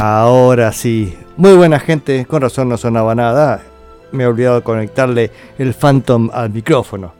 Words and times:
Ahora 0.00 0.70
sí. 0.70 1.12
Muy 1.36 1.54
buena 1.56 1.80
gente, 1.80 2.24
con 2.24 2.40
razón 2.40 2.68
no 2.68 2.76
sonaba 2.76 3.16
nada. 3.16 3.64
Me 4.12 4.22
he 4.22 4.26
olvidado 4.28 4.62
conectarle 4.62 5.32
el 5.58 5.74
Phantom 5.74 6.30
al 6.32 6.50
micrófono. 6.50 7.12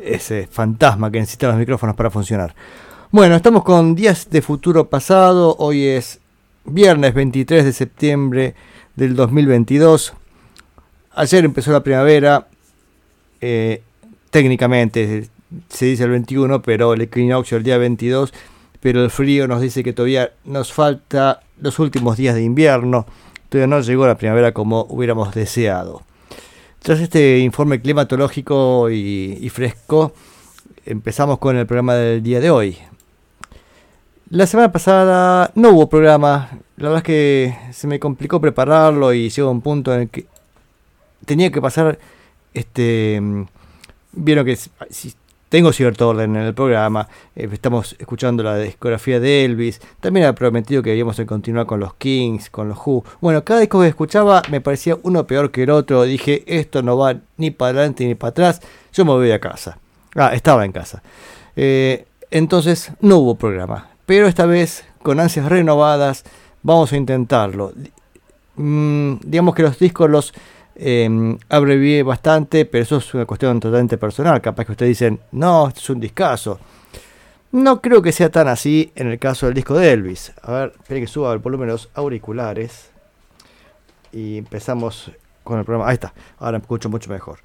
Ese 0.00 0.46
fantasma 0.46 1.10
que 1.10 1.18
necesita 1.18 1.48
los 1.48 1.56
micrófonos 1.56 1.96
para 1.96 2.08
funcionar. 2.08 2.54
Bueno, 3.10 3.34
estamos 3.34 3.64
con 3.64 3.96
Días 3.96 4.30
de 4.30 4.42
Futuro 4.42 4.88
Pasado. 4.88 5.56
Hoy 5.58 5.86
es 5.86 6.20
viernes 6.64 7.14
23 7.14 7.64
de 7.64 7.72
septiembre 7.72 8.54
del 8.94 9.16
2022. 9.16 10.12
Ayer 11.16 11.44
empezó 11.44 11.72
la 11.72 11.82
primavera. 11.82 12.46
Eh, 13.40 13.82
técnicamente 14.30 15.28
se 15.68 15.86
dice 15.86 16.04
el 16.04 16.10
21, 16.10 16.62
pero 16.62 16.94
el 16.94 17.00
equinoccio 17.00 17.56
el 17.56 17.64
día 17.64 17.76
22. 17.76 18.32
Pero 18.80 19.02
el 19.02 19.10
frío 19.10 19.48
nos 19.48 19.60
dice 19.60 19.82
que 19.82 19.92
todavía 19.92 20.32
nos 20.44 20.72
falta 20.72 21.40
los 21.60 21.78
últimos 21.78 22.16
días 22.16 22.34
de 22.34 22.42
invierno. 22.42 23.06
Todavía 23.48 23.66
no 23.66 23.80
llegó 23.80 24.06
la 24.06 24.16
primavera 24.16 24.52
como 24.52 24.86
hubiéramos 24.88 25.34
deseado. 25.34 26.02
Tras 26.80 27.00
este 27.00 27.38
informe 27.38 27.80
climatológico 27.80 28.88
y, 28.90 29.48
fresco, 29.52 30.12
empezamos 30.86 31.38
con 31.38 31.56
el 31.56 31.66
programa 31.66 31.94
del 31.94 32.22
día 32.22 32.40
de 32.40 32.50
hoy. 32.50 32.78
La 34.30 34.46
semana 34.46 34.70
pasada 34.70 35.50
no 35.54 35.70
hubo 35.70 35.88
programa, 35.88 36.50
la 36.76 36.88
verdad 36.90 36.98
es 36.98 37.04
que 37.04 37.58
se 37.72 37.86
me 37.86 37.98
complicó 37.98 38.40
prepararlo 38.40 39.12
y 39.14 39.30
llegó 39.30 39.50
un 39.50 39.62
punto 39.62 39.94
en 39.94 40.02
el 40.02 40.08
que 40.10 40.26
tenía 41.24 41.50
que 41.50 41.62
pasar, 41.62 41.98
este, 42.52 43.20
vieron 44.12 44.44
que 44.44 44.56
si 44.56 45.14
tengo 45.48 45.72
cierto 45.72 46.08
orden 46.08 46.36
en 46.36 46.42
el 46.42 46.54
programa. 46.54 47.08
Eh, 47.34 47.48
estamos 47.52 47.96
escuchando 47.98 48.42
la 48.42 48.56
discografía 48.58 49.20
de 49.20 49.44
Elvis. 49.44 49.80
También 50.00 50.26
ha 50.26 50.34
prometido 50.34 50.82
que 50.82 50.90
debíamos 50.90 51.20
continuar 51.26 51.66
con 51.66 51.80
los 51.80 51.94
Kings, 51.94 52.50
con 52.50 52.68
los 52.68 52.78
Who. 52.78 53.04
Bueno, 53.20 53.42
cada 53.44 53.60
disco 53.60 53.80
que 53.80 53.88
escuchaba 53.88 54.42
me 54.50 54.60
parecía 54.60 54.98
uno 55.02 55.26
peor 55.26 55.50
que 55.50 55.62
el 55.62 55.70
otro. 55.70 56.02
Dije, 56.02 56.44
esto 56.46 56.82
no 56.82 56.98
va 56.98 57.16
ni 57.36 57.50
para 57.50 57.78
adelante 57.78 58.06
ni 58.06 58.14
para 58.14 58.30
atrás. 58.30 58.60
Yo 58.92 59.04
me 59.04 59.12
voy 59.12 59.30
a 59.30 59.40
casa. 59.40 59.78
Ah, 60.14 60.32
estaba 60.34 60.64
en 60.64 60.72
casa. 60.72 61.02
Eh, 61.56 62.06
entonces 62.30 62.92
no 63.00 63.18
hubo 63.18 63.34
programa. 63.36 63.88
Pero 64.06 64.26
esta 64.26 64.46
vez, 64.46 64.84
con 65.02 65.20
ansias 65.20 65.46
renovadas, 65.46 66.24
vamos 66.62 66.92
a 66.92 66.96
intentarlo. 66.96 67.72
Mm, 68.56 69.16
digamos 69.24 69.54
que 69.54 69.62
los 69.62 69.78
discos 69.78 70.10
los 70.10 70.34
eh, 70.80 71.36
abrevié 71.48 72.04
bastante, 72.04 72.64
pero 72.64 72.82
eso 72.82 72.98
es 72.98 73.12
una 73.12 73.26
cuestión 73.26 73.58
totalmente 73.58 73.98
personal. 73.98 74.40
Capaz 74.40 74.64
que 74.64 74.72
ustedes 74.72 74.90
dicen, 74.90 75.20
no, 75.32 75.68
esto 75.68 75.80
es 75.80 75.90
un 75.90 76.00
discazo. 76.00 76.60
No 77.50 77.80
creo 77.80 78.00
que 78.00 78.12
sea 78.12 78.30
tan 78.30 78.46
así 78.46 78.92
en 78.94 79.08
el 79.08 79.18
caso 79.18 79.46
del 79.46 79.56
disco 79.56 79.74
de 79.74 79.92
Elvis. 79.92 80.32
A 80.42 80.52
ver, 80.52 80.74
esperen 80.78 81.02
que 81.02 81.08
suba 81.08 81.32
el 81.32 81.40
volumen 81.40 81.66
de 81.66 81.72
los 81.72 81.88
auriculares. 81.94 82.90
Y 84.12 84.38
empezamos 84.38 85.10
con 85.42 85.58
el 85.58 85.64
programa. 85.64 85.90
Ahí 85.90 85.94
está, 85.94 86.14
ahora 86.38 86.58
me 86.58 86.62
escucho 86.62 86.88
mucho 86.88 87.10
mejor. 87.10 87.40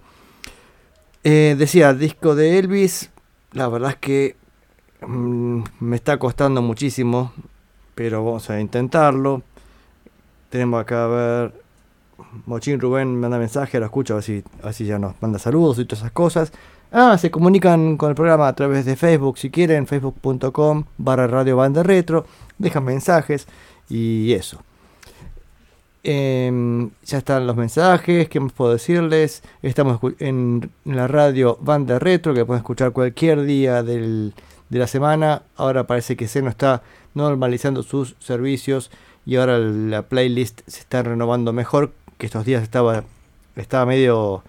Eh, 1.23 1.55
decía, 1.57 1.93
disco 1.93 2.35
de 2.35 2.59
Elvis. 2.59 3.09
La 3.53 3.67
verdad 3.67 3.91
es 3.91 3.97
que 3.97 4.35
mm, 5.01 5.63
me 5.79 5.95
está 5.95 6.17
costando 6.19 6.61
muchísimo, 6.61 7.33
pero 7.95 8.23
vamos 8.23 8.49
a 8.51 8.59
intentarlo. 8.59 9.41
Tenemos 10.49 10.81
acá 10.81 11.05
a 11.05 11.07
ver 11.07 11.62
Mochín 12.45 12.79
Rubén 12.79 13.19
manda 13.19 13.37
mensaje, 13.37 13.79
lo 13.79 13.85
escucho, 13.85 14.17
así, 14.17 14.43
así 14.63 14.85
ya 14.85 14.99
nos 14.99 15.21
manda 15.21 15.39
saludos 15.39 15.79
y 15.79 15.85
todas 15.85 15.99
esas 15.99 16.11
cosas. 16.11 16.51
Ah, 16.91 17.17
se 17.17 17.31
comunican 17.31 17.97
con 17.97 18.09
el 18.09 18.15
programa 18.15 18.47
a 18.47 18.53
través 18.53 18.85
de 18.85 18.95
Facebook, 18.95 19.37
si 19.37 19.49
quieren, 19.49 19.87
facebook.com 19.87 20.83
barra 20.97 21.27
radio 21.27 21.57
banda 21.57 21.81
retro, 21.83 22.25
dejan 22.57 22.83
mensajes 22.83 23.47
y 23.89 24.33
eso. 24.33 24.59
Em, 26.05 26.89
ya 27.05 27.19
están 27.19 27.47
los 27.47 27.55
mensajes, 27.55 28.27
¿qué 28.27 28.39
más 28.41 28.51
puedo 28.51 28.73
decirles? 28.73 29.41
Estamos 29.61 30.01
en 30.19 30.69
la 30.83 31.07
radio 31.07 31.57
Banda 31.61 31.97
Retro, 31.97 32.33
que 32.33 32.43
pueden 32.43 32.59
escuchar 32.59 32.91
cualquier 32.91 33.43
día 33.43 33.83
del, 33.83 34.33
de 34.69 34.79
la 34.79 34.87
semana. 34.87 35.43
Ahora 35.55 35.87
parece 35.87 36.17
que 36.17 36.27
Seno 36.27 36.49
está 36.49 36.83
normalizando 37.13 37.83
sus 37.83 38.17
servicios 38.19 38.91
y 39.25 39.37
ahora 39.37 39.57
la 39.57 40.01
playlist 40.01 40.61
se 40.67 40.81
está 40.81 41.03
renovando 41.03 41.53
mejor 41.53 41.93
que 42.23 42.27
estos 42.27 42.45
días 42.45 42.63
estaba, 42.63 43.03
estaba 43.57 43.85
medio 43.85 44.45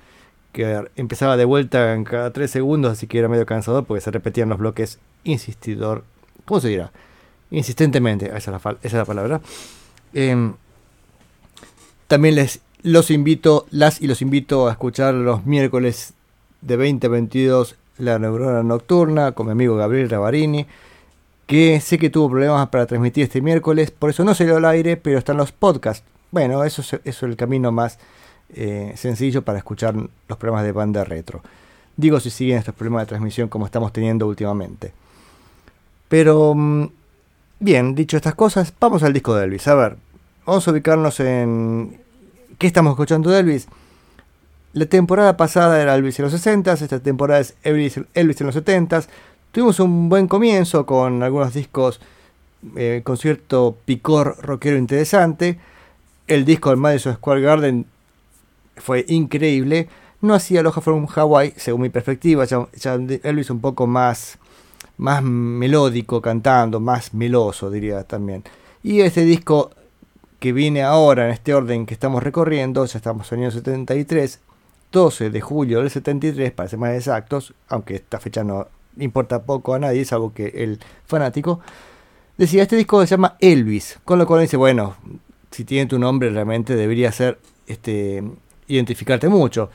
que 0.52 0.84
empezaba 0.94 1.36
de 1.36 1.44
vuelta 1.44 1.92
en 1.92 2.04
cada 2.04 2.32
tres 2.32 2.52
segundos, 2.52 2.92
así 2.92 3.08
que 3.08 3.18
era 3.18 3.26
medio 3.26 3.46
cansador 3.46 3.84
porque 3.84 4.00
se 4.00 4.12
repetían 4.12 4.48
los 4.48 4.58
bloques 4.58 5.00
insistidor. 5.24 6.04
¿Cómo 6.44 6.60
se 6.60 6.68
dirá? 6.68 6.92
Insistentemente, 7.50 8.26
esa 8.26 8.36
es 8.36 8.46
la, 8.46 8.58
esa 8.58 8.78
es 8.80 8.92
la 8.92 9.04
palabra. 9.04 9.40
Em, 10.12 10.54
también 12.06 12.36
les 12.36 12.60
los 12.84 13.10
invito, 13.10 13.66
las 13.72 14.00
y 14.00 14.06
los 14.06 14.22
invito 14.22 14.68
a 14.68 14.70
escuchar 14.70 15.12
los 15.12 15.44
miércoles 15.44 16.14
de 16.60 16.76
20 16.76 17.08
a 17.08 17.10
22 17.10 17.74
La 17.98 18.20
Neurona 18.20 18.62
Nocturna 18.62 19.32
con 19.32 19.46
mi 19.46 19.52
amigo 19.52 19.74
Gabriel 19.74 20.10
Ravarini, 20.10 20.64
que 21.48 21.80
sé 21.80 21.98
que 21.98 22.08
tuvo 22.08 22.30
problemas 22.30 22.68
para 22.68 22.86
transmitir 22.86 23.24
este 23.24 23.40
miércoles, 23.40 23.90
por 23.90 24.10
eso 24.10 24.22
no 24.22 24.32
salió 24.32 24.58
al 24.58 24.64
aire, 24.64 24.96
pero 24.96 25.18
están 25.18 25.38
los 25.38 25.50
podcasts 25.50 26.13
bueno, 26.34 26.64
eso 26.64 26.82
es, 27.04 27.22
el 27.22 27.36
camino 27.36 27.70
más 27.70 27.96
eh, 28.52 28.92
sencillo 28.96 29.42
para 29.42 29.58
escuchar 29.58 29.94
los 29.94 30.36
programas 30.36 30.64
de 30.64 30.72
banda 30.72 31.04
retro. 31.04 31.42
Digo 31.96 32.18
si 32.18 32.28
siguen 32.28 32.58
estos 32.58 32.74
problemas 32.74 33.02
de 33.02 33.06
transmisión 33.06 33.48
como 33.48 33.66
estamos 33.66 33.92
teniendo 33.92 34.26
últimamente. 34.26 34.92
Pero, 36.08 36.52
mm, 36.56 36.88
bien, 37.60 37.94
dicho 37.94 38.16
estas 38.16 38.34
cosas, 38.34 38.74
vamos 38.80 39.04
al 39.04 39.12
disco 39.12 39.32
de 39.36 39.44
Elvis. 39.44 39.68
A 39.68 39.76
ver, 39.76 39.96
vamos 40.44 40.66
a 40.66 40.72
ubicarnos 40.72 41.20
en... 41.20 42.00
¿Qué 42.58 42.66
estamos 42.66 42.90
escuchando 42.90 43.30
de 43.30 43.38
Elvis? 43.38 43.68
La 44.72 44.86
temporada 44.86 45.36
pasada 45.36 45.80
era 45.80 45.94
Elvis 45.94 46.18
en 46.18 46.24
los 46.24 46.32
60 46.32 46.72
esta 46.72 46.98
temporada 46.98 47.38
es 47.38 47.54
Elvis, 47.62 47.96
en 47.96 48.46
los 48.46 48.54
70 48.54 49.04
Tuvimos 49.52 49.78
un 49.78 50.08
buen 50.08 50.26
comienzo 50.26 50.84
con 50.84 51.22
algunos 51.22 51.54
discos 51.54 52.00
eh, 52.74 53.02
con 53.04 53.16
cierto 53.16 53.76
picor 53.84 54.36
rockero 54.42 54.76
interesante 54.76 55.60
el 56.26 56.44
disco 56.44 56.70
del 56.70 56.78
Madison 56.78 57.14
Square 57.14 57.40
Garden 57.40 57.86
fue 58.76 59.04
increíble. 59.08 59.88
No 60.20 60.34
hacía 60.34 60.60
Aloha 60.60 60.80
from 60.80 61.06
Hawaii, 61.06 61.52
según 61.56 61.82
mi 61.82 61.90
perspectiva. 61.90 62.44
Ya, 62.44 62.94
un 62.94 63.60
poco 63.60 63.86
más, 63.86 64.38
más 64.96 65.22
melódico 65.22 66.22
cantando, 66.22 66.80
más 66.80 67.12
meloso, 67.14 67.70
diría 67.70 68.04
también. 68.04 68.42
Y 68.82 69.00
este 69.00 69.22
disco 69.22 69.70
que 70.40 70.52
viene 70.52 70.82
ahora 70.82 71.26
en 71.26 71.30
este 71.30 71.54
orden 71.54 71.86
que 71.86 71.94
estamos 71.94 72.22
recorriendo, 72.22 72.84
ya 72.84 72.98
estamos 72.98 73.30
en 73.32 73.38
el 73.38 73.44
año 73.46 73.50
73, 73.52 74.40
12 74.92 75.30
de 75.30 75.40
julio 75.40 75.80
del 75.80 75.90
73, 75.90 76.52
para 76.52 76.68
ser 76.68 76.78
más 76.78 76.94
exactos, 76.94 77.54
aunque 77.68 77.96
esta 77.96 78.20
fecha 78.20 78.44
no 78.44 78.68
importa 78.98 79.42
poco 79.42 79.74
a 79.74 79.78
nadie, 79.78 80.04
salvo 80.04 80.32
que 80.32 80.48
el 80.48 80.80
fanático, 81.06 81.60
decía, 82.36 82.62
este 82.62 82.76
disco 82.76 83.00
se 83.00 83.12
llama 83.12 83.36
Elvis, 83.40 83.98
con 84.04 84.18
lo 84.18 84.26
cual 84.26 84.42
dice, 84.42 84.56
bueno, 84.56 84.96
si 85.54 85.64
tiene 85.64 85.86
tu 85.86 86.00
nombre 86.00 86.30
realmente 86.30 86.74
debería 86.74 87.12
ser 87.12 87.38
este, 87.68 88.24
identificarte 88.66 89.28
mucho. 89.28 89.70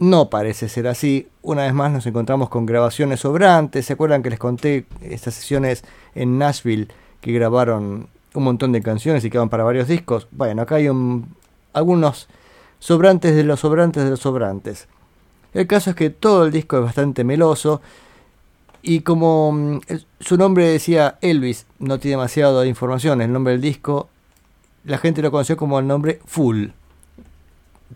No 0.00 0.28
parece 0.30 0.68
ser 0.68 0.88
así. 0.88 1.28
Una 1.42 1.62
vez 1.62 1.72
más 1.72 1.92
nos 1.92 2.06
encontramos 2.06 2.48
con 2.48 2.66
grabaciones 2.66 3.20
sobrantes. 3.20 3.86
¿Se 3.86 3.92
acuerdan 3.92 4.24
que 4.24 4.30
les 4.30 4.38
conté 4.40 4.84
estas 5.00 5.34
sesiones 5.34 5.84
en 6.16 6.38
Nashville 6.38 6.88
que 7.20 7.32
grabaron 7.32 8.08
un 8.34 8.42
montón 8.42 8.72
de 8.72 8.82
canciones 8.82 9.24
y 9.24 9.30
quedaban 9.30 9.48
para 9.48 9.62
varios 9.62 9.86
discos? 9.86 10.26
Bueno, 10.32 10.62
acá 10.62 10.74
hay 10.74 10.88
algunos 11.72 12.28
sobrantes 12.80 13.36
de 13.36 13.44
los 13.44 13.60
sobrantes 13.60 14.02
de 14.02 14.10
los 14.10 14.20
sobrantes. 14.20 14.88
El 15.54 15.68
caso 15.68 15.90
es 15.90 15.96
que 15.96 16.10
todo 16.10 16.44
el 16.44 16.50
disco 16.50 16.78
es 16.78 16.82
bastante 16.82 17.22
meloso 17.22 17.80
Y 18.82 19.00
como 19.00 19.52
mm, 19.52 19.80
su 20.18 20.36
nombre 20.36 20.66
decía 20.66 21.16
Elvis, 21.20 21.66
no 21.78 22.00
tiene 22.00 22.16
demasiado 22.16 22.60
de 22.60 22.68
información, 22.68 23.22
el 23.22 23.32
nombre 23.32 23.52
del 23.52 23.62
disco, 23.62 24.08
la 24.86 24.98
gente 24.98 25.20
lo 25.20 25.30
conoció 25.30 25.56
como 25.56 25.78
el 25.78 25.86
nombre 25.86 26.20
Full. 26.24 26.68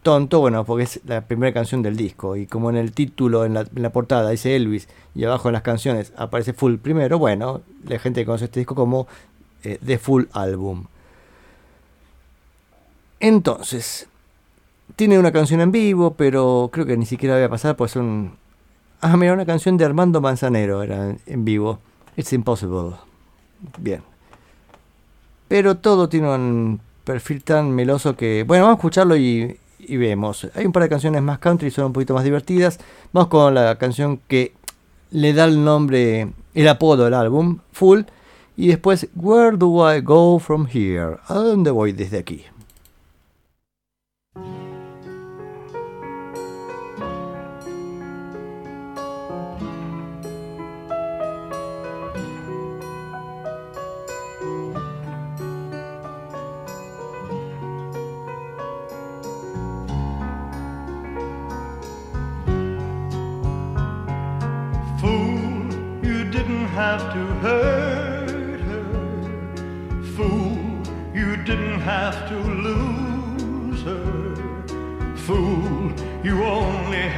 Tonto, 0.02 0.40
bueno, 0.40 0.64
porque 0.64 0.84
es 0.84 1.00
la 1.04 1.20
primera 1.22 1.52
canción 1.52 1.82
del 1.82 1.96
disco. 1.96 2.36
Y 2.36 2.46
como 2.46 2.70
en 2.70 2.76
el 2.76 2.92
título, 2.92 3.44
en 3.44 3.54
la, 3.54 3.90
portada, 3.90 4.30
dice 4.30 4.56
Elvis, 4.56 4.88
y 5.14 5.24
abajo 5.24 5.48
en 5.48 5.54
las 5.54 5.62
canciones 5.62 6.12
aparece 6.16 6.52
Full 6.52 6.76
primero, 6.76 7.18
bueno, 7.18 7.62
la 7.86 7.98
gente 7.98 8.24
conoce 8.24 8.46
este 8.46 8.60
disco 8.60 8.74
como 8.74 9.06
eh, 9.62 9.78
The 9.84 9.98
Full 9.98 10.24
Album. 10.32 10.86
Entonces, 13.20 14.08
tiene 14.96 15.18
una 15.18 15.32
canción 15.32 15.60
en 15.60 15.72
vivo, 15.72 16.14
pero 16.14 16.70
creo 16.72 16.86
que 16.86 16.96
ni 16.96 17.06
siquiera 17.06 17.34
voy 17.34 17.44
a 17.44 17.48
pasar, 17.48 17.76
pues 17.76 17.92
son... 17.92 18.32
Ah, 19.00 19.16
mira, 19.16 19.32
una 19.32 19.46
canción 19.46 19.76
de 19.76 19.84
Armando 19.84 20.20
Manzanero 20.20 20.82
era 20.82 21.16
en 21.26 21.44
vivo. 21.44 21.78
It's 22.16 22.32
Impossible. 22.32 22.96
Bien. 23.78 24.09
Pero 25.50 25.78
todo 25.78 26.08
tiene 26.08 26.32
un 26.32 26.80
perfil 27.02 27.42
tan 27.42 27.72
meloso 27.72 28.14
que... 28.14 28.44
Bueno, 28.46 28.66
vamos 28.66 28.76
a 28.76 28.78
escucharlo 28.78 29.16
y, 29.16 29.58
vemos. 29.88 30.48
Hay 30.54 30.64
un 30.64 30.70
par 30.70 30.84
de 30.84 30.88
canciones 30.88 31.22
más 31.22 31.40
country, 31.40 31.72
son 31.72 31.86
un 31.86 31.92
poquito 31.92 32.14
más 32.14 32.22
divertidas. 32.22 32.78
Vamos 33.12 33.30
con 33.30 33.56
la 33.56 33.74
canción 33.74 34.20
que 34.28 34.52
le 35.10 35.32
da 35.32 35.46
el 35.46 35.64
nombre, 35.64 36.28
el 36.54 36.68
apodo 36.68 37.02
del 37.02 37.14
álbum, 37.14 37.58
Full. 37.72 38.02
Y 38.56 38.68
después, 38.68 39.08
Where 39.16 39.56
do 39.56 39.92
I 39.92 40.00
go 40.02 40.38
from 40.38 40.68
here? 40.72 41.16
¿A 41.26 41.34
dónde 41.34 41.72
voy 41.72 41.90
desde 41.90 42.18
aquí? 42.18 42.44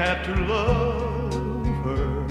Had 0.04 0.24
to 0.24 0.34
love 0.34 1.64
her. 1.84 2.26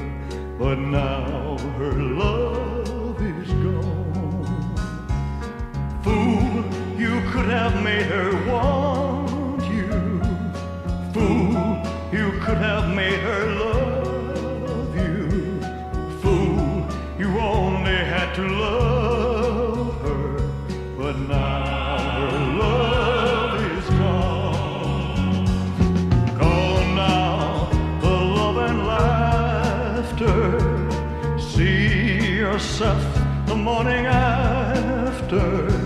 But 0.60 0.78
now 0.78 1.58
her 1.80 1.94
love 1.94 3.18
is 3.22 3.50
gone. 3.66 4.76
Fool, 6.04 6.66
you 7.00 7.14
could 7.32 7.50
have 7.60 7.76
made 7.82 8.08
her 8.16 8.30
want 8.52 9.64
you. 9.78 9.90
Fool, 11.14 11.54
you 12.12 12.28
could 12.44 12.62
have 12.70 12.94
made 12.94 13.22
her 13.30 13.46
love. 13.64 14.96
You. 15.04 15.62
Fool, 16.22 16.86
you 17.18 17.30
only 17.40 18.00
had 18.14 18.36
to 18.36 18.46
love 18.50 18.91
morning 33.62 34.08
after. 34.08 35.81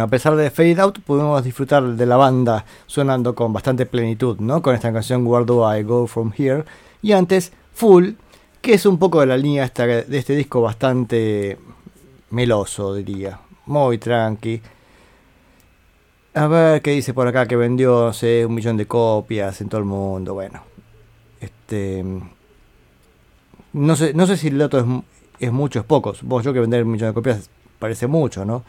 A 0.00 0.06
pesar 0.08 0.36
de 0.36 0.50
Fade 0.50 0.80
Out, 0.80 1.00
pudimos 1.00 1.44
disfrutar 1.44 1.82
de 1.82 2.06
la 2.06 2.16
banda 2.16 2.64
sonando 2.86 3.34
con 3.34 3.52
bastante 3.52 3.86
plenitud, 3.86 4.38
¿no? 4.40 4.62
Con 4.62 4.74
esta 4.74 4.92
canción 4.92 5.26
Where 5.26 5.44
Do 5.44 5.76
I 5.76 5.82
Go 5.82 6.06
From 6.06 6.32
Here. 6.36 6.64
Y 7.02 7.12
antes, 7.12 7.52
Full, 7.74 8.10
que 8.60 8.74
es 8.74 8.86
un 8.86 8.98
poco 8.98 9.20
de 9.20 9.26
la 9.26 9.36
línea 9.36 9.64
esta, 9.64 9.86
de 9.86 10.18
este 10.18 10.34
disco 10.34 10.60
bastante 10.60 11.58
meloso, 12.30 12.94
diría. 12.94 13.40
Muy 13.66 13.98
tranqui. 13.98 14.60
A 16.34 16.46
ver 16.46 16.80
qué 16.82 16.92
dice 16.92 17.12
por 17.12 17.26
acá 17.26 17.46
que 17.46 17.56
vendió, 17.56 18.06
no 18.06 18.12
sé, 18.12 18.46
un 18.46 18.54
millón 18.54 18.76
de 18.76 18.86
copias 18.86 19.60
en 19.60 19.68
todo 19.68 19.80
el 19.80 19.86
mundo. 19.86 20.34
Bueno, 20.34 20.62
este. 21.40 22.04
No 23.72 23.96
sé, 23.96 24.14
no 24.14 24.26
sé 24.26 24.36
si 24.36 24.48
el 24.48 24.58
dato 24.58 24.78
es, 24.78 24.84
es 25.40 25.52
mucho 25.52 25.80
o 25.80 25.82
es 25.82 25.86
poco. 25.86 26.14
Supongo 26.14 26.42
yo 26.42 26.52
que 26.52 26.60
vender 26.60 26.84
un 26.84 26.92
millón 26.92 27.10
de 27.10 27.14
copias 27.14 27.50
parece 27.78 28.06
mucho, 28.06 28.44
¿no? 28.44 28.62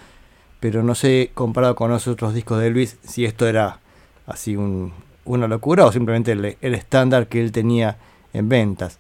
Pero 0.61 0.81
no 0.83 0.95
sé, 0.95 1.31
comparado 1.33 1.75
con 1.75 1.91
los 1.91 2.07
otros 2.07 2.33
discos 2.33 2.59
de 2.59 2.67
Elvis, 2.67 2.97
si 3.03 3.25
esto 3.25 3.45
era 3.45 3.79
así 4.25 4.55
un, 4.55 4.93
una 5.25 5.49
locura 5.49 5.85
o 5.85 5.91
simplemente 5.91 6.31
el, 6.31 6.57
el 6.61 6.73
estándar 6.73 7.27
que 7.27 7.41
él 7.41 7.51
tenía 7.51 7.97
en 8.31 8.47
ventas. 8.47 8.97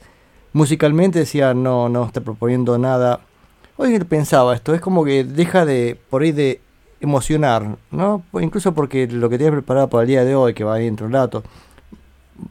Musicalmente 0.51 1.19
decía, 1.19 1.53
no, 1.53 1.87
no 1.87 2.05
está 2.05 2.19
proponiendo 2.19 2.77
nada. 2.77 3.21
Hoy 3.77 3.97
pensaba 3.99 4.53
esto, 4.53 4.73
es 4.73 4.81
como 4.81 5.05
que 5.05 5.23
deja 5.23 5.65
de, 5.65 5.97
por 6.09 6.23
ahí 6.23 6.33
de 6.33 6.59
emocionar, 6.99 7.77
¿no? 7.89 8.23
Incluso 8.39 8.73
porque 8.73 9.07
lo 9.07 9.29
que 9.29 9.37
tiene 9.37 9.53
preparado 9.53 9.89
para 9.89 10.03
el 10.03 10.07
día 10.07 10.25
de 10.25 10.35
hoy, 10.35 10.53
que 10.53 10.63
va 10.63 10.75
a 10.75 10.79
ir 10.79 10.85
dentro 10.85 11.05
de 11.05 11.07
un 11.07 11.13
rato, 11.13 11.43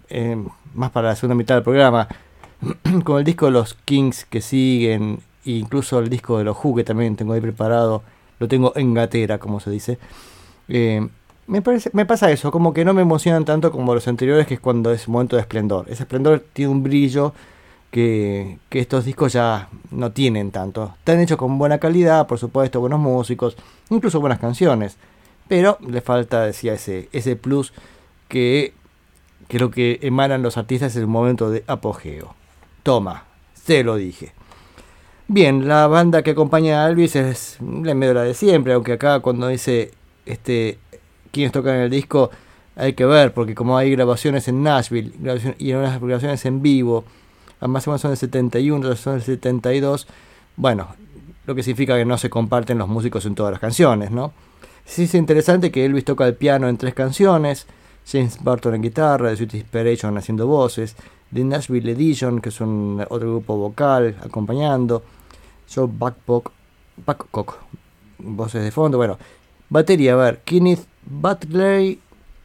eh, 0.08 0.42
más 0.74 0.90
para 0.90 1.08
la 1.08 1.16
segunda 1.16 1.34
mitad 1.34 1.56
del 1.56 1.64
programa, 1.64 2.08
con 3.04 3.18
el 3.18 3.24
disco 3.24 3.46
de 3.46 3.52
los 3.52 3.74
Kings 3.74 4.24
que 4.24 4.40
siguen, 4.40 5.20
incluso 5.44 5.98
el 5.98 6.08
disco 6.08 6.38
de 6.38 6.44
los 6.44 6.56
Who 6.62 6.76
que 6.76 6.84
también 6.84 7.16
tengo 7.16 7.32
ahí 7.32 7.40
preparado, 7.40 8.02
lo 8.40 8.48
tengo 8.48 8.72
en 8.74 8.94
gatera, 8.94 9.38
como 9.38 9.60
se 9.60 9.70
dice. 9.70 9.98
Eh, 10.68 11.06
me, 11.46 11.62
pasa 12.06 12.30
eso, 12.30 12.50
como 12.50 12.72
que 12.72 12.84
no 12.84 12.94
me 12.94 13.02
emocionan 13.02 13.44
tanto 13.44 13.70
como 13.70 13.94
los 13.94 14.06
anteriores, 14.08 14.46
que 14.46 14.54
es 14.54 14.60
cuando 14.60 14.92
es 14.92 15.08
momento 15.08 15.36
de 15.36 15.42
esplendor. 15.42 15.86
Ese 15.88 16.04
esplendor 16.04 16.44
tiene 16.52 16.72
un 16.72 16.82
brillo 16.82 17.34
que, 17.90 18.58
estos 18.70 19.04
discos 19.04 19.32
ya 19.32 19.68
no 19.90 20.12
tienen 20.12 20.52
tanto. 20.52 20.94
Están 20.98 21.20
hechos 21.20 21.38
con 21.38 21.58
buena 21.58 21.78
calidad, 21.78 22.26
por 22.26 22.38
supuesto, 22.38 22.80
buenos 22.80 23.00
músicos, 23.00 23.56
incluso 23.90 24.20
buenas 24.20 24.38
canciones. 24.38 24.96
Pero 25.48 25.76
le 25.86 26.00
falta, 26.00 26.42
decía, 26.42 26.74
ese, 26.74 27.08
ese 27.12 27.34
plus 27.34 27.72
que, 28.28 28.72
que 29.48 29.58
lo 29.58 29.70
que 29.70 29.98
emanan 30.02 30.42
los 30.42 30.56
artistas 30.56 30.94
en 30.94 31.02
el 31.02 31.08
momento 31.08 31.50
de 31.50 31.64
apogeo. 31.66 32.34
Toma, 32.84 33.24
se 33.54 33.82
lo 33.82 33.96
dije. 33.96 34.32
Bien, 35.32 35.68
la 35.68 35.86
banda 35.86 36.24
que 36.24 36.32
acompaña 36.32 36.84
a 36.84 36.88
Elvis 36.88 37.14
es 37.14 37.58
la 37.60 37.94
medio 37.94 38.14
la 38.14 38.24
de 38.24 38.34
siempre, 38.34 38.72
aunque 38.72 38.94
acá 38.94 39.20
cuando 39.20 39.46
dice 39.46 39.92
este 40.26 40.76
quienes 41.30 41.52
tocan 41.52 41.76
en 41.76 41.82
el 41.82 41.90
disco 41.90 42.32
hay 42.74 42.94
que 42.94 43.04
ver, 43.04 43.32
porque 43.32 43.54
como 43.54 43.78
hay 43.78 43.92
grabaciones 43.92 44.48
en 44.48 44.64
Nashville 44.64 45.12
y 45.58 45.72
unas 45.72 46.00
grabaciones 46.00 46.44
en 46.46 46.62
vivo, 46.62 47.04
ambas 47.60 47.84
son 47.84 47.96
del 47.96 48.16
71, 48.16 48.84
otras 48.84 48.98
son 48.98 49.12
del 49.12 49.22
72, 49.22 50.08
bueno, 50.56 50.88
lo 51.46 51.54
que 51.54 51.62
significa 51.62 51.96
que 51.96 52.04
no 52.04 52.18
se 52.18 52.28
comparten 52.28 52.78
los 52.78 52.88
músicos 52.88 53.24
en 53.24 53.36
todas 53.36 53.52
las 53.52 53.60
canciones, 53.60 54.10
¿no? 54.10 54.32
Sí 54.84 55.04
es 55.04 55.14
interesante 55.14 55.70
que 55.70 55.84
Elvis 55.84 56.06
toca 56.06 56.26
el 56.26 56.34
piano 56.34 56.68
en 56.68 56.76
tres 56.76 56.94
canciones, 56.94 57.68
James 58.04 58.42
Barton 58.42 58.74
en 58.74 58.82
guitarra, 58.82 59.30
The 59.30 59.36
Sweet 59.36 59.54
Inspiration 59.54 60.18
haciendo 60.18 60.48
voces, 60.48 60.96
The 61.32 61.44
Nashville 61.44 61.92
Edition, 61.92 62.40
que 62.40 62.48
es 62.48 62.60
un 62.60 63.00
otro 63.08 63.30
grupo 63.30 63.56
vocal 63.56 64.16
acompañando, 64.24 65.04
Joe 65.72 65.88
Babcock, 65.90 66.52
voces 68.18 68.62
de 68.64 68.70
fondo, 68.70 68.98
bueno, 68.98 69.18
batería, 69.68 70.12
a 70.14 70.16
ver, 70.16 70.40
Kenneth 70.44 70.86
Butler, 71.04 71.98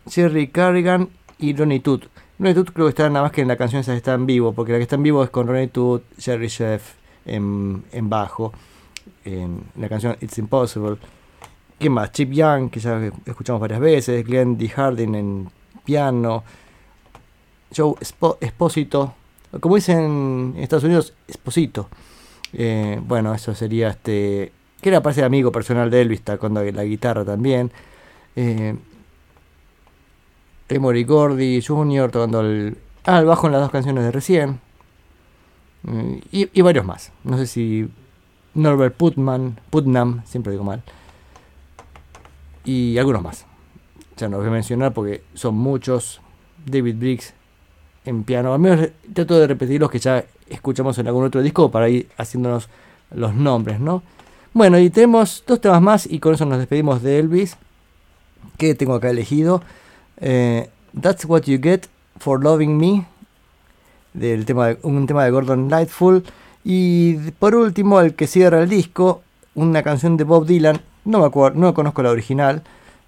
Jerry 0.10 0.48
Carrigan 0.50 1.10
y 1.40 1.56
Ronnie 1.56 1.80
Toot. 1.80 2.08
Ronnie 2.40 2.54
Toot 2.54 2.72
creo 2.72 2.86
que 2.86 2.90
está 2.90 3.10
nada 3.10 3.24
más 3.24 3.32
que 3.32 3.42
en 3.42 3.48
la 3.48 3.56
canción 3.58 3.82
esa 3.82 3.96
está 3.96 4.14
en 4.14 4.26
vivo, 4.26 4.54
porque 4.54 4.72
la 4.72 4.78
que 4.78 4.84
está 4.84 4.96
en 4.96 5.04
vivo 5.04 5.24
es 5.24 5.30
con 5.30 5.48
Ronnie 5.48 5.68
Toot, 5.68 6.04
Jerry 6.20 6.48
Chef 6.50 6.94
en, 7.26 7.84
en 7.92 8.10
bajo, 8.10 8.54
en 9.24 9.64
la 9.78 9.90
canción 9.90 10.16
It's 10.22 10.38
Impossible. 10.38 10.98
¿Quién 11.80 11.92
más? 11.92 12.12
Chip 12.12 12.32
Young, 12.32 12.70
que 12.70 12.80
ya 12.80 13.02
escuchamos 13.26 13.60
varias 13.60 13.80
veces, 13.82 14.26
Glenn 14.26 14.58
D. 14.58 14.70
Harding 14.70 15.16
en 15.16 15.50
piano, 15.84 16.44
Joe 17.76 17.96
Espo- 18.00 18.38
Esposito, 18.40 19.14
como 19.60 19.76
dicen 19.76 20.54
en 20.56 20.64
Estados 20.64 20.86
Unidos, 20.86 21.14
Esposito. 21.28 21.90
Eh, 22.56 23.00
bueno, 23.06 23.34
eso 23.34 23.54
sería 23.54 23.90
este. 23.90 24.52
Que 24.82 24.90
era 24.90 25.02
parece 25.02 25.24
amigo 25.24 25.52
personal 25.52 25.90
de 25.90 26.02
Elvis, 26.02 26.22
tocando 26.22 26.64
la 26.64 26.84
guitarra 26.84 27.26
también. 27.26 27.72
Eh, 28.36 28.76
Emory 30.70 31.04
Gordy 31.04 31.62
Jr. 31.62 32.12
tocando 32.12 32.42
el, 32.42 32.78
ah, 33.06 33.20
el 33.20 33.26
bajo 33.26 33.48
en 33.48 33.54
las 33.54 33.62
dos 33.62 33.72
canciones 33.72 34.04
de 34.04 34.12
recién. 34.12 34.60
Eh, 35.88 36.22
y, 36.32 36.50
y 36.54 36.62
varios 36.62 36.86
más. 36.86 37.12
No 37.24 37.38
sé 37.38 37.46
si 37.46 37.90
Norbert 38.54 38.96
Putman, 38.96 39.60
Putnam, 39.70 40.24
siempre 40.26 40.52
digo 40.52 40.64
mal. 40.64 40.82
Y 42.64 42.98
algunos 42.98 43.22
más. 43.22 43.46
Ya 44.18 44.28
no 44.28 44.38
los 44.38 44.46
voy 44.46 44.52
a 44.52 44.54
mencionar 44.54 44.94
porque 44.94 45.24
son 45.34 45.56
muchos. 45.56 46.22
David 46.66 46.96
Briggs 46.98 47.34
en 48.06 48.24
piano. 48.24 48.54
Al 48.54 48.60
menos 48.60 48.90
trato 49.14 49.38
de 49.40 49.48
repetir 49.48 49.80
los 49.80 49.92
que 49.92 50.00
ya 50.00 50.26
escuchamos 50.50 50.98
en 50.98 51.08
algún 51.08 51.26
otro 51.26 51.42
disco 51.42 51.72
para 51.72 51.90
ir 51.90 52.10
haciéndonos 52.18 52.70
los 53.12 53.34
nombres, 53.34 53.80
¿no? 53.80 54.04
Bueno, 54.54 54.80
y 54.80 54.90
tenemos 54.90 55.44
dos 55.46 55.60
temas 55.60 55.82
más 55.82 56.06
y 56.10 56.20
con 56.20 56.34
eso 56.34 56.46
nos 56.46 56.60
despedimos 56.60 57.02
de 57.04 57.20
Elvis. 57.20 57.58
Que 58.58 58.74
tengo 58.74 58.96
acá 58.96 59.10
elegido. 59.10 59.62
Eh, 60.22 60.70
That's 61.00 61.26
What 61.26 61.42
You 61.42 61.60
Get 61.62 61.88
for 62.20 62.42
Loving 62.42 62.78
Me. 62.78 63.06
Del 64.14 64.46
tema 64.46 64.76
un 64.84 65.08
tema 65.08 65.26
de 65.26 65.32
Gordon 65.32 65.70
Lightful. 65.70 66.24
Y 66.64 67.16
por 67.32 67.54
último, 67.54 68.00
el 68.00 68.16
que 68.16 68.28
cierra 68.28 68.64
el 68.64 68.70
disco, 68.70 69.22
una 69.56 69.84
canción 69.84 70.16
de 70.16 70.24
Bob 70.24 70.46
Dylan. 70.46 70.80
No 71.04 71.20
me 71.20 71.26
acuerdo, 71.26 71.60
no 71.60 71.74
conozco 71.74 72.02
la 72.02 72.12
original. 72.12 72.64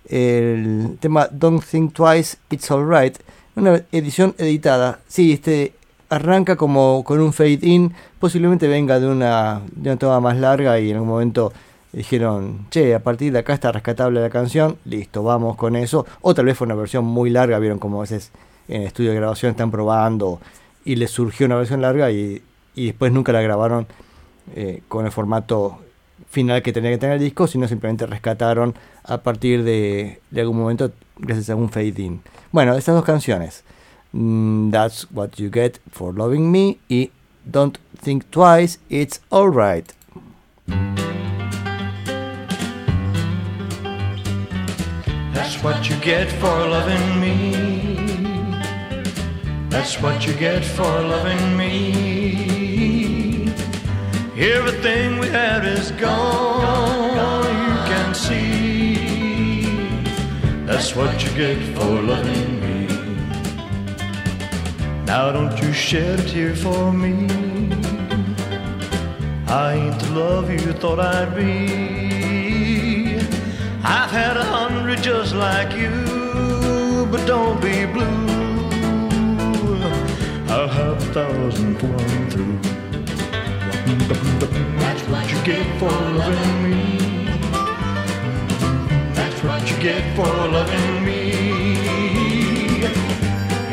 El 0.10 0.98
tema 1.00 1.30
Don't 1.32 1.64
Think 1.64 1.94
Twice, 1.94 2.38
It's 2.50 2.70
Alright. 2.70 3.20
Una 3.56 3.84
edición 3.92 4.36
editada. 4.38 5.00
Sí, 5.08 5.32
este 5.32 5.74
arranca 6.10 6.56
como 6.56 7.04
con 7.04 7.20
un 7.20 7.34
fade 7.34 7.60
in. 7.62 7.94
Posiblemente 8.20 8.68
venga 8.68 9.00
de 9.00 9.08
una, 9.08 9.62
de 9.72 9.90
una 9.92 10.00
toma 10.00 10.20
más 10.20 10.38
larga 10.38 10.80
y 10.80 10.90
en 10.90 10.98
algún 10.98 11.10
momento 11.10 11.54
dijeron, 11.92 12.68
che, 12.70 12.94
a 12.94 13.00
partir 13.00 13.34
de 13.34 13.40
acá 13.40 13.54
está 13.54 13.72
rescatable 13.72 14.22
la 14.22 14.30
canción, 14.30 14.78
listo, 14.86 15.24
vamos 15.24 15.56
con 15.56 15.76
eso. 15.76 16.06
O 16.22 16.34
tal 16.34 16.46
vez 16.46 16.58
fue 16.58 16.66
una 16.66 16.76
versión 16.76 17.06
muy 17.06 17.30
larga, 17.30 17.60
vieron 17.60 17.80
como 17.80 17.98
a 17.98 18.02
veces 18.02 18.32
en 18.68 18.82
el 18.82 18.88
estudio 18.88 19.12
de 19.12 19.18
grabación 19.18 19.52
están 19.52 19.72
probando 19.72 20.40
y 20.84 20.96
les 20.96 21.12
surgió 21.12 21.46
una 21.46 21.56
versión 21.56 21.82
larga 21.82 22.12
y, 22.12 22.42
y 22.76 22.88
después 22.88 23.12
nunca 23.12 23.32
la 23.32 23.42
grabaron 23.42 23.88
eh, 24.56 24.82
con 24.88 25.06
el 25.06 25.12
formato 25.12 25.80
final 26.30 26.62
que 26.62 26.74
tenía 26.74 26.92
que 26.92 26.98
tener 26.98 27.16
el 27.16 27.22
disco, 27.22 27.48
sino 27.48 27.68
simplemente 27.68 28.06
rescataron 28.06 28.76
a 29.04 29.20
partir 29.20 29.64
de, 29.64 30.20
de 30.32 30.42
algún 30.42 30.58
momento 30.58 30.92
gracias 31.18 31.50
a 31.50 31.56
un 31.56 31.70
fade 31.70 32.02
in. 32.02 32.22
Bueno, 32.52 32.76
estas 32.76 32.96
dos 32.96 33.04
canciones, 33.06 33.64
mm, 34.14 34.72
That's 34.72 35.10
What 35.12 35.40
You 35.40 35.50
Get 35.50 35.80
for 35.90 36.12
Loving 36.14 36.52
Me 36.52 36.80
y 36.90 37.10
Don't 37.50 37.78
Think 37.98 38.30
Twice, 38.32 38.78
It's 38.90 39.20
Alright. 39.32 39.94
That's 45.34 45.64
what 45.64 45.90
you 45.90 45.96
get 46.02 46.30
for 46.30 46.68
loving 46.68 47.22
me. 47.22 47.54
That's 49.70 50.02
what 50.02 50.28
you 50.28 50.34
get 50.34 50.64
for 50.64 50.84
loving 50.84 51.58
me. 51.58 53.48
Everything 54.38 55.20
we 55.20 55.28
had 55.30 55.66
is 55.66 55.92
gone, 55.92 57.46
you 57.46 57.78
can 57.92 58.14
see. 58.14 58.96
That's 60.66 60.96
what 60.96 61.24
you 61.24 61.32
get 61.32 61.58
for 61.76 62.02
loving 62.02 62.60
me. 62.62 62.77
Now 65.08 65.32
don't 65.32 65.58
you 65.64 65.72
shed 65.72 66.20
a 66.20 66.24
tear 66.24 66.54
for 66.54 66.92
me. 66.92 67.30
I 69.48 69.76
ain't 69.76 69.98
the 70.02 70.12
love 70.12 70.52
you 70.52 70.74
thought 70.74 71.00
I'd 71.00 71.34
be. 71.34 73.16
I've 73.86 74.12
had 74.12 74.36
a 74.36 74.44
hundred 74.44 75.02
just 75.02 75.34
like 75.34 75.72
you, 75.78 77.08
but 77.10 77.26
don't 77.26 77.62
be 77.62 77.86
blue. 77.86 78.28
I'll 80.50 80.68
have 80.68 80.98
a 81.02 81.14
thousand 81.14 81.80
for 81.80 81.88
one 81.88 82.30
through. 82.30 82.60
That's 84.78 85.04
what 85.04 85.32
you 85.32 85.40
get 85.46 85.66
for 85.80 85.96
loving 86.22 86.64
me. 86.66 86.98
That's 89.16 89.42
what 89.42 89.72
you 89.72 89.78
get 89.78 90.04
for 90.18 90.26
loving 90.26 91.06
me. 91.06 91.67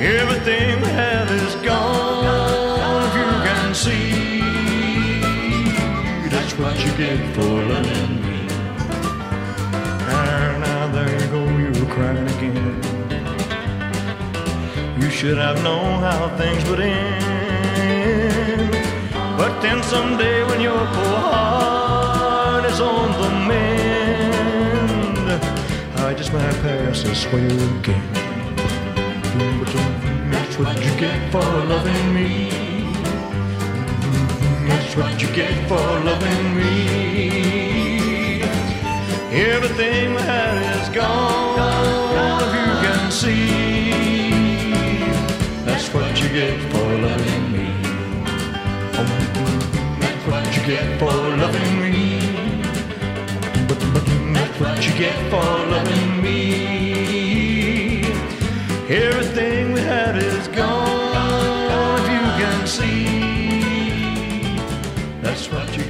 Everything 0.05 0.83
we 0.83 0.89
have 0.89 1.31
is 1.31 1.55
gone 1.65 3.05
if 3.09 3.15
you 3.17 3.25
can 3.49 3.75
see. 3.75 4.41
That's 6.29 6.53
what 6.59 6.79
you 6.85 6.93
get 6.99 7.19
for 7.35 7.41
loving 7.43 8.21
me. 8.21 8.47
And 10.13 10.61
now 10.61 10.89
there 10.93 11.09
you 11.09 11.27
go, 11.29 11.43
you're 11.57 11.87
crying 11.95 12.29
again. 12.37 12.83
You 15.01 15.09
should 15.09 15.39
have 15.39 15.63
known 15.63 16.03
how 16.03 16.29
things 16.37 16.63
would 16.69 16.81
end. 16.81 18.73
But 19.39 19.63
then 19.63 19.83
someday 19.85 20.45
when 20.45 20.61
your 20.61 20.85
poor 20.97 21.19
heart 21.33 22.67
is 22.67 22.79
on 22.79 23.11
the 23.23 23.31
mend, 23.49 25.31
I 25.97 26.13
just 26.13 26.31
might 26.35 26.61
pass 26.61 27.03
this 27.03 27.25
way 27.33 27.47
again. 27.79 28.24
You 30.95 31.01
get 31.01 31.33
for 31.33 31.41
loving 31.41 32.15
me. 32.15 32.51
Mm-hmm, 34.13 34.69
that's 34.69 34.97
what 34.97 35.21
you 35.21 35.27
get 35.35 35.67
for 35.67 35.75
loving 35.75 36.55
me. 36.55 38.43
Everything 39.33 40.15
we 40.15 40.23
had 40.23 40.63
is 40.77 40.89
gone, 40.95 41.59
if 42.43 42.55
you 42.55 42.75
can 42.87 43.11
see. 43.11 44.31
That's 45.65 45.93
what 45.93 46.23
you 46.23 46.29
get 46.29 46.61
for 46.71 46.89
loving 47.07 47.53
me. 47.53 47.67
That's 49.99 50.25
what 50.29 50.47
you 50.57 50.63
get 50.65 50.99
for 51.01 51.17
loving 51.43 51.81
me. 51.81 52.21
That's 54.33 54.61
what 54.61 54.87
you 54.87 54.93
get 54.97 55.19
for 55.29 55.45
loving 55.73 56.23
me. 56.23 56.35
Everything 58.89 59.73
we 59.73 59.81
had 59.81 60.17
is 60.17 60.44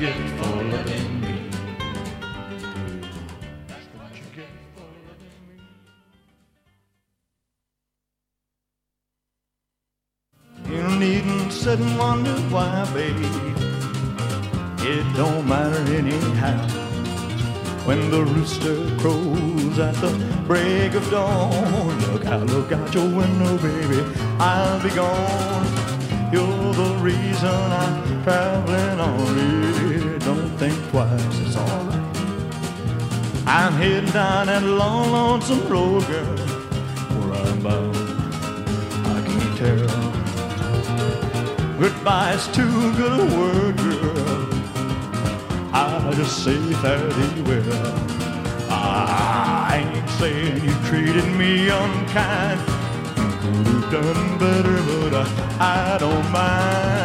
get 0.05 0.31
for 0.39 0.63
loving 0.65 1.21
me. 1.23 1.35
You 10.69 10.85
needn't 10.99 11.53
sit 11.53 11.79
and 11.81 11.99
wonder 11.99 12.37
why, 12.53 12.85
baby. 12.93 13.31
It 14.93 15.07
don't 15.17 15.47
matter 15.49 15.83
anyhow. 16.01 16.59
When 17.87 18.11
the 18.11 18.25
rooster 18.25 18.77
crows 18.99 19.79
at 19.79 19.95
the 20.03 20.13
break 20.47 20.93
of 20.95 21.11
dawn, 21.11 21.99
look 22.13 22.27
out, 22.27 22.47
look 22.47 22.73
out 22.73 22.95
your 22.95 23.09
window, 23.21 23.57
baby. 23.59 24.01
I'll 24.39 24.83
be 24.83 24.91
gone. 24.91 25.67
You're 26.33 26.73
the 26.83 26.91
reason 27.01 27.59
I'm 27.83 28.23
traveling 28.25 29.01
on. 29.01 29.84
Don't 30.35 30.57
think 30.59 30.91
twice, 30.91 31.39
it's 31.39 31.57
alright. 31.57 32.17
I'm 33.47 33.73
heading 33.75 34.11
down 34.11 34.49
that 34.49 34.65
long, 34.65 35.13
lonesome 35.13 35.69
road, 35.69 36.05
girl. 36.09 36.37
Where 37.15 37.35
I'm 37.41 37.63
bound, 37.63 37.97
I 39.07 39.23
can't 39.29 39.57
tell. 39.57 39.89
Goodbye's 41.79 42.47
too 42.49 42.93
good 42.97 43.21
a 43.21 43.25
word, 43.39 43.77
girl. 43.77 44.45
I 45.73 46.13
just 46.17 46.43
say 46.43 46.59
fairly 46.83 47.43
well. 47.43 48.15
I 48.71 49.85
ain't 49.87 50.11
saying 50.19 50.65
you 50.65 50.75
treated 50.89 51.29
me 51.37 51.69
unkind. 51.69 52.61
Could 53.41 53.67
have 53.69 53.91
done 53.93 54.39
better, 54.39 54.83
but 54.83 55.15
I, 55.15 55.95
I 55.95 55.99
don't 55.99 56.31
mind. 56.33 57.04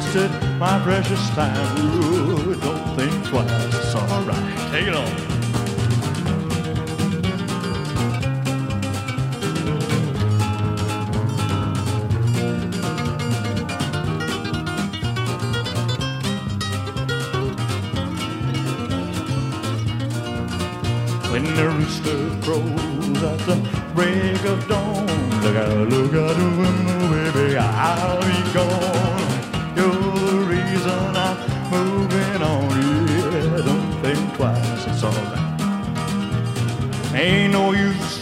Wasted 0.00 0.30
my 0.58 0.80
precious 0.82 1.28
time. 1.30 1.78
Ooh, 1.78 2.54
don't 2.54 2.96
think 2.96 3.26
twice, 3.26 3.50
it's 3.66 3.94
alright. 3.94 4.70
Take 4.70 4.86
it 4.86 4.94
on. 4.94 5.39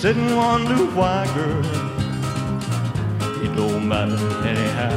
Sitting 0.09 0.37
wonder 0.37 0.75
why, 0.97 1.27
girl, 1.35 1.67
it 3.45 3.55
don't 3.55 3.87
matter 3.87 4.17
anyhow. 4.49 4.97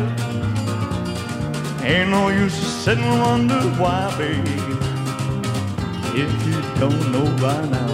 Ain't 1.84 2.12
no 2.12 2.30
use 2.30 2.54
sitting 2.54 3.20
wonder 3.20 3.62
why, 3.82 4.16
baby 4.18 4.58
if 6.16 6.32
you 6.48 6.62
don't 6.80 7.12
know 7.12 7.28
by 7.44 7.60
now. 7.68 7.92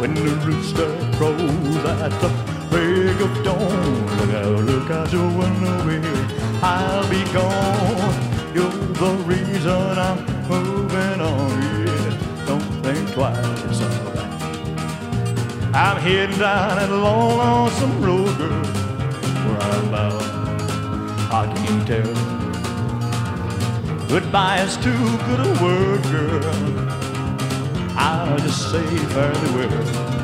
When 0.00 0.14
the 0.14 0.34
rooster 0.46 0.90
crows 1.16 1.84
at 2.02 2.12
the 2.22 2.30
break 2.70 3.20
of 3.26 3.44
dawn, 3.44 4.06
look 4.18 4.34
out, 4.34 4.64
look 4.70 4.90
out 4.90 5.12
your 5.12 5.28
window, 5.28 5.76
baby, 5.86 6.08
I'll 6.60 7.08
be 7.08 7.22
gone. 7.32 8.14
You're 8.52 8.78
the 9.02 9.12
reason 9.32 9.98
I'm 10.08 10.18
moving 10.48 11.20
on, 11.20 11.62
yeah. 11.86 12.46
Don't 12.46 12.68
think 12.82 13.12
twice. 13.12 14.03
I'm 15.76 15.96
heading 15.96 16.38
down 16.38 16.76
that 16.76 16.88
long, 16.88 17.36
lonesome 17.36 18.00
road, 18.00 18.38
girl, 18.38 18.62
where 19.44 19.60
I'm 19.60 19.90
bound. 19.90 20.22
I 21.32 21.52
can't 21.52 21.84
tell. 21.84 22.14
Goodbye 24.06 24.60
is 24.60 24.76
too 24.76 24.92
good 25.26 25.40
a 25.40 25.50
word, 25.60 26.02
girl. 26.04 26.44
I'll 27.98 28.38
just 28.38 28.70
say 28.70 28.86
fairly 28.86 29.50
well. 29.56 30.14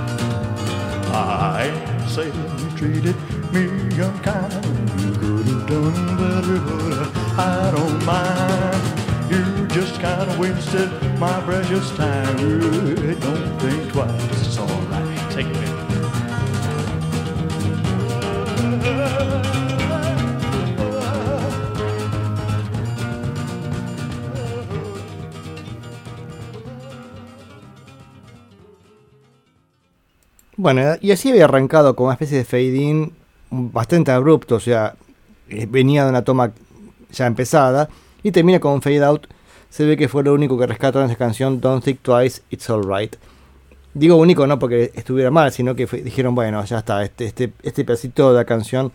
I 1.12 1.72
ain't 1.74 2.08
saying 2.08 2.32
you 2.60 2.70
treated 2.78 3.16
me 3.52 3.66
unkind. 4.00 4.52
You 5.00 5.12
could 5.18 5.46
have 5.46 5.66
done 5.66 6.16
better, 6.16 6.60
but 6.60 7.10
I 7.40 7.72
don't 7.74 8.04
mind. 8.06 9.32
You 9.32 9.66
just 9.66 10.00
kind 10.00 10.30
of 10.30 10.38
wasted 10.38 10.90
my 11.18 11.40
precious 11.40 11.90
time. 11.96 12.36
Don't 12.36 13.58
think 13.58 13.92
twice, 13.92 14.46
it's 14.46 14.56
alright. 14.56 15.19
Take. 15.30 15.80
Bueno, 30.56 30.82
y 31.00 31.10
así 31.10 31.30
había 31.30 31.44
arrancado 31.44 31.96
con 31.96 32.04
una 32.04 32.12
especie 32.12 32.36
de 32.36 32.44
fade-in 32.44 33.14
bastante 33.50 34.10
abrupto, 34.10 34.56
o 34.56 34.60
sea, 34.60 34.94
eh, 35.48 35.66
venía 35.66 36.04
de 36.04 36.10
una 36.10 36.22
toma 36.22 36.52
ya 37.10 37.26
empezada 37.26 37.88
y 38.22 38.30
termina 38.30 38.60
con 38.60 38.74
un 38.74 38.82
fade-out. 38.82 39.26
Se 39.70 39.86
ve 39.86 39.96
que 39.96 40.08
fue 40.08 40.22
lo 40.22 40.34
único 40.34 40.58
que 40.58 40.66
rescató 40.66 41.00
en 41.00 41.06
esa 41.06 41.16
canción, 41.16 41.62
Don't 41.62 41.82
Think 41.82 42.00
Twice, 42.02 42.42
It's 42.50 42.68
Alright. 42.68 43.16
Digo 43.92 44.16
único 44.16 44.46
no 44.46 44.58
porque 44.58 44.92
estuviera 44.94 45.30
mal, 45.30 45.52
sino 45.52 45.74
que 45.74 45.86
dijeron, 45.86 46.34
bueno, 46.34 46.64
ya 46.64 46.78
está, 46.78 47.02
este, 47.02 47.26
este, 47.26 47.52
este 47.62 47.84
pedacito 47.84 48.30
de 48.30 48.36
la 48.36 48.44
canción 48.44 48.92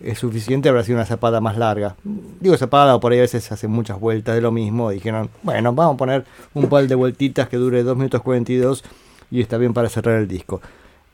es 0.00 0.18
suficiente, 0.18 0.68
habrá 0.68 0.82
sido 0.82 0.96
una 0.96 1.04
zapada 1.04 1.40
más 1.40 1.56
larga. 1.56 1.96
Digo 2.40 2.56
zapada 2.56 2.96
o 2.96 3.00
por 3.00 3.12
ahí 3.12 3.18
a 3.18 3.22
veces 3.22 3.52
hacen 3.52 3.70
muchas 3.70 4.00
vueltas 4.00 4.34
de 4.34 4.40
lo 4.40 4.50
mismo. 4.50 4.90
Dijeron, 4.90 5.30
bueno, 5.42 5.72
vamos 5.72 5.94
a 5.94 5.96
poner 5.96 6.24
un 6.54 6.68
par 6.68 6.86
de 6.88 6.94
vueltitas 6.94 7.48
que 7.48 7.56
dure 7.56 7.82
2 7.82 7.96
minutos 7.96 8.22
42 8.22 8.84
y 9.30 9.40
está 9.40 9.58
bien 9.58 9.72
para 9.74 9.88
cerrar 9.88 10.18
el 10.18 10.28
disco. 10.28 10.60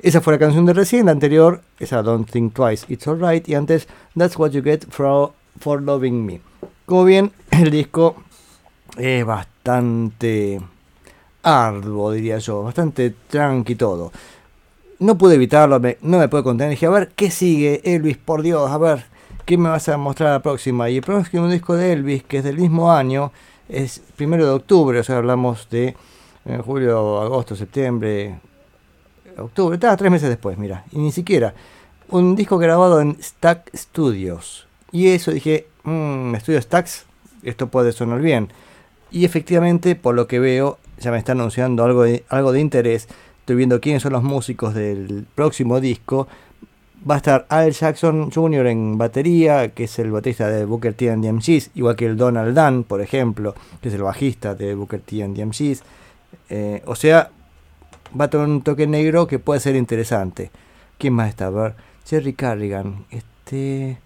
Esa 0.00 0.20
fue 0.20 0.34
la 0.34 0.38
canción 0.38 0.64
de 0.64 0.74
recién, 0.74 1.06
la 1.06 1.12
anterior, 1.12 1.62
esa 1.80 2.02
Don't 2.02 2.30
Think 2.30 2.54
Twice, 2.54 2.86
It's 2.88 3.08
Alright, 3.08 3.48
y 3.48 3.56
antes 3.56 3.88
That's 4.16 4.38
What 4.38 4.50
You 4.50 4.62
Get 4.62 4.86
for, 4.90 5.32
for 5.58 5.82
Loving 5.82 6.24
Me. 6.24 6.40
Como 6.86 7.04
bien, 7.04 7.32
el 7.50 7.70
disco 7.70 8.14
es 8.96 9.24
bastante 9.24 10.60
arduo, 11.42 12.12
diría 12.12 12.38
yo, 12.38 12.62
bastante 12.62 13.14
tranqui 13.28 13.74
todo. 13.74 14.12
No 15.00 15.16
pude 15.16 15.36
evitarlo, 15.36 15.78
me- 15.80 15.98
no 16.02 16.18
me 16.18 16.28
puedo 16.28 16.44
contener. 16.44 16.70
Dije, 16.70 16.86
a 16.86 16.90
ver, 16.90 17.10
¿qué 17.14 17.30
sigue? 17.30 17.80
Elvis, 17.84 18.16
por 18.16 18.42
Dios, 18.42 18.70
a 18.70 18.78
ver, 18.78 19.04
¿qué 19.44 19.56
me 19.56 19.68
vas 19.68 19.88
a 19.88 19.96
mostrar 19.96 20.30
la 20.32 20.42
próxima? 20.42 20.90
Y 20.90 20.96
el 20.96 21.02
próximo 21.02 21.48
disco 21.48 21.74
de 21.76 21.92
Elvis, 21.92 22.24
que 22.24 22.38
es 22.38 22.44
del 22.44 22.58
mismo 22.58 22.90
año, 22.92 23.32
es 23.68 24.00
primero 24.16 24.44
de 24.46 24.52
octubre, 24.52 24.98
o 24.98 25.04
sea, 25.04 25.18
hablamos 25.18 25.68
de 25.70 25.94
eh, 26.46 26.60
julio, 26.64 27.20
agosto, 27.20 27.54
septiembre, 27.54 28.40
octubre, 29.36 29.74
estaba 29.74 29.96
tres 29.96 30.10
meses 30.10 30.28
después, 30.28 30.58
mira, 30.58 30.84
y 30.92 30.98
ni 30.98 31.12
siquiera. 31.12 31.54
Un 32.08 32.34
disco 32.34 32.58
grabado 32.58 33.00
en 33.00 33.22
Stack 33.22 33.70
Studios. 33.76 34.66
Y 34.90 35.08
eso 35.08 35.30
dije, 35.30 35.66
mmm, 35.84 36.34
estudio 36.34 36.60
Stacks, 36.62 37.04
esto 37.42 37.68
puede 37.68 37.92
sonar 37.92 38.20
bien. 38.20 38.48
Y 39.10 39.24
efectivamente, 39.26 39.94
por 39.94 40.14
lo 40.14 40.26
que 40.26 40.38
veo, 40.40 40.78
ya 41.00 41.10
me 41.10 41.18
está 41.18 41.32
anunciando 41.32 41.84
algo 41.84 42.02
de, 42.02 42.24
algo 42.28 42.52
de 42.52 42.60
interés. 42.60 43.08
Estoy 43.40 43.56
viendo 43.56 43.80
quiénes 43.80 44.02
son 44.02 44.12
los 44.12 44.22
músicos 44.22 44.74
del 44.74 45.26
próximo 45.34 45.80
disco. 45.80 46.28
va 47.08 47.14
a 47.14 47.18
estar 47.18 47.46
Al 47.48 47.72
Jackson 47.72 48.30
Jr. 48.30 48.66
en 48.66 48.98
batería, 48.98 49.68
que 49.70 49.84
es 49.84 49.98
el 49.98 50.10
baterista 50.10 50.48
de 50.48 50.64
Booker 50.64 50.94
T 50.94 51.10
and 51.10 51.22
the 51.22 51.70
igual 51.74 51.96
que 51.96 52.06
el 52.06 52.16
Donald 52.16 52.54
Dunn, 52.54 52.84
por 52.84 53.00
ejemplo, 53.00 53.54
que 53.80 53.88
es 53.88 53.94
el 53.94 54.02
bajista 54.02 54.54
de 54.54 54.74
Booker 54.74 55.00
T 55.00 55.22
and 55.22 55.34
the. 55.34 55.78
Eh, 56.50 56.82
o 56.86 56.94
sea, 56.94 57.30
va 58.18 58.26
a 58.26 58.30
tener 58.30 58.46
un 58.46 58.62
toque 58.62 58.86
negro 58.86 59.26
que 59.26 59.38
puede 59.38 59.60
ser 59.60 59.76
interesante. 59.76 60.50
¿Quién 60.98 61.14
más 61.14 61.28
está? 61.28 61.46
A 61.46 61.50
ver, 61.50 61.74
Jerry 62.06 62.32
Carrigan. 62.32 63.06
Este. 63.10 63.98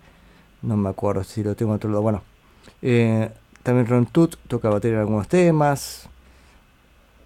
No 0.62 0.76
me 0.76 0.88
acuerdo 0.88 1.24
si 1.24 1.42
lo 1.42 1.56
tengo 1.56 1.72
en 1.72 1.76
otro 1.76 1.90
lado. 1.90 2.02
Bueno, 2.02 2.22
eh, 2.80 3.30
también 3.62 3.86
Ron 3.86 4.06
Tut 4.06 4.36
toca 4.46 4.68
batería 4.68 4.96
en 4.96 5.00
algunos 5.00 5.28
temas. 5.28 6.08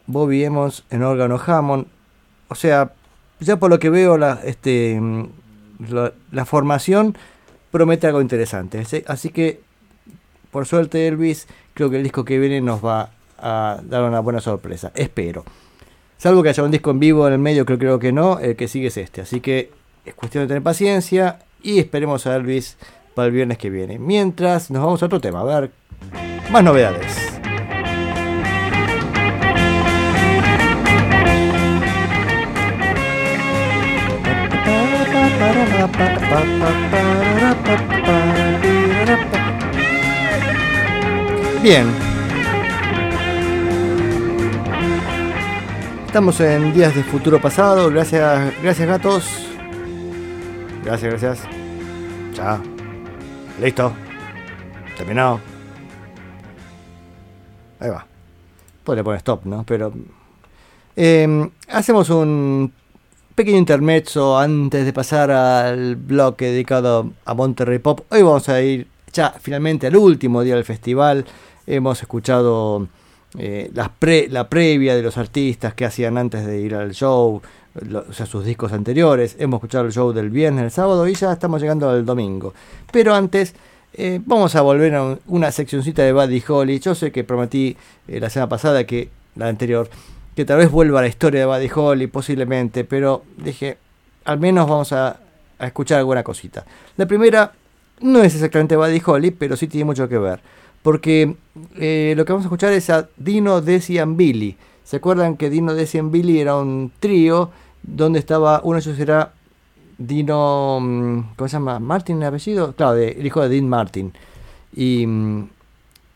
Bobby 0.07 0.45
Emmons 0.45 0.85
en 0.91 1.03
órgano 1.03 1.41
Hammond. 1.45 1.87
O 2.49 2.55
sea, 2.55 2.93
ya 3.41 3.59
por 3.59 3.71
lo 3.71 3.79
que 3.79 3.91
veo, 3.91 4.17
la, 4.19 4.41
este, 4.45 5.01
formación 6.45 7.17
promete 7.71 8.07
algo 8.07 8.21
interesante. 8.21 8.85
Así 9.07 9.31
que, 9.31 9.61
por 10.51 10.67
suerte, 10.67 11.07
Elvis, 11.09 11.47
creo 11.75 11.91
que 11.91 11.97
el 11.97 12.03
disco 12.03 12.25
que 12.25 12.39
viene 12.39 12.61
nos 12.61 12.85
va 12.85 13.11
a 13.39 13.81
dar 13.83 14.05
una 14.05 14.21
buena 14.21 14.41
sorpresa. 14.41 14.93
Espero. 14.95 15.45
Salvo 16.19 16.43
que 16.43 16.49
haya 16.49 16.63
un 16.63 16.71
disco 16.71 16.91
en 16.91 16.99
vivo 16.99 17.27
en 17.27 17.35
el 17.35 17.39
medio, 17.39 17.67
creo, 17.67 17.79
creo 17.79 17.99
que 17.99 18.13
no. 18.13 18.39
El 18.39 18.57
que 18.57 18.69
sigue 18.69 18.87
es 18.87 18.97
este. 18.97 19.21
Así 19.21 19.41
que 19.41 19.71
es 20.05 20.15
cuestión 20.15 20.45
de 20.45 20.49
tener 20.49 20.63
paciencia 20.63 21.41
y 21.63 21.79
esperemos 21.79 22.27
a 22.27 22.37
Elvis 22.37 22.79
para 23.15 23.27
el 23.27 23.35
viernes 23.35 23.59
que 23.59 23.69
viene. 23.69 23.99
Mientras, 23.99 24.71
nos 24.71 24.83
vamos 24.83 25.03
a 25.03 25.07
otro 25.07 25.21
tema. 25.21 25.41
A 25.41 25.45
ver, 25.45 25.71
más 26.51 26.65
novedades. 26.65 27.37
Bien. 41.63 41.87
Estamos 46.07 46.41
en 46.41 46.73
días 46.73 46.95
de 46.95 47.03
futuro 47.03 47.41
pasado. 47.41 47.91
Gracias, 47.91 48.55
gracias 48.63 48.89
gatos. 48.89 49.47
Gracias, 50.85 51.11
gracias. 51.11 51.49
Ya. 52.35 52.61
Listo. 53.61 53.93
Terminado. 54.97 55.41
Ahí 57.81 57.91
va. 57.91 58.07
Podría 58.85 59.05
poner 59.05 59.19
stop, 59.19 59.45
¿no? 59.45 59.65
Pero. 59.65 59.93
Eh, 60.97 61.51
hacemos 61.69 62.09
un 62.11 62.73
pequeño 63.37 63.59
intermezzo 63.59 64.39
antes 64.39 64.87
de 64.87 64.95
pasar 64.95 65.31
al 65.31 65.97
bloque 65.97 66.47
dedicado 66.47 67.13
a 67.27 67.35
Monterrey 67.35 67.79
Pop. 67.79 68.01
Hoy 68.09 68.23
vamos 68.23 68.49
a 68.49 68.63
ir 68.63 68.87
ya 69.13 69.31
finalmente 69.39 69.87
al 69.87 69.97
último 69.97 70.41
día 70.43 70.55
del 70.55 70.65
festival. 70.65 71.27
Hemos 71.67 72.01
escuchado 72.01 72.89
eh, 73.39 73.71
la 73.75 74.49
previa 74.49 74.97
de 74.97 75.03
los 75.03 75.19
artistas 75.19 75.75
que 75.75 75.85
hacían 75.85 76.17
antes 76.17 76.47
de 76.47 76.59
ir 76.59 76.75
al 76.75 76.93
show, 76.93 77.43
o 78.09 78.13
sea, 78.15 78.25
sus 78.25 78.43
discos 78.47 78.73
anteriores. 78.73 79.37
Hemos 79.39 79.59
escuchado 79.59 79.85
el 79.85 79.93
show 79.93 80.15
del 80.15 80.31
viernes, 80.31 80.65
el 80.65 80.71
sábado 80.71 81.07
y 81.07 81.15
ya 81.15 81.31
estamos 81.31 81.61
llegando 81.61 81.91
al 81.91 82.07
domingo. 82.07 82.55
Pero 82.91 83.15
antes 83.15 83.55
eh, 83.93 84.19
vamos 84.25 84.57
a 84.57 84.63
volver 84.63 84.95
a 84.95 85.19
una 85.27 85.53
seccioncita 85.53 86.03
de 86.03 86.15
Buddy 86.15 86.43
Holly. 86.49 86.81
Yo 86.81 86.95
sé 86.95 87.13
que 87.13 87.23
prometí 87.23 87.77
eh, 88.09 88.19
la 88.19 88.31
semana 88.31 88.49
pasada 88.49 88.87
que 88.87 89.11
la 89.35 89.49
anterior 89.49 89.91
que 90.37 90.45
tal 90.45 90.59
vez 90.59 90.71
vuelva 90.71 90.99
a 90.99 91.03
la 91.03 91.09
historia 91.09 91.41
de 91.41 91.47
Buddy 91.47 91.71
Holly, 91.75 92.07
posiblemente, 92.09 92.85
pero 92.85 93.25
dije, 93.39 93.79
al 94.27 94.39
menos 94.39 94.69
vamos 94.69 94.93
a, 94.93 95.19
escuchar 95.59 95.99
alguna 95.99 96.23
cosita. 96.23 96.67
La 96.99 97.07
primera 97.07 97.51
no 98.03 98.19
es 98.23 98.35
exactamente 98.35 98.77
Buddy 98.77 99.01
Holly, 99.05 99.31
pero 99.31 99.57
sí 99.57 99.67
tiene 99.67 99.87
mucho 99.87 100.07
que 100.07 100.19
ver, 100.19 100.41
porque 100.83 101.35
eh, 101.77 102.13
lo 102.15 102.27
que 102.27 102.33
vamos 102.33 102.45
a 102.45 102.49
escuchar 102.49 102.75
es 102.75 102.91
a 102.91 103.09
Dino, 103.17 103.63
Desi 103.63 103.99
Billy. 104.07 104.59
¿Se 104.85 104.97
acuerdan 104.97 105.39
que 105.39 105.49
Dino, 105.49 105.75
Desi 105.75 105.99
Billy 106.03 106.39
era 106.39 106.57
un 106.57 106.93
trío 107.01 107.51
donde 107.83 108.19
estaba, 108.19 108.61
uno 108.63 108.79
de 108.79 108.83
ellos 108.83 108.99
era 109.01 109.33
Dino, 109.97 110.79
mm, 110.83 111.21
¿cómo 111.37 111.49
se 111.49 111.55
llama? 111.55 111.81
¿Martin 111.81 112.19
el 112.19 112.29
apellido? 112.29 112.75
Claro, 112.75 112.97
el 112.99 113.25
hijo 113.25 113.41
de 113.41 113.49
Dean 113.49 113.67
Martin. 113.67 114.13
Y 114.75 115.07
mm, 115.07 115.49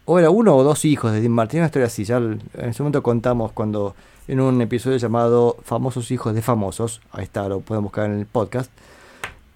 o 0.05 0.19
era 0.19 0.31
uno 0.31 0.57
o 0.57 0.63
dos 0.63 0.85
hijos 0.85 1.13
de 1.13 1.21
Dean 1.21 1.33
Martin, 1.33 1.61
una 1.61 1.67
historia 1.67 1.87
así, 1.87 2.05
ya 2.05 2.17
en 2.19 2.41
ese 2.55 2.83
momento 2.83 3.03
contamos 3.03 3.53
cuando 3.53 3.95
en 4.29 4.41
un 4.41 4.61
episodio 4.61 4.97
llamado 4.97 5.57
Famosos 5.65 6.11
hijos 6.11 6.35
de 6.35 6.43
famosos, 6.43 7.01
ahí 7.13 7.25
está, 7.25 7.49
lo 7.49 7.61
pueden 7.61 7.83
buscar 7.83 8.07
en 8.07 8.19
el 8.19 8.27
podcast, 8.27 8.71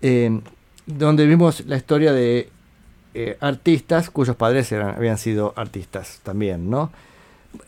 eh, 0.03 0.41
donde 0.87 1.27
vimos 1.27 1.65
la 1.67 1.77
historia 1.77 2.13
de 2.13 2.51
eh, 3.15 3.37
artistas 3.41 4.11
cuyos 4.11 4.37
padres 4.37 4.73
habían 4.73 5.19
sido 5.19 5.55
artistas 5.57 6.21
también, 6.25 6.69
¿no? 6.69 6.91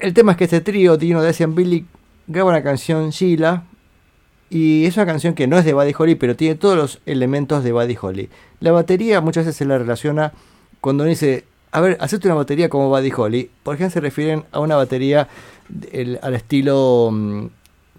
El 0.01 0.13
tema 0.13 0.33
es 0.33 0.39
que 0.39 0.45
este 0.45 0.61
trío, 0.61 0.97
Dino, 0.97 1.23
Decían 1.23 1.55
Billy, 1.55 1.87
graba 2.27 2.51
una 2.51 2.63
canción, 2.63 3.11
Sheila, 3.11 3.65
y 4.51 4.87
es 4.87 4.97
una 4.97 5.07
canción 5.07 5.35
que 5.35 5.47
no 5.47 5.59
es 5.59 5.65
de 5.65 5.75
Buddy 5.75 5.95
Holly, 5.97 6.15
pero 6.17 6.37
tiene 6.37 6.57
todos 6.57 6.77
los 6.77 7.01
elementos 7.07 7.65
de 7.65 7.73
Buddy 7.73 7.97
Holly. 8.01 8.29
La 8.61 8.73
batería 8.73 9.21
muchas 9.21 9.45
veces 9.45 9.57
se 9.57 9.65
la 9.65 9.79
relaciona 9.79 10.33
cuando 10.81 11.05
dice 11.05 11.45
a 11.73 11.81
ver, 11.81 11.97
hacerte 12.01 12.29
una 12.29 12.37
batería 12.37 12.69
como 12.69 12.89
Buddy 12.89 13.13
Holly. 13.15 13.51
Por 13.63 13.75
ejemplo, 13.75 13.93
se 13.93 14.01
refieren 14.01 14.45
a 14.53 14.61
una 14.61 14.77
batería 14.77 15.29
al 16.23 16.35
estilo 16.35 17.09
um, 17.09 17.51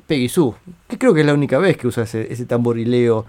Peggy 0.08 0.30
Sue, 0.30 0.54
que 0.88 0.98
creo 0.98 1.14
que 1.14 1.22
es 1.22 1.26
la 1.26 1.34
única 1.34 1.58
vez 1.58 1.78
que 1.78 1.88
usa 1.88 2.04
ese, 2.04 2.46
tamborileo 2.46 3.26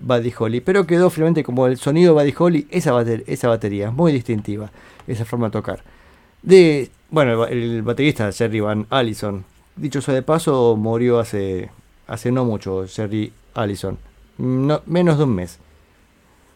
Buddy 0.00 0.32
Holly. 0.38 0.60
Pero 0.60 0.86
quedó 0.86 1.10
finalmente 1.10 1.42
como 1.42 1.66
el 1.66 1.76
sonido 1.78 2.14
Buddy 2.14 2.34
Holly, 2.36 2.66
esa, 2.70 2.92
batería, 2.92 3.24
esa 3.26 3.48
batería, 3.48 3.90
muy 3.90 4.12
distintiva, 4.12 4.70
esa 5.06 5.24
forma 5.24 5.46
de 5.46 5.52
tocar. 5.52 5.82
De, 6.42 6.90
bueno, 7.10 7.46
el, 7.46 7.82
baterista 7.82 8.32
Jerry 8.32 8.60
Van 8.60 8.86
Allison, 8.90 9.44
dicho 9.76 10.00
sea 10.00 10.14
de 10.14 10.22
paso, 10.22 10.76
murió 10.76 11.18
hace, 11.18 11.70
hace 12.06 12.30
no 12.32 12.44
mucho, 12.44 12.86
Jerry 12.86 13.32
Allison, 13.54 13.98
no, 14.38 14.82
menos 14.86 15.18
de 15.18 15.24
un 15.24 15.34
mes. 15.34 15.58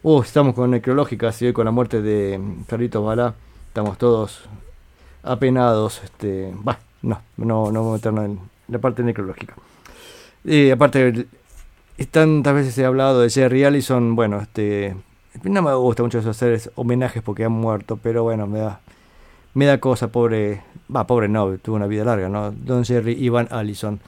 Uh, 0.09 0.23
estamos 0.23 0.55
con 0.55 0.71
necrológicas 0.71 1.43
y 1.43 1.47
hoy 1.47 1.53
con 1.53 1.65
la 1.65 1.73
muerte 1.73 2.01
de 2.01 2.41
Carlitos 2.69 3.05
Balá 3.05 3.35
estamos 3.67 3.99
todos 3.99 4.45
apenados. 5.25 6.01
Este, 6.05 6.55
bah, 6.55 6.79
no, 7.03 7.23
no, 7.37 7.73
no 7.73 7.81
vamos 7.81 7.91
a 7.91 7.97
meternos 7.97 8.25
en 8.27 8.41
la 8.69 8.79
parte 8.79 9.03
necrológica. 9.03 9.57
Y 10.45 10.71
aparte, 10.71 11.27
tantas 12.13 12.55
veces 12.55 12.79
he 12.79 12.85
hablado 12.85 13.21
de 13.21 13.31
Jerry 13.31 13.65
Allison, 13.65 14.15
bueno, 14.15 14.41
este, 14.41 14.95
no 15.43 15.61
me 15.61 15.75
gusta 15.75 16.05
mucho 16.05 16.21
eso 16.21 16.31
hacer 16.31 16.71
homenajes 16.77 17.21
porque 17.21 17.45
han 17.45 17.51
muerto, 17.51 17.99
pero 18.01 18.23
bueno, 18.23 18.47
me 18.47 18.61
da, 18.61 18.79
me 19.55 19.67
da 19.67 19.81
cosa, 19.81 20.07
pobre, 20.13 20.63
va, 20.95 21.05
pobre 21.09 21.27
no, 21.27 21.59
tuvo 21.59 21.75
una 21.75 21.89
vida 21.89 22.05
larga, 22.05 22.29
¿no? 22.29 22.53
Don 22.53 22.85
Jerry 22.85 23.15
Ivan 23.25 23.49
Allison. 23.51 23.99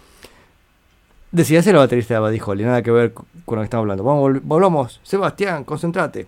Decía 1.30 1.62
ser 1.62 1.74
la 1.74 1.80
baterista 1.80 2.14
de 2.14 2.20
Buddy 2.20 2.40
Holly, 2.44 2.64
nada 2.64 2.82
que 2.82 2.90
ver 2.90 3.12
con 3.12 3.56
lo 3.56 3.60
que 3.60 3.64
estamos 3.64 3.84
hablando. 3.84 4.02
Vamos, 4.02 4.42
volvamos. 4.42 5.00
Sebastián, 5.02 5.64
concentrate. 5.64 6.26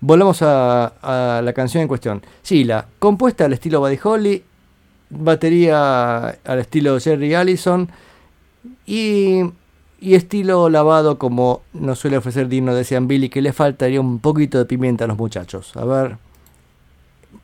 Volvamos 0.00 0.40
a, 0.42 1.40
la 1.42 1.52
canción 1.52 1.82
en 1.82 1.88
cuestión. 1.88 2.22
la 2.50 2.86
compuesta 2.98 3.46
al 3.46 3.54
estilo 3.54 3.80
Buddy 3.80 3.98
Holly, 4.02 4.44
batería 5.10 6.28
al 6.28 6.58
estilo 6.60 7.00
Jerry 7.00 7.34
Allison 7.34 7.90
y, 8.84 9.42
y 10.00 10.14
estilo 10.14 10.68
lavado 10.68 11.18
como 11.18 11.62
nos 11.72 11.98
suele 11.98 12.18
ofrecer 12.18 12.48
Dino 12.48 12.74
de 12.74 12.84
Sean 12.84 13.08
Billy, 13.08 13.28
que 13.28 13.42
le 13.42 13.52
faltaría 13.52 14.00
un 14.00 14.20
poquito 14.20 14.58
de 14.58 14.66
pimienta 14.66 15.04
a 15.04 15.08
los 15.08 15.18
muchachos. 15.18 15.76
A 15.76 15.84
ver, 15.84 16.18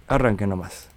arranquen 0.06 0.50
nomás. 0.50 0.88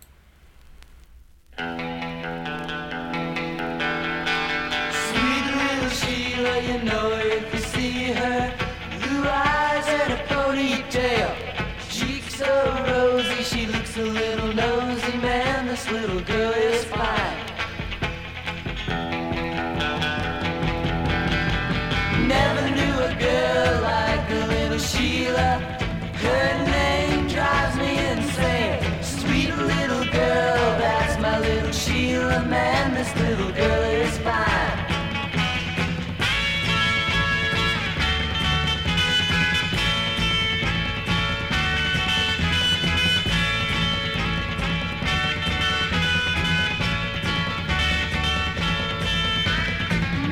little 33.38 33.52
girl 33.52 33.84
is 33.84 34.18
fine. 34.20 34.78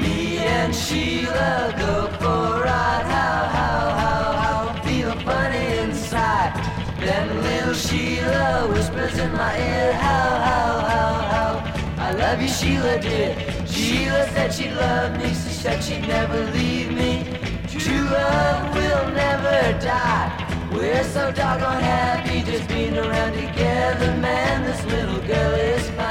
Me 0.01 0.37
and 0.37 0.73
Sheila 0.73 1.75
go 1.77 2.07
for 2.19 2.25
a 2.25 2.63
ride. 2.63 3.05
How, 3.05 3.47
how, 3.57 3.89
how, 4.01 4.31
how, 4.43 4.81
feel 4.83 5.11
funny 5.25 5.77
inside. 5.79 6.53
Then 6.99 7.43
little 7.43 7.73
Sheila 7.73 8.69
whispers 8.71 9.17
in 9.17 9.31
my 9.33 9.57
ear, 9.57 9.93
how, 9.93 10.29
how, 10.47 10.87
how 10.87 11.12
love 12.13 12.41
you, 12.41 12.47
Sheila, 12.47 12.99
dear. 12.99 13.35
Sheila 13.65 14.27
said 14.29 14.53
she 14.53 14.69
loved 14.71 15.17
me, 15.17 15.29
she 15.29 15.53
said 15.63 15.83
she'd 15.83 16.07
never 16.07 16.45
leave 16.51 16.91
me. 16.91 17.23
True 17.67 18.05
love 18.05 18.75
will 18.75 19.09
never 19.13 19.79
die. 19.79 20.69
We're 20.71 21.03
so 21.03 21.31
doggone 21.31 21.81
happy 21.81 22.41
just 22.43 22.67
being 22.67 22.97
around 22.97 23.33
together, 23.33 24.15
man. 24.17 24.63
This 24.63 24.83
little 24.85 25.21
girl 25.27 25.53
is 25.53 25.89
fine. 25.91 26.02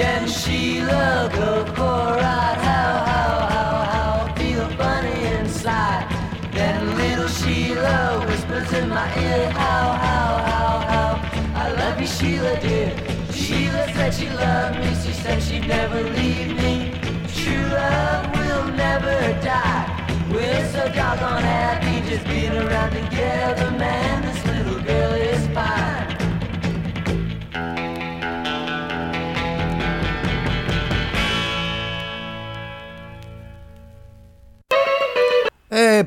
And 0.00 0.28
Sheila 0.28 1.30
go 1.34 1.64
for 1.74 1.82
a 1.82 2.16
ride. 2.16 2.58
How, 2.68 3.04
how, 3.12 3.46
how, 3.54 3.74
how. 3.92 4.34
Feel 4.36 4.66
funny 4.76 5.26
inside. 5.36 6.06
Then 6.52 6.96
little 6.96 7.28
Sheila 7.28 8.24
whispers 8.26 8.72
in 8.72 8.88
my 8.88 9.06
ear. 9.18 9.50
How, 9.50 9.92
how, 10.06 10.38
how, 10.50 10.78
how. 10.92 11.62
I 11.62 11.72
love 11.72 12.00
you, 12.00 12.06
Sheila, 12.06 12.58
dear. 12.60 12.96
Sheila 13.32 13.92
said 13.94 14.14
she 14.14 14.28
loved 14.30 14.78
me. 14.78 14.94
She 15.04 15.12
said 15.12 15.42
she'd 15.42 15.68
never 15.68 16.02
leave 16.02 16.56
me. 16.56 16.94
True 17.34 17.68
love 17.68 18.32
will 18.36 18.68
never 18.74 19.16
die. 19.42 19.88
We're 20.32 20.66
so 20.72 20.88
doggone 20.88 21.42
happy 21.42 22.08
just 22.08 22.26
being 22.26 22.52
around 22.52 22.92
together, 22.92 23.70
man. 23.72 24.22
This 24.22 24.44
little 24.46 24.80
girl 24.82 25.12
is 25.12 25.31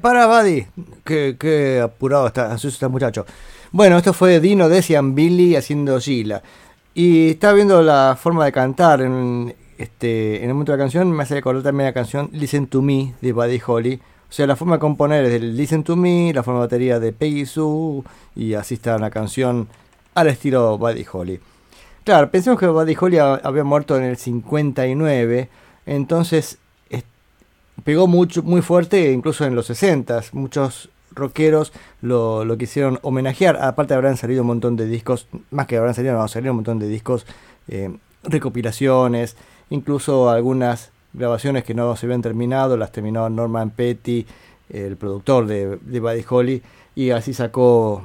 para, 0.05 0.27
Buddy. 0.27 0.67
Qué, 1.03 1.81
apurado 1.83 2.27
está, 2.27 2.51
ansioso 2.51 2.75
está 2.75 2.85
el 2.85 2.91
muchacho. 2.91 3.25
Bueno, 3.71 3.97
esto 3.97 4.13
fue 4.13 4.39
Dino, 4.39 4.69
Decian, 4.69 5.15
Billy 5.15 5.55
haciendo 5.55 5.99
Gila. 5.99 6.43
Y 6.93 7.31
estaba 7.31 7.53
viendo 7.53 7.81
la 7.81 8.15
forma 8.21 8.45
de 8.45 8.51
cantar 8.51 9.01
en, 9.01 9.53
este, 9.77 10.37
en 10.37 10.43
el 10.49 10.53
momento 10.53 10.71
de 10.71 10.77
la 10.77 10.83
canción. 10.83 11.11
Me 11.11 11.23
hace 11.23 11.33
recordar 11.35 11.63
también 11.63 11.87
la 11.87 11.93
canción 11.93 12.29
Listen 12.33 12.67
to 12.67 12.81
Me 12.81 13.13
de 13.19 13.33
Buddy 13.33 13.59
Holly. 13.65 13.95
O 14.29 14.31
sea, 14.31 14.45
la 14.47 14.55
forma 14.55 14.75
de 14.75 14.79
componer 14.79 15.25
es 15.25 15.31
del 15.31 15.57
Listen 15.57 15.83
to 15.83 15.95
Me, 15.95 16.31
la 16.33 16.43
forma 16.43 16.59
de 16.61 16.65
batería 16.67 16.99
de 16.99 17.11
Peggy 17.11 17.45
Sue. 17.45 18.03
Y 18.35 18.53
así 18.53 18.75
está 18.75 18.97
la 18.99 19.09
canción 19.09 19.67
al 20.13 20.27
estilo 20.27 20.77
Buddy 20.77 21.05
Holly. 21.11 21.39
Claro, 22.03 22.29
pensemos 22.29 22.59
que 22.59 22.67
Buddy 22.67 22.95
Holly 22.99 23.17
ha- 23.17 23.35
había 23.43 23.63
muerto 23.63 23.97
en 23.97 24.03
el 24.03 24.17
59. 24.17 25.49
Entonces 25.87 26.59
pegó 27.83 28.07
mucho, 28.07 28.43
muy 28.43 28.61
fuerte 28.61 29.11
incluso 29.11 29.45
en 29.45 29.55
los 29.55 29.67
60 29.67 30.21
muchos 30.31 30.89
rockeros 31.11 31.73
lo, 32.01 32.45
lo 32.45 32.57
quisieron 32.57 32.99
homenajear. 33.01 33.57
Aparte 33.57 33.93
habrán 33.93 34.17
salido 34.17 34.41
un 34.41 34.47
montón 34.47 34.75
de 34.75 34.85
discos 34.85 35.27
más 35.51 35.67
que 35.67 35.77
habrán 35.77 35.93
salido 35.93 36.13
no, 36.13 36.27
salieron 36.27 36.51
un 36.51 36.57
montón 36.57 36.79
de 36.79 36.87
discos 36.87 37.25
eh, 37.67 37.95
recopilaciones 38.23 39.35
incluso 39.69 40.29
algunas 40.29 40.91
grabaciones 41.13 41.63
que 41.63 41.73
no 41.73 41.95
se 41.95 42.05
habían 42.05 42.21
terminado 42.21 42.77
las 42.77 42.91
terminó 42.91 43.29
Norman 43.29 43.71
Petty 43.71 44.25
el 44.69 44.97
productor 44.97 45.47
de, 45.47 45.77
de 45.81 45.99
Buddy 45.99 46.25
Holly 46.27 46.61
y 46.95 47.11
así 47.11 47.33
sacó 47.33 48.03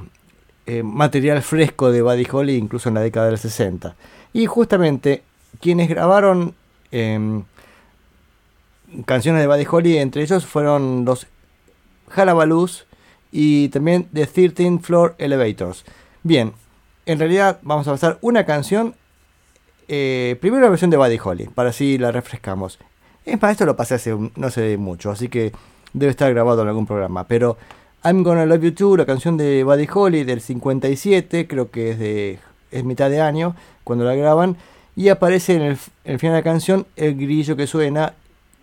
eh, 0.65 0.83
material 0.83 1.41
fresco 1.41 1.91
de 1.91 2.01
Buddy 2.01 2.27
Holly 2.31 2.55
incluso 2.55 2.89
en 2.89 2.95
la 2.95 3.01
década 3.01 3.27
del 3.27 3.37
60 3.37 3.95
y 4.33 4.45
justamente 4.45 5.23
quienes 5.59 5.89
grabaron 5.89 6.53
em, 6.91 7.43
canciones 9.05 9.41
de 9.41 9.47
Buddy 9.47 9.65
Holly, 9.69 9.97
entre 9.97 10.23
ellos 10.23 10.45
fueron 10.45 11.05
los 11.05 11.27
Halabaloo's 12.13 12.85
y 13.31 13.69
también 13.69 14.07
The 14.13 14.27
13 14.27 14.79
Floor 14.79 15.15
Elevators. 15.17 15.85
Bien, 16.23 16.53
en 17.05 17.19
realidad 17.19 17.59
vamos 17.61 17.87
a 17.87 17.91
pasar 17.91 18.17
una 18.21 18.45
canción, 18.45 18.95
eh, 19.87 20.37
primero 20.41 20.63
la 20.63 20.69
versión 20.69 20.89
de 20.89 20.97
Buddy 20.97 21.19
Holly, 21.23 21.45
para 21.53 21.69
así 21.69 21.97
la 21.97 22.11
refrescamos. 22.11 22.79
Es 23.25 23.41
más, 23.41 23.51
esto 23.51 23.65
lo 23.65 23.75
pasé 23.75 23.95
hace 23.95 24.15
no 24.35 24.49
sé 24.49 24.77
mucho, 24.77 25.11
así 25.11 25.29
que 25.29 25.51
debe 25.93 26.11
estar 26.11 26.31
grabado 26.33 26.61
en 26.61 26.67
algún 26.67 26.85
programa, 26.85 27.27
pero 27.27 27.57
I'm 28.03 28.23
Gonna 28.23 28.45
Love 28.45 28.63
You 28.63 28.71
Too, 28.73 28.97
la 28.97 29.05
canción 29.05 29.37
de 29.37 29.63
Buddy 29.63 29.87
Holly 29.93 30.23
del 30.23 30.41
57, 30.41 31.47
creo 31.47 31.69
que 31.69 31.91
es 31.91 31.99
de 31.99 32.39
es 32.71 32.83
mitad 32.85 33.09
de 33.09 33.19
año, 33.19 33.55
cuando 33.83 34.05
la 34.05 34.15
graban, 34.15 34.57
y 34.95 35.09
aparece 35.09 35.55
en 35.55 35.61
el 36.05 36.19
final 36.19 36.35
de 36.35 36.39
la 36.39 36.43
canción 36.43 36.87
el 36.95 37.15
grillo 37.15 37.55
que 37.55 37.67
suena 37.67 38.13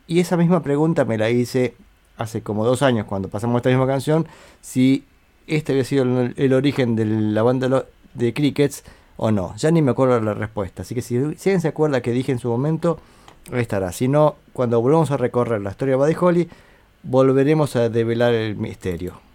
y 0.09 0.21
esa 0.21 0.37
misma 0.37 0.63
pregunta 0.63 1.05
me 1.05 1.19
la 1.19 1.31
hice 1.31 1.77
hace 2.17 2.43
como 2.43 2.65
dos 2.65 2.83
años 2.83 3.07
cuando 3.07 3.29
pasamos 3.29 3.59
esta 3.59 3.69
misma 3.69 3.87
canción, 3.87 4.27
si 4.61 5.05
este 5.47 5.73
había 5.73 5.85
sido 5.85 6.03
el, 6.35 6.53
origen 6.53 6.97
de 6.97 7.05
la 7.05 7.43
banda 7.43 7.85
de 8.15 8.35
Crickets 8.35 8.85
o 9.17 9.31
no. 9.31 9.55
Ya 9.57 9.71
ni 9.71 9.83
me 9.83 9.93
acuerdo 9.93 10.21
la 10.21 10.35
respuesta. 10.35 10.83
Así 10.83 10.95
que 10.95 11.03
si, 11.03 11.15
si 11.15 11.51
alguien 11.51 11.61
se 11.61 11.69
acuerda 11.69 12.01
que 12.01 12.11
dije 12.11 12.33
en 12.33 12.39
su 12.39 12.49
momento, 12.49 12.99
ahí 13.53 13.61
estará. 13.61 13.93
Si 13.93 14.09
no, 14.09 14.37
cuando 14.53 14.81
volvamos 14.81 15.11
a 15.11 15.19
recorrer 15.19 15.61
la 15.61 15.71
historia 15.71 15.93
de 15.93 15.97
Buddy 15.99 16.17
Holly, 16.19 16.49
volveremos 17.03 17.77
a 17.77 17.89
develar 17.89 18.35
el 18.35 18.57
misterio. 18.57 19.28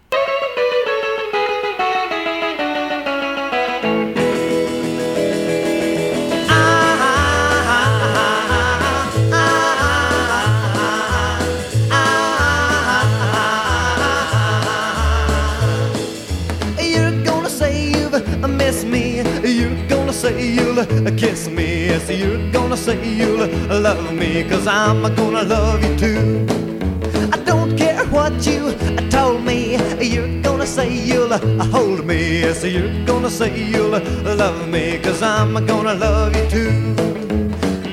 Kiss 21.16 21.48
me. 21.48 21.86
Yes, 21.86 22.10
you're 22.10 22.50
gonna 22.50 22.76
say 22.76 22.98
you'll 23.16 23.46
love 23.80 24.12
me. 24.12 24.44
Cause 24.44 24.66
I'm 24.66 25.02
gonna 25.14 25.42
love 25.42 25.82
you 25.82 25.96
too. 25.96 26.46
I 27.32 27.38
don't 27.44 27.76
care 27.76 28.04
what 28.06 28.46
you 28.46 28.74
told 29.10 29.42
me. 29.44 29.76
You're 30.00 30.42
gonna 30.42 30.66
say 30.66 30.92
you'll 30.92 31.36
hold 31.72 32.04
me. 32.04 32.40
Yes, 32.40 32.64
you're 32.64 33.04
gonna 33.04 33.30
say 33.30 33.50
you'll 33.72 33.98
love 34.42 34.68
me. 34.68 34.98
Cause 34.98 35.22
I'm 35.22 35.54
gonna 35.66 35.94
love 35.94 36.36
you 36.36 36.46
too. 36.50 36.94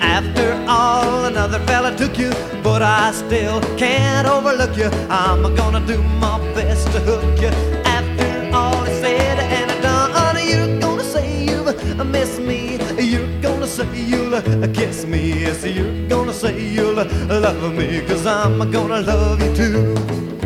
After 0.01 0.53
all, 0.67 1.25
another 1.25 1.59
fella 1.59 1.95
took 1.95 2.17
you, 2.17 2.31
but 2.63 2.81
I 2.81 3.11
still 3.11 3.61
can't 3.77 4.27
overlook 4.27 4.75
you. 4.77 4.89
I'm 5.09 5.55
gonna 5.55 5.85
do 5.85 6.01
my 6.19 6.37
best 6.53 6.87
to 6.93 6.99
hook 6.99 7.41
you. 7.41 7.51
After 7.85 8.55
all 8.55 8.83
is 8.83 8.99
said 9.01 9.39
and 9.39 9.71
done, 9.81 10.35
you're 10.47 10.79
gonna 10.79 11.03
say 11.03 11.45
you've 11.45 12.05
missed 12.07 12.39
me. 12.39 12.60
You're 12.99 13.41
gonna 13.41 13.67
say 13.67 13.87
you'll 13.95 14.35
uh, 14.35 14.41
kiss 14.73 15.05
me. 15.05 15.41
Yes, 15.41 15.65
you're 15.65 16.07
gonna 16.07 16.33
say 16.33 16.59
you'll 16.59 16.99
uh, 16.99 17.05
love 17.29 17.73
me, 17.73 18.01
cause 18.05 18.25
I'm 18.25 18.71
gonna 18.71 19.01
love 19.01 19.41
you 19.41 19.55
too. 19.55 20.40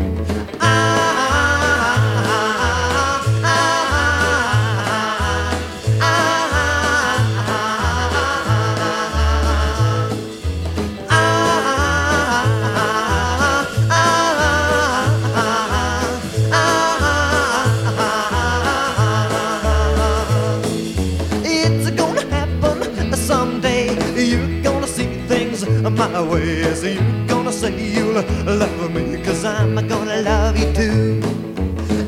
My 26.36 26.44
way. 26.44 26.74
So 26.74 26.86
you're 26.86 27.26
gonna 27.26 27.52
say 27.52 27.72
you'll 27.94 28.22
love 28.44 28.94
me, 28.94 29.22
cause 29.22 29.44
I'm 29.44 29.74
gonna 29.88 30.22
love 30.22 30.56
you 30.58 30.72
too. 30.72 31.20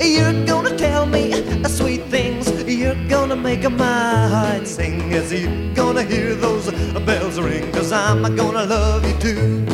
You're 0.05 0.47
gonna 0.47 0.77
tell 0.77 1.07
me 1.07 1.33
sweet 1.69 2.05
things. 2.05 2.49
You're 2.67 3.09
gonna 3.09 3.37
make 3.37 3.69
my 3.71 4.29
heart 4.29 4.67
sing 4.67 5.12
as 5.12 5.33
you're 5.33 5.75
gonna 5.75 6.03
hear 6.03 6.35
those 6.35 6.71
bells 7.07 7.41
ring, 7.41 7.71
cause 7.73 7.93
I'm 7.93 8.23
gonna 8.37 8.64
love 8.64 9.05
you 9.07 9.17
too. 9.19 9.67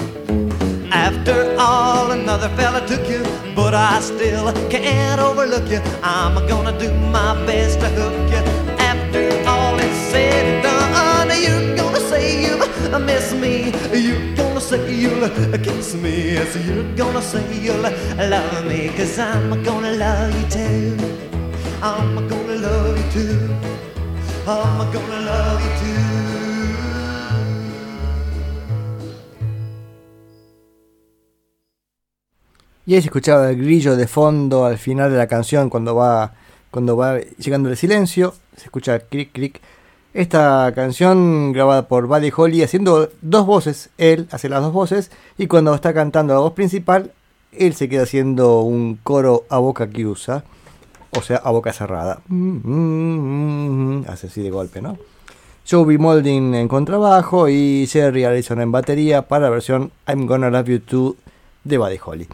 After 0.92 1.56
all, 1.58 2.12
another 2.12 2.48
fella 2.56 2.86
took 2.86 3.08
you, 3.08 3.22
but 3.54 3.74
I 3.74 4.00
still 4.00 4.52
can't 4.70 5.20
overlook 5.20 5.68
you. 5.68 5.80
I'm 6.02 6.34
gonna 6.46 6.78
do 6.78 6.92
my 7.18 7.34
best 7.46 7.80
to 7.80 7.88
hook 7.88 8.30
you. 8.30 8.42
After 8.78 9.22
all 9.48 9.76
is 9.78 9.96
said 10.10 10.44
and 10.46 10.62
done, 10.62 11.30
you're 11.44 11.76
gonna 11.76 12.00
say 12.00 12.44
you 12.44 12.54
miss 12.98 13.32
me. 13.34 13.72
Gonna 14.36 14.43
say 14.64 14.94
you'll 14.94 15.28
kiss 15.58 15.94
me. 15.94 16.32
You're 16.66 16.96
gonna 16.96 17.20
say 17.20 17.44
love 18.32 18.64
me, 18.66 18.88
I'm 19.28 19.62
gonna 19.62 19.92
love 19.92 20.34
you 20.34 20.46
too. 20.48 20.96
I'm 21.82 22.16
gonna 22.16 22.56
love 22.66 22.96
you 22.98 23.06
too. 23.12 23.54
Love 24.46 25.60
you 25.62 25.70
too. 25.80 26.24
Y 32.86 32.94
ahí 32.94 33.00
se 33.00 33.08
escuchaba 33.08 33.50
el 33.50 33.56
grillo 33.56 33.96
de 33.96 34.06
fondo 34.06 34.64
al 34.66 34.78
final 34.78 35.10
de 35.10 35.16
la 35.16 35.26
canción 35.26 35.70
cuando 35.70 35.94
va, 35.94 36.34
cuando 36.70 36.96
va 36.96 37.18
llegando 37.38 37.68
el 37.70 37.76
silencio. 37.76 38.34
Se 38.56 38.64
escucha 38.64 38.98
clic, 38.98 39.32
clic. 39.32 39.60
Esta 40.14 40.70
canción 40.76 41.52
grabada 41.52 41.88
por 41.88 42.06
Buddy 42.06 42.30
Holly 42.34 42.62
haciendo 42.62 43.10
dos 43.20 43.46
voces. 43.46 43.90
Él 43.98 44.28
hace 44.30 44.48
las 44.48 44.62
dos 44.62 44.72
voces. 44.72 45.10
Y 45.38 45.48
cuando 45.48 45.74
está 45.74 45.92
cantando 45.92 46.34
la 46.34 46.38
voz 46.38 46.52
principal, 46.52 47.10
él 47.50 47.74
se 47.74 47.88
queda 47.88 48.04
haciendo 48.04 48.60
un 48.60 48.94
coro 49.02 49.44
a 49.48 49.58
boca 49.58 49.90
que 49.90 50.06
usa. 50.06 50.44
O 51.18 51.20
sea, 51.20 51.38
a 51.38 51.50
boca 51.50 51.72
cerrada. 51.72 52.20
Hace 54.06 54.28
así 54.28 54.40
de 54.40 54.50
golpe, 54.50 54.80
¿no? 54.80 54.96
Joey 55.68 55.98
Molding 55.98 56.54
en 56.54 56.68
contrabajo 56.68 57.48
y 57.48 57.88
Jerry 57.90 58.24
Allison 58.24 58.60
en 58.60 58.70
batería 58.70 59.22
para 59.22 59.46
la 59.46 59.50
versión 59.50 59.90
I'm 60.06 60.26
Gonna 60.26 60.48
Love 60.48 60.68
You 60.68 60.78
Too 60.78 61.16
de 61.64 61.76
Buddy 61.76 61.98
Holly. 62.04 62.28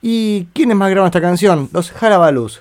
¿Y 0.00 0.44
quiénes 0.52 0.76
más 0.76 0.90
graban 0.90 1.08
esta 1.08 1.20
canción? 1.20 1.70
Los 1.72 1.92
Halabalus. 2.00 2.60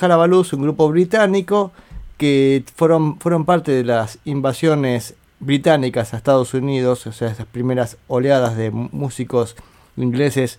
Halabalus, 0.00 0.52
un 0.54 0.62
grupo 0.62 0.88
británico 0.88 1.70
que 2.18 2.64
fueron, 2.74 3.18
fueron 3.18 3.46
parte 3.46 3.72
de 3.72 3.84
las 3.84 4.18
invasiones 4.24 5.14
británicas 5.40 6.12
a 6.12 6.18
Estados 6.18 6.52
Unidos, 6.52 7.06
o 7.06 7.12
sea, 7.12 7.30
esas 7.30 7.46
primeras 7.46 7.96
oleadas 8.08 8.56
de 8.56 8.70
músicos 8.70 9.56
ingleses. 9.96 10.58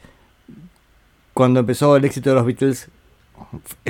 Cuando 1.33 1.59
empezó 1.59 1.95
el 1.95 2.05
éxito 2.05 2.29
de 2.29 2.35
los 2.35 2.45
Beatles, 2.45 2.87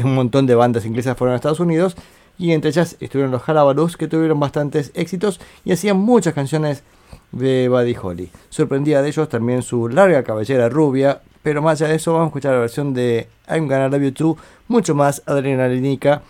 un 0.03 0.15
montón 0.15 0.45
de 0.45 0.55
bandas 0.55 0.85
inglesas 0.85 1.17
fueron 1.17 1.33
a 1.33 1.37
Estados 1.37 1.59
Unidos 1.59 1.95
y 2.37 2.53
entre 2.53 2.69
ellas 2.69 2.95
estuvieron 2.99 3.31
los 3.31 3.47
Halabalus 3.47 3.97
que 3.97 4.07
tuvieron 4.07 4.39
bastantes 4.39 4.91
éxitos 4.93 5.39
y 5.65 5.71
hacían 5.71 5.97
muchas 5.97 6.33
canciones 6.33 6.83
de 7.31 7.69
Buddy 7.69 7.95
Holly. 8.01 8.31
Sorprendía 8.49 9.01
de 9.01 9.09
ellos 9.09 9.29
también 9.29 9.61
su 9.61 9.89
larga 9.89 10.23
cabellera 10.23 10.69
rubia, 10.69 11.21
pero 11.43 11.61
más 11.61 11.81
allá 11.81 11.89
de 11.89 11.97
eso, 11.97 12.13
vamos 12.13 12.27
a 12.27 12.29
escuchar 12.29 12.53
la 12.53 12.59
versión 12.59 12.93
de 12.93 13.27
I'm 13.47 13.67
Gonna 13.67 13.89
Love 13.89 14.03
You 14.03 14.11
Too, 14.11 14.37
mucho 14.67 14.95
más 14.95 15.21
adrenalínica, 15.25 16.21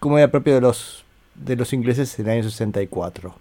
como 0.00 0.18
era 0.18 0.30
propio 0.30 0.54
de 0.54 0.60
los, 0.60 1.04
de 1.36 1.54
los 1.54 1.72
ingleses 1.72 2.18
en 2.18 2.26
el 2.26 2.32
año 2.32 2.42
64. 2.42 3.34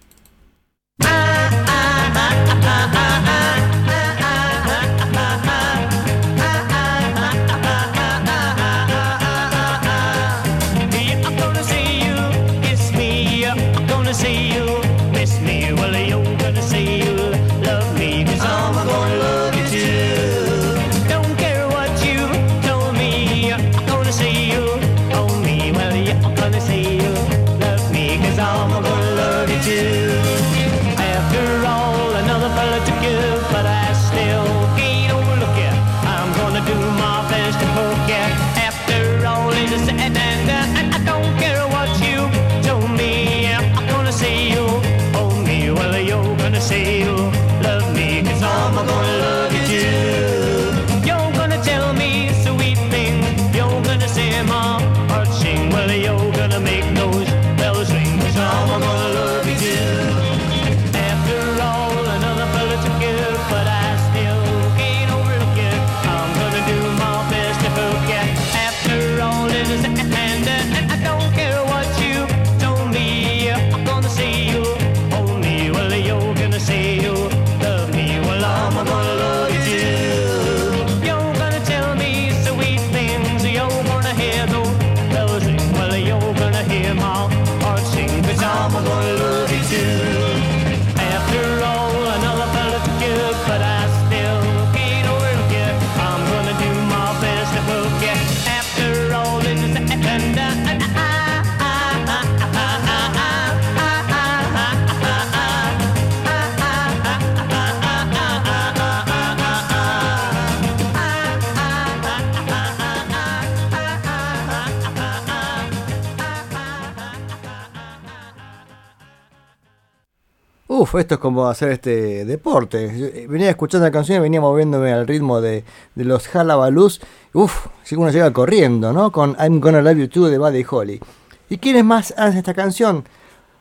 Uf, 120.90 120.96
esto 121.00 121.16
es 121.16 121.20
como 121.20 121.48
hacer 121.48 121.70
este 121.72 122.26
deporte. 122.26 122.86
Eh, 123.24 123.28
Venía 123.28 123.50
escuchando 123.52 123.86
la 123.86 123.92
canción 123.92 124.18
y 124.18 124.22
venía 124.22 124.42
moviéndome 124.42 124.92
al 124.92 125.06
ritmo 125.06 125.40
de, 125.40 125.64
de 125.94 126.04
los 126.04 126.34
Halabalus. 126.36 127.00
Uf, 127.34 127.68
si 127.84 127.96
uno 127.96 128.10
llega 128.10 128.34
corriendo, 128.34 128.92
¿no? 128.92 129.12
Con 129.12 129.36
I'm 129.40 129.60
Gonna 129.60 129.82
Love 129.84 129.98
You 129.98 130.08
Too 130.08 130.30
de 130.30 130.40
Buddy 130.40 130.66
Holly. 130.68 131.00
¿Y 131.48 131.58
quiénes 131.60 131.86
más 131.86 132.12
hacen 132.18 132.40
esta 132.40 132.56
canción? 132.56 133.06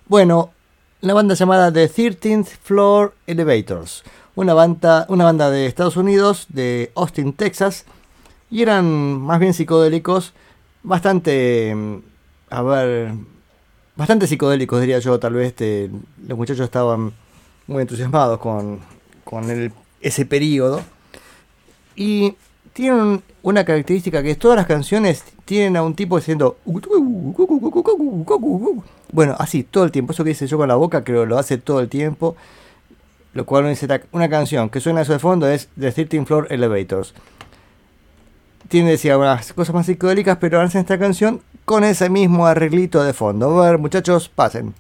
Bueno, 0.07 0.53
la 1.03 1.13
banda 1.13 1.35
llamada 1.35 1.71
The 1.71 1.91
13th 1.91 2.47
Floor 2.63 3.13
Elevators. 3.27 4.05
Una 4.35 4.55
banda, 4.55 5.05
una 5.11 5.25
banda 5.25 5.51
de 5.51 5.67
Estados 5.67 5.97
Unidos, 5.99 6.47
de 6.49 6.93
Austin, 6.95 7.35
Texas. 7.35 7.85
Y 8.51 8.63
eran 8.63 8.87
más 9.21 9.39
bien 9.39 9.53
psicodélicos. 9.53 10.33
Bastante... 10.83 11.75
mm, 11.75 11.97
A 12.51 12.63
ver, 12.63 13.13
bastante 13.99 14.29
psicodélicos, 14.29 14.81
diría 14.81 15.01
yo, 15.01 15.19
tal 15.19 15.35
vez. 15.35 15.49
este, 15.49 15.91
los 16.27 16.39
muchachos 16.39 16.65
estaban 16.65 17.13
muy 17.67 17.83
entusiasmados 17.83 18.39
con, 18.39 18.79
con 19.25 19.73
ese 20.01 20.25
periodo. 20.25 20.81
Y 21.97 22.37
tienen 22.73 23.23
una 23.43 23.65
característica 23.65 24.23
que 24.23 24.31
es 24.31 24.39
todas 24.39 24.57
las 24.57 24.67
canciones 24.67 25.25
tienen 25.45 25.77
a 25.77 25.83
un 25.83 25.95
tipo 25.95 26.17
diciendo... 26.17 26.59
Bueno, 29.11 29.35
así, 29.39 29.65
todo 29.65 29.83
el 29.83 29.91
tiempo. 29.91 30.13
Eso 30.13 30.23
que 30.23 30.31
dice 30.31 30.47
yo 30.47 30.59
con 30.59 30.69
la 30.69 30.77
boca, 30.77 31.03
creo 31.03 31.27
lo 31.27 31.37
hace 31.37 31.59
todo 31.59 31.81
el 31.81 31.89
tiempo. 31.89 32.37
Lo 33.35 33.47
cual 33.47 33.69
dice, 33.69 33.89
"Tac, 33.89 34.07
una 34.13 34.29
canción 34.29 34.71
que 34.71 34.81
suena 34.81 35.01
eso 35.01 35.13
de 35.13 35.19
fondo 35.19 35.49
es 35.49 35.69
The 35.79 35.91
13 35.91 36.25
Floor 36.25 36.47
Elevators. 36.51 37.15
Tiene, 38.69 38.93
decía, 38.93 39.19
unas 39.19 39.53
cosas 39.53 39.75
más 39.75 39.87
psicodélicas, 39.87 40.39
pero 40.39 40.61
hacen 40.61 40.83
esta 40.83 40.99
canción 40.99 41.41
con 41.69 41.85
ese 41.85 42.09
mismo 42.09 42.47
arreglito 42.47 43.05
de 43.05 43.13
fondo. 43.13 43.63
A 43.63 43.71
ver, 43.71 43.79
muchachos, 43.79 44.31
pasen. 44.31 44.75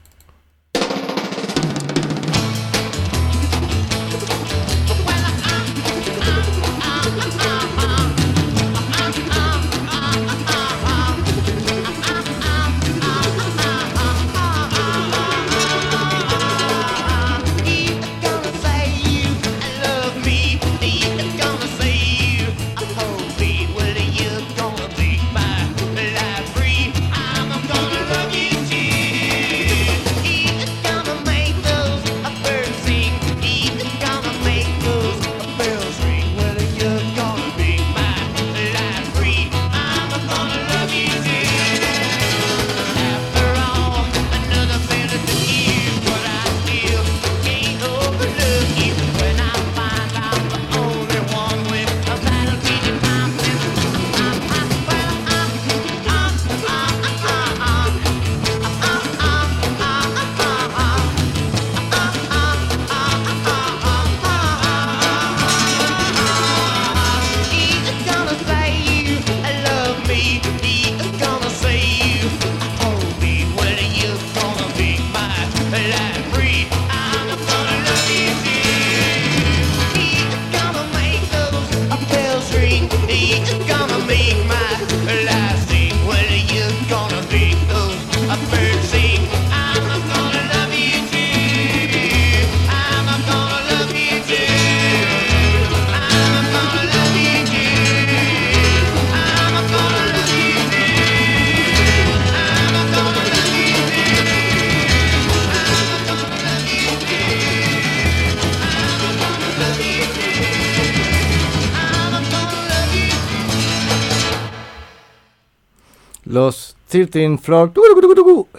Tilting 117.08 117.38
Floor 117.38 117.72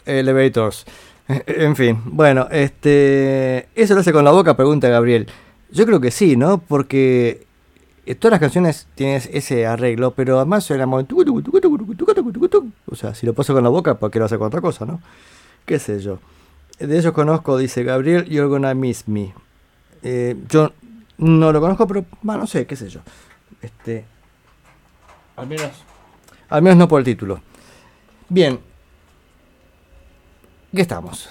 Elevators. 0.06 0.86
En 1.28 1.76
fin, 1.76 2.02
bueno, 2.06 2.48
este. 2.50 3.70
¿Eso 3.76 3.94
lo 3.94 4.00
hace 4.00 4.12
con 4.12 4.26
la 4.26 4.32
boca? 4.32 4.58
Pregunta 4.58 4.90
Gabriel. 4.90 5.28
Yo 5.72 5.86
creo 5.86 6.00
que 6.00 6.10
sí, 6.10 6.36
¿no? 6.36 6.58
Porque 6.58 7.46
todas 8.20 8.32
las 8.32 8.40
canciones 8.40 8.88
tienes 8.96 9.30
ese 9.32 9.68
arreglo, 9.68 10.12
pero 10.12 10.38
además 10.38 10.64
suena 10.64 10.88
muy. 10.88 11.06
O 12.88 12.96
sea, 12.96 13.14
si 13.14 13.28
lo 13.28 13.34
paso 13.34 13.54
con 13.54 13.64
la 13.64 13.70
boca, 13.70 14.00
¿para 14.00 14.10
qué 14.10 14.18
lo 14.18 14.26
hace 14.26 14.40
con 14.40 14.48
otra 14.48 14.62
cosa, 14.62 14.86
no? 14.86 15.02
¿Qué 15.66 15.78
sé 15.78 16.00
yo? 16.00 16.18
De 16.80 16.98
ellos 16.98 17.14
conozco, 17.14 17.58
dice 17.58 17.84
Gabriel, 17.84 18.26
You're 18.26 18.48
Gonna 18.48 18.74
Miss 18.74 19.08
Me. 19.08 19.34
Yo 20.50 20.72
no 21.20 21.52
lo 21.52 21.62
conozco, 21.62 21.86
pero 21.88 22.06
bueno, 22.24 22.42
no 22.42 22.48
sé, 22.48 22.66
qué 22.66 22.76
sé 22.76 22.90
yo. 22.90 23.02
Este. 23.62 24.06
Al 25.36 25.46
menos. 25.46 25.72
Al 26.50 26.64
menos 26.64 26.78
no 26.80 26.88
por 26.88 27.00
el 27.00 27.06
título. 27.06 27.42
Bien. 28.30 28.60
¿Qué 30.74 30.82
estamos? 30.82 31.30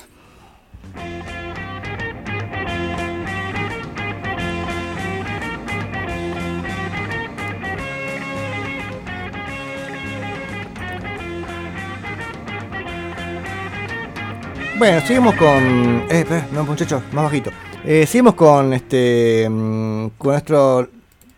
Bueno, 14.79 15.01
seguimos 15.07 15.35
con. 15.35 16.03
Eh, 16.09 16.21
espera, 16.21 16.47
no, 16.53 16.65
muchachos, 16.65 17.03
más 17.13 17.25
bajito. 17.25 17.51
Eh, 17.85 18.07
seguimos 18.07 18.35
con 18.35 18.73
este. 18.73 19.49
mm, 19.49 20.09
Con 20.19 20.33
nuestro. 20.33 20.89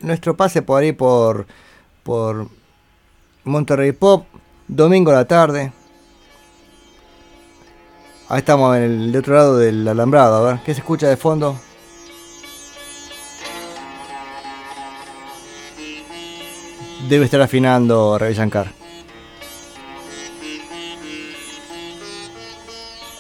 Nuestro 0.01 0.37
pase 0.37 0.63
por 0.63 0.83
ahí 0.83 0.93
por. 0.93 1.47
Por. 2.03 2.49
Monterrey 3.45 3.93
Pop. 3.93 4.27
Domingo 4.73 5.11
a 5.11 5.15
la 5.15 5.25
tarde. 5.25 5.73
Ahí 8.29 8.39
estamos 8.39 8.77
en 8.77 8.85
el 8.85 9.17
otro 9.17 9.35
lado 9.35 9.59
del 9.59 9.87
alambrado. 9.89 10.37
A 10.37 10.53
ver, 10.53 10.61
¿qué 10.65 10.73
se 10.73 10.81
escucha 10.81 11.09
de 11.09 11.17
fondo? 11.17 11.59
Debe 17.09 17.25
estar 17.25 17.41
afinando 17.41 18.17
Ravi 18.17 18.35
Shankar. 18.35 18.71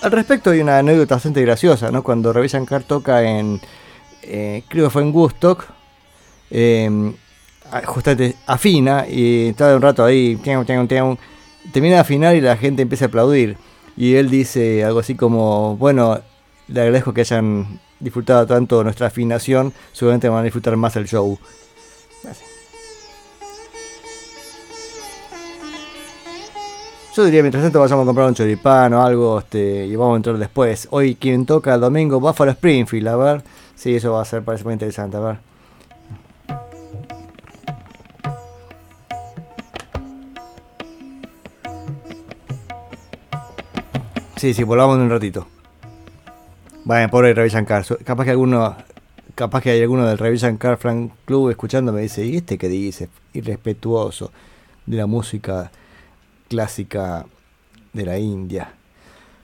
Al 0.02 0.12
respecto 0.12 0.50
hay 0.50 0.60
una 0.60 0.78
anécdota 0.78 1.16
bastante 1.16 1.42
graciosa, 1.42 1.90
¿no? 1.90 2.04
Cuando 2.04 2.32
Ravi 2.32 2.46
Shankar 2.46 2.84
toca 2.84 3.24
en, 3.24 3.60
eh, 4.22 4.62
creo 4.68 4.88
fue 4.88 5.02
en 5.02 5.12
Woodstock, 5.12 5.64
eh, 6.52 7.12
justamente 7.86 8.36
afina 8.46 9.04
y 9.08 9.48
está 9.48 9.74
un 9.74 9.82
rato 9.82 10.04
ahí, 10.04 10.36
termina 11.72 11.96
de 11.96 12.00
afinar 12.00 12.36
y 12.36 12.40
la 12.40 12.56
gente 12.56 12.82
empieza 12.82 13.06
a 13.06 13.08
aplaudir. 13.08 13.56
Y 13.96 14.14
él 14.14 14.30
dice 14.30 14.84
algo 14.84 15.00
así 15.00 15.14
como, 15.14 15.76
bueno, 15.76 16.20
le 16.68 16.80
agradezco 16.80 17.12
que 17.12 17.22
hayan 17.22 17.80
disfrutado 17.98 18.46
tanto 18.46 18.82
nuestra 18.82 19.08
afinación, 19.08 19.72
seguramente 19.92 20.28
van 20.28 20.40
a 20.40 20.44
disfrutar 20.44 20.76
más 20.76 20.96
el 20.96 21.06
show. 21.06 21.38
Yo 27.14 27.24
diría, 27.24 27.42
mientras 27.42 27.64
tanto 27.64 27.80
vayamos 27.80 28.04
a 28.04 28.06
comprar 28.06 28.28
un 28.28 28.34
choripán 28.34 28.94
o 28.94 29.02
algo 29.02 29.40
este, 29.40 29.84
y 29.84 29.96
vamos 29.96 30.14
a 30.14 30.16
entrar 30.16 30.38
después. 30.38 30.86
Hoy 30.92 31.16
quien 31.16 31.44
toca 31.44 31.74
el 31.74 31.80
domingo, 31.80 32.20
Buffalo 32.20 32.52
Springfield, 32.52 33.08
a 33.08 33.16
ver. 33.16 33.42
Sí, 33.74 33.96
eso 33.96 34.12
va 34.12 34.22
a 34.22 34.24
ser, 34.24 34.42
parece 34.42 34.62
muy 34.64 34.74
interesante, 34.74 35.16
a 35.16 35.20
ver. 35.20 35.49
Sí, 44.40 44.54
sí, 44.54 44.62
volvamos 44.62 44.96
en 44.96 45.02
un 45.02 45.10
ratito. 45.10 45.46
Bueno, 46.84 47.10
pobre 47.10 47.34
Ravi. 47.34 47.50
Su- 47.84 47.98
Capaz 48.02 48.24
que 48.24 48.30
alguno, 48.30 48.74
capaz 49.34 49.60
que 49.60 49.68
hay 49.68 49.82
alguno 49.82 50.06
del 50.06 50.16
Ravi 50.16 50.38
Shankar 50.38 50.78
Fan 50.78 51.12
Club 51.26 51.50
escuchando 51.50 51.92
me 51.92 52.00
dice, 52.00 52.24
¿y 52.24 52.36
este 52.38 52.56
qué 52.56 52.70
dice? 52.70 53.10
Irrespetuoso 53.34 54.32
de 54.86 54.96
la 54.96 55.04
música 55.06 55.70
clásica 56.48 57.26
de 57.92 58.06
la 58.06 58.18
India. 58.18 58.72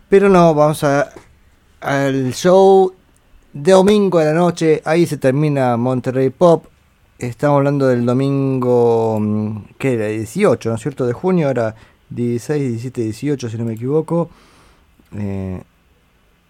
Pero 0.09 0.31
no, 0.31 0.55
vamos 0.55 0.83
a 0.83 1.11
al 1.83 2.33
show 2.33 2.95
de 3.53 3.73
domingo 3.73 4.19
a 4.19 4.25
la 4.25 4.33
noche. 4.33 4.81
Ahí 4.87 5.05
se 5.05 5.19
termina 5.19 5.77
Monterrey 5.77 6.31
Pop. 6.31 6.65
Estamos 7.19 7.59
hablando 7.59 7.87
del 7.87 8.07
domingo, 8.07 9.19
mm, 9.21 9.57
¿qué 9.77 9.93
era? 9.93 10.07
18, 10.07 10.71
¿no 10.71 10.77
es 10.77 10.81
cierto? 10.81 11.05
De 11.05 11.13
junio, 11.13 11.49
ahora 11.49 11.75
16, 12.09 12.63
17, 12.71 13.03
18, 13.03 13.51
si 13.51 13.59
no 13.59 13.67
me 13.67 13.75
equivoco. 13.75 14.31
Eh, 15.13 15.63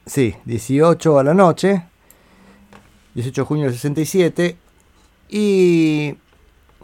sí, 0.06 0.34
18 0.44 1.18
a 1.18 1.24
la 1.24 1.34
noche. 1.34 1.82
18 3.14 3.40
de 3.40 3.46
junio 3.46 3.64
del 3.64 3.74
67. 3.74 4.56
Y 5.28 6.14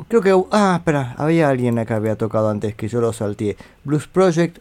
creo 0.09 0.20
que... 0.20 0.45
Ah, 0.51 0.77
espera, 0.79 1.14
había 1.18 1.49
alguien 1.49 1.79
acá 1.79 1.89
que 1.89 1.95
había 1.95 2.16
tocado 2.16 2.51
antes 2.51 2.75
que 2.75 2.89
yo 2.89 3.01
lo 3.01 3.12
salteé. 3.12 3.57
Blues 3.85 4.07
Project. 4.07 4.59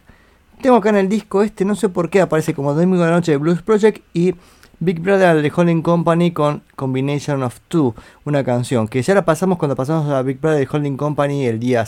Tengo 0.61 0.75
acá 0.75 0.89
en 0.89 0.97
el 0.97 1.09
disco 1.09 1.41
este, 1.41 1.65
no 1.65 1.75
sé 1.75 1.89
por 1.89 2.09
qué, 2.11 2.21
aparece 2.21 2.53
como 2.53 2.73
Domingo 2.75 3.03
de 3.03 3.09
la 3.09 3.15
Noche 3.15 3.31
de 3.31 3.37
Blues 3.37 3.63
Project 3.63 4.03
y 4.13 4.35
Big 4.79 4.99
Brother 4.99 5.41
de 5.41 5.51
Holding 5.55 5.81
Company 5.81 6.31
con 6.31 6.61
Combination 6.75 7.41
of 7.41 7.59
Two, 7.67 7.95
una 8.25 8.43
canción 8.43 8.87
que 8.87 9.01
ya 9.01 9.15
la 9.15 9.25
pasamos 9.25 9.57
cuando 9.57 9.75
pasamos 9.75 10.11
a 10.11 10.21
Big 10.21 10.39
Brother 10.39 10.59
de 10.59 10.67
Holding 10.71 10.97
Company 10.97 11.45
el 11.47 11.59
día 11.59 11.85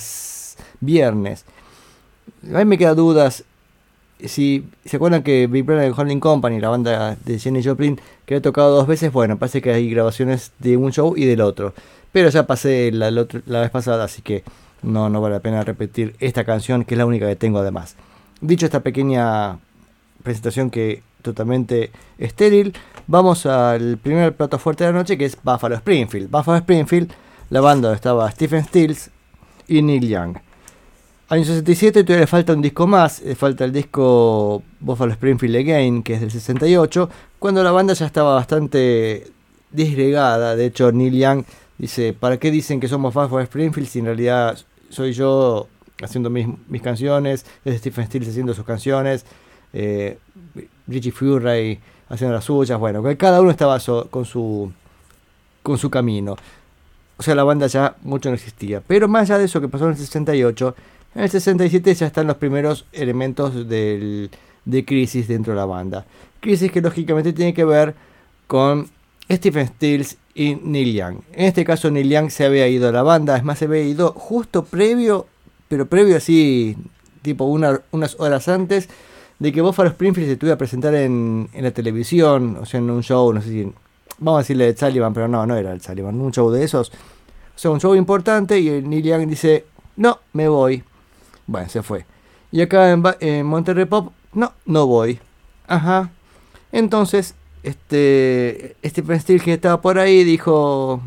viernes. 0.80 1.46
A 2.54 2.60
mí 2.60 2.66
me 2.66 2.78
quedan 2.78 2.96
dudas. 2.96 3.44
Si 4.26 4.66
se 4.86 4.96
acuerdan 4.98 5.24
que 5.24 5.48
Big 5.48 5.64
Brother 5.64 5.92
Holding 5.96 6.20
Company, 6.20 6.60
la 6.60 6.70
banda 6.70 7.18
de 7.26 7.40
Jenny 7.40 7.64
Joplin, 7.64 8.00
que 8.26 8.36
había 8.36 8.42
tocado 8.42 8.76
dos 8.76 8.88
veces, 8.88 9.12
bueno, 9.12 9.38
parece 9.38 9.62
que 9.62 9.72
hay 9.72 9.90
grabaciones 9.90 10.52
de 10.60 10.78
un 10.78 10.92
show 10.92 11.16
y 11.18 11.26
del 11.26 11.42
otro. 11.42 11.74
Pero 12.12 12.30
ya 12.30 12.46
pasé 12.48 12.92
la, 12.92 13.10
otro- 13.20 13.42
la 13.46 13.62
vez 13.62 13.70
pasada, 13.70 14.04
así 14.06 14.22
que 14.22 14.44
no, 14.82 15.10
no 15.10 15.20
vale 15.22 15.36
la 15.36 15.42
pena 15.42 15.64
repetir 15.64 16.16
esta 16.20 16.44
canción, 16.44 16.86
que 16.86 16.94
es 16.94 16.98
la 16.98 17.06
única 17.06 17.28
que 17.28 17.36
tengo 17.36 17.60
además. 17.60 17.96
Dicho 18.40 18.66
esta 18.66 18.82
pequeña 18.82 19.58
presentación 20.24 20.70
que 20.70 21.02
totalmente 21.22 21.92
estéril, 22.18 22.74
vamos 23.08 23.46
al 23.46 23.98
primer 23.98 24.36
plato 24.36 24.60
fuerte 24.60 24.84
de 24.84 24.92
la 24.92 24.98
noche 25.00 25.18
que 25.18 25.26
es 25.26 25.38
Buffalo 25.42 25.76
Springfield. 25.76 26.30
Buffalo 26.30 26.58
Springfield, 26.58 27.12
la 27.50 27.62
banda 27.62 27.88
donde 27.90 27.96
estaba 27.96 28.30
Stephen 28.32 28.64
Stills 28.66 29.10
y 29.68 29.82
Neil 29.82 30.08
Young. 30.08 30.38
Año 31.30 31.46
67 31.46 32.04
todavía 32.04 32.22
le 32.22 32.28
falta 32.28 32.54
un 32.54 32.62
disco 32.62 32.86
más, 32.86 33.22
le 33.22 33.36
falta 33.36 33.64
el 33.66 33.72
disco 33.72 34.62
Buffalo 34.80 35.12
Springfield 35.14 35.56
Again, 35.56 36.04
que 36.04 36.14
es 36.16 36.22
del 36.22 36.30
68, 36.32 37.10
cuando 37.40 37.64
la 37.64 37.72
banda 37.72 37.94
ya 37.94 38.06
estaba 38.06 38.36
bastante 38.36 39.32
disgregada. 39.72 40.56
De 40.56 40.66
hecho, 40.66 40.92
Neil 40.92 41.14
Young 41.18 41.44
dice, 41.78 42.14
¿para 42.14 42.38
qué 42.38 42.52
dicen 42.52 42.80
que 42.80 42.88
somos 42.88 43.14
Buffalo 43.14 43.40
Springfield 43.42 43.88
si 43.88 44.00
en 44.00 44.06
realidad 44.06 44.58
soy 44.90 45.14
yo 45.14 45.68
haciendo 46.04 46.30
mis, 46.30 46.48
mis 46.68 46.82
canciones, 46.82 47.46
es 47.66 47.78
Stephen 47.80 48.06
Stills 48.06 48.28
haciendo 48.28 48.54
sus 48.54 48.66
canciones, 48.66 49.26
eh, 49.72 50.20
Richie 50.88 51.12
Furay 51.12 51.80
haciendo 52.10 52.36
las 52.36 52.44
suyas, 52.46 52.78
bueno, 52.78 53.02
cada 53.18 53.42
uno 53.42 53.50
estaba 53.50 53.80
so- 53.80 54.08
con 54.12 54.26
su 54.26 54.72
con 55.64 55.78
su 55.78 55.90
camino. 55.90 56.36
O 57.16 57.24
sea, 57.24 57.36
la 57.36 57.44
banda 57.46 57.68
ya 57.68 57.96
mucho 58.02 58.28
no 58.30 58.36
existía. 58.36 58.82
Pero 58.86 59.08
más 59.08 59.24
allá 59.30 59.38
de 59.40 59.46
eso 59.46 59.62
que 59.62 59.70
pasó 59.70 59.86
en 59.86 59.92
el 59.92 59.98
68, 59.98 60.76
en 61.16 61.22
el 61.24 61.30
67 61.30 61.94
ya 61.94 62.08
están 62.08 62.28
los 62.28 62.38
primeros 62.38 62.86
elementos 62.92 63.68
del- 63.68 64.30
de 64.66 64.86
crisis 64.86 65.28
dentro 65.28 65.54
de 65.54 65.58
la 65.60 65.66
banda. 65.66 66.06
Crisis 66.40 66.72
que 66.72 66.82
lógicamente 66.82 67.34
tiene 67.34 67.54
que 67.54 67.66
ver 67.66 67.96
con 68.48 68.88
Stephen 69.32 69.68
Stills 69.68 70.18
y 70.36 70.56
Neil 70.56 70.94
Young. 70.94 71.18
En 71.34 71.46
este 71.46 71.64
caso 71.66 71.92
Neil 71.92 72.10
Young 72.10 72.30
se 72.30 72.46
había 72.46 72.68
ido 72.68 72.90
a 72.90 72.92
la 72.92 73.04
banda, 73.04 73.38
es 73.38 73.44
más 73.44 73.60
se 73.60 73.66
había 73.66 73.84
ido 73.84 74.14
justo 74.14 74.64
previo, 74.66 75.28
pero 75.68 75.86
previo 75.86 76.18
así, 76.18 76.76
tipo 77.22 77.46
una- 77.46 77.82
unas 77.92 78.20
horas 78.20 78.48
antes 78.48 78.90
de 79.40 79.52
que 79.52 79.62
Buffalo 79.62 79.90
Springfield 79.90 80.30
se 80.30 80.36
tuviera 80.38 80.56
a 80.56 80.58
presentar 80.58 80.94
en, 80.96 81.50
la 81.54 81.72
televisión, 81.72 82.58
o 82.62 82.66
sea, 82.66 82.80
en 82.80 82.90
un 82.90 83.04
show, 83.04 83.32
no 83.34 83.42
sé 83.42 83.50
si, 83.50 83.74
vamos 84.20 84.40
a 84.40 84.42
decirle 84.44 84.72
de 84.72 84.78
Sullivan, 84.78 85.14
pero 85.14 85.28
no, 85.28 85.46
no 85.46 85.56
era 85.56 85.72
el 85.72 85.82
Sullivan, 85.82 86.20
un 86.20 86.32
show 86.32 86.50
de 86.52 86.64
esos. 86.64 86.90
O 86.90 87.60
sea, 87.60 87.72
un 87.72 87.80
show 87.80 87.94
importante 87.96 88.60
y 88.60 88.82
Neil 88.82 89.04
Young 89.04 89.28
dice, 89.28 89.66
no, 89.98 90.20
me 90.34 90.48
voy. 90.48 90.84
Bueno, 91.48 91.70
se 91.70 91.84
fue. 91.84 92.06
Y 92.52 92.62
acá 92.62 92.92
en, 92.92 93.46
Monterrey 93.46 93.86
Pop, 93.86 94.12
no, 94.34 94.54
no 94.66 94.88
voy. 94.88 95.20
Ajá. 95.68 96.12
Entonces, 96.72 97.36
este, 97.64 98.76
Stephen 98.86 99.20
Stills 99.20 99.44
que 99.44 99.54
estaba 99.54 99.82
por 99.82 100.00
ahí 100.00 100.24
dijo, 100.24 101.02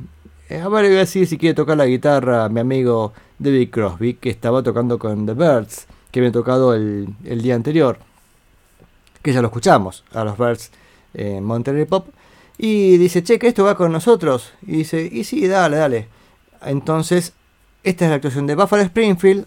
eh, 0.49 0.61
a 0.61 0.69
ver, 0.69 0.87
voy 0.87 0.97
a 0.97 1.01
decir 1.01 1.27
si 1.27 1.39
quiere 1.39 1.55
tocar 1.55 1.77
la 1.77 1.87
guitarra 1.87 2.49
mi 2.49 2.61
amigo 2.61 3.13
David 3.39 3.71
Crosby, 3.71 4.15
que 4.15 4.31
estaba 4.31 4.63
tocando 4.63 4.99
con 4.99 5.27
The 5.27 5.35
Birds, 5.35 5.87
que 6.11 6.21
había 6.21 6.33
tocado 6.33 6.75
el, 6.75 7.09
el 7.25 7.43
día 7.43 7.55
anterior. 7.55 7.99
Que 9.23 9.33
ya 9.33 9.41
lo 9.41 9.49
escuchamos, 9.49 10.05
a 10.13 10.25
los 10.25 10.39
Birds 10.39 10.71
en 11.15 11.45
Monterrey 11.45 11.85
Pop. 11.85 12.09
Y 12.59 12.97
dice, 12.97 13.23
che, 13.23 13.39
que 13.39 13.49
esto 13.49 13.65
va 13.65 13.77
con 13.77 13.93
nosotros. 13.93 14.53
Y 14.63 14.79
dice, 14.79 15.09
y 15.11 15.25
sí, 15.25 15.47
dale, 15.47 15.77
dale. 15.77 16.09
Entonces, 16.63 17.35
esta 17.83 18.05
es 18.05 18.11
la 18.11 18.17
actuación 18.17 18.47
de 18.47 18.55
Buffalo 18.55 18.83
Springfield, 18.83 19.47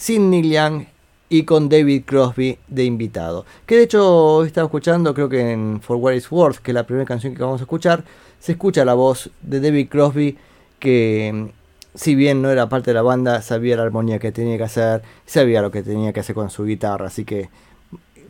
sin 0.00 0.30
Neil 0.30 0.50
Young 0.50 0.84
y 1.28 1.44
con 1.44 1.68
David 1.68 2.04
Crosby 2.06 2.58
de 2.68 2.84
invitado. 2.84 3.44
Que 3.66 3.76
de 3.76 3.82
hecho 3.82 4.36
hoy 4.36 4.46
estaba 4.46 4.64
escuchando, 4.64 5.12
creo 5.12 5.28
que 5.28 5.52
en 5.52 5.82
For 5.82 5.98
What 5.98 6.14
It's 6.14 6.32
Worth, 6.32 6.56
que 6.56 6.70
es 6.70 6.74
la 6.74 6.86
primera 6.86 7.04
canción 7.04 7.34
que 7.34 7.42
vamos 7.42 7.60
a 7.60 7.64
escuchar, 7.64 8.02
se 8.38 8.52
escucha 8.52 8.86
la 8.86 8.94
voz 8.94 9.30
de 9.42 9.60
David 9.60 9.88
Crosby 9.90 10.38
que 10.78 11.30
mm, 11.34 11.48
si 11.94 12.14
bien 12.14 12.40
no 12.40 12.50
era 12.50 12.70
parte 12.70 12.90
de 12.90 12.94
la 12.94 13.02
banda, 13.02 13.42
sabía 13.42 13.76
la 13.76 13.82
armonía 13.82 14.18
que 14.18 14.32
tenía 14.32 14.56
que 14.56 14.64
hacer, 14.64 15.02
sabía 15.26 15.60
lo 15.60 15.70
que 15.70 15.82
tenía 15.82 16.14
que 16.14 16.20
hacer 16.20 16.34
con 16.34 16.48
su 16.48 16.64
guitarra, 16.64 17.08
así 17.08 17.26
que 17.26 17.50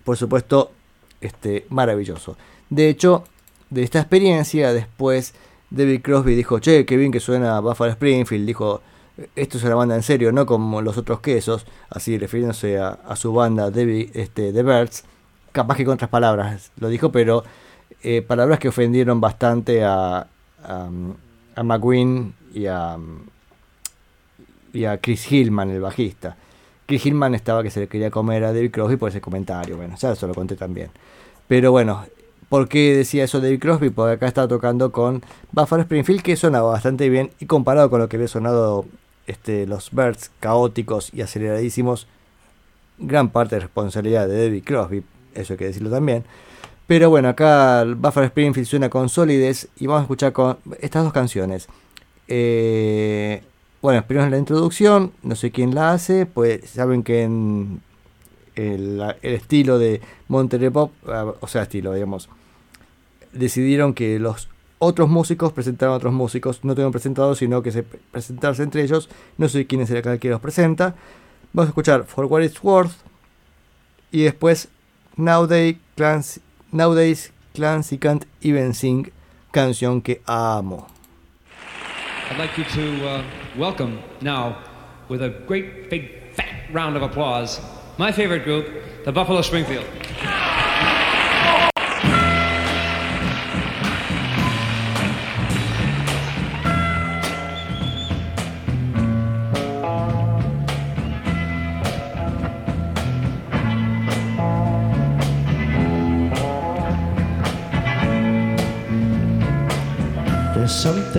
por 0.02 0.16
supuesto 0.16 0.72
este 1.20 1.66
maravilloso. 1.68 2.36
De 2.68 2.88
hecho, 2.88 3.22
de 3.70 3.84
esta 3.84 4.00
experiencia 4.00 4.72
después 4.72 5.34
David 5.70 6.02
Crosby 6.02 6.34
dijo, 6.34 6.58
"Che, 6.58 6.84
qué 6.84 6.96
bien 6.96 7.12
que 7.12 7.20
suena 7.20 7.60
Buffalo 7.60 7.92
Springfield", 7.92 8.44
dijo, 8.44 8.82
"Esto 9.36 9.58
es 9.58 9.64
una 9.64 9.74
banda 9.74 9.96
en 9.96 10.02
serio, 10.02 10.32
no 10.32 10.46
como 10.46 10.82
los 10.82 10.96
otros 10.96 11.20
quesos", 11.20 11.66
así 11.88 12.18
refiriéndose 12.18 12.78
a, 12.78 12.98
su 13.16 13.32
banda 13.32 13.70
David 13.70 14.10
este 14.14 14.52
The 14.52 14.62
Birds, 14.62 15.04
capaz 15.52 15.76
que 15.76 15.84
con 15.84 15.94
otras 15.94 16.10
palabras 16.10 16.72
lo 16.78 16.88
dijo, 16.88 17.12
pero 17.12 17.44
eh, 18.02 18.22
palabras 18.22 18.58
que 18.58 18.68
ofendieron 18.68 19.20
bastante 19.20 19.84
a, 19.84 20.26
a, 20.64 20.90
a 21.56 21.62
McQueen 21.62 22.34
y 22.54 22.66
a, 22.66 22.96
y 24.72 24.84
a 24.84 24.98
Chris 24.98 25.30
Hillman, 25.30 25.70
el 25.70 25.80
bajista. 25.80 26.36
Chris 26.86 27.06
Hillman 27.06 27.34
estaba 27.34 27.62
que 27.62 27.70
se 27.70 27.80
le 27.80 27.88
quería 27.88 28.10
comer 28.10 28.42
a 28.44 28.52
David 28.52 28.72
Crosby 28.72 28.96
por 28.96 29.10
ese 29.10 29.20
comentario. 29.20 29.76
Bueno, 29.76 29.94
ya 29.96 30.12
eso 30.12 30.26
lo 30.26 30.34
conté 30.34 30.56
también. 30.56 30.90
Pero 31.46 31.70
bueno, 31.70 32.04
¿por 32.48 32.68
qué 32.68 32.96
decía 32.96 33.24
eso 33.24 33.40
David 33.40 33.60
Crosby? 33.60 33.90
Porque 33.90 34.14
acá 34.14 34.26
estaba 34.26 34.48
tocando 34.48 34.90
con 34.90 35.22
Buffalo 35.52 35.82
Springfield, 35.82 36.22
que 36.22 36.34
sonaba 36.34 36.70
bastante 36.72 37.08
bien. 37.08 37.30
Y 37.38 37.46
comparado 37.46 37.90
con 37.90 38.00
lo 38.00 38.08
que 38.08 38.16
había 38.16 38.28
sonado 38.28 38.86
este, 39.30 39.66
los 39.66 39.90
Birds 39.92 40.30
caóticos 40.40 41.14
y 41.14 41.22
aceleradísimos, 41.22 42.08
gran 42.98 43.30
parte 43.30 43.56
de 43.56 43.60
responsabilidad 43.60 44.26
de 44.26 44.44
David 44.44 44.64
Crosby, 44.64 45.04
eso 45.34 45.52
hay 45.52 45.58
que 45.58 45.66
decirlo 45.66 45.88
también. 45.88 46.24
Pero 46.86 47.08
bueno, 47.08 47.28
acá 47.28 47.84
Buffalo 47.84 48.26
Springfield 48.26 48.66
suena 48.66 48.90
con 48.90 49.08
solidez 49.08 49.68
y 49.78 49.86
vamos 49.86 50.00
a 50.00 50.02
escuchar 50.02 50.32
con 50.32 50.58
estas 50.80 51.04
dos 51.04 51.12
canciones. 51.12 51.68
Eh, 52.26 53.42
bueno, 53.80 54.04
primero 54.04 54.28
la 54.28 54.38
introducción, 54.38 55.12
no 55.22 55.36
sé 55.36 55.52
quién 55.52 55.74
la 55.74 55.92
hace, 55.92 56.26
pues 56.26 56.68
saben 56.68 57.04
que 57.04 57.22
en 57.22 57.80
el, 58.56 59.00
el 59.22 59.34
estilo 59.34 59.78
de 59.78 60.00
Monterey 60.26 60.70
Pop, 60.70 60.92
ah, 61.06 61.32
o 61.38 61.46
sea, 61.46 61.62
estilo, 61.62 61.94
digamos, 61.94 62.28
decidieron 63.32 63.94
que 63.94 64.18
los 64.18 64.48
otros 64.80 65.08
músicos 65.08 65.52
presentaran 65.52 65.92
a 65.92 65.96
otros 65.98 66.12
músicos, 66.12 66.64
no 66.64 66.74
tengan 66.74 66.90
presentados, 66.90 67.38
sino 67.38 67.62
que 67.62 67.70
se 67.70 67.84
presentarse 67.84 68.62
entre 68.62 68.82
ellos. 68.82 69.08
No 69.38 69.48
sé 69.48 69.66
quién 69.66 69.82
es 69.82 69.90
el 69.90 70.18
que 70.18 70.30
los 70.30 70.40
presenta. 70.40 70.96
Vamos 71.52 71.68
a 71.68 71.70
escuchar 71.70 72.04
For 72.04 72.24
What 72.24 72.42
It's 72.42 72.62
Worth 72.62 72.92
y 74.10 74.22
después 74.22 74.68
Nowadays 75.16 75.76
Clancy, 75.96 76.40
Nowadays 76.72 77.32
Clancy 77.54 77.98
Can't 77.98 78.24
Even 78.42 78.74
Sing, 78.74 79.12
canción 79.52 80.00
que 80.00 80.22
amo. 80.26 80.86
I'd 82.30 82.38
like 82.38 82.56
you 82.56 82.64
to 82.64 83.06
uh, 83.06 83.24
welcome 83.58 83.98
now, 84.20 84.58
with 85.08 85.22
a 85.22 85.28
great 85.46 85.90
big 85.90 86.32
fat 86.34 86.72
round 86.72 86.96
of 86.96 87.02
applause, 87.02 87.60
my 87.98 88.12
favorite 88.12 88.44
group, 88.44 88.66
the 89.04 89.12
Buffalo 89.12 89.42
Springfield. 89.42 89.84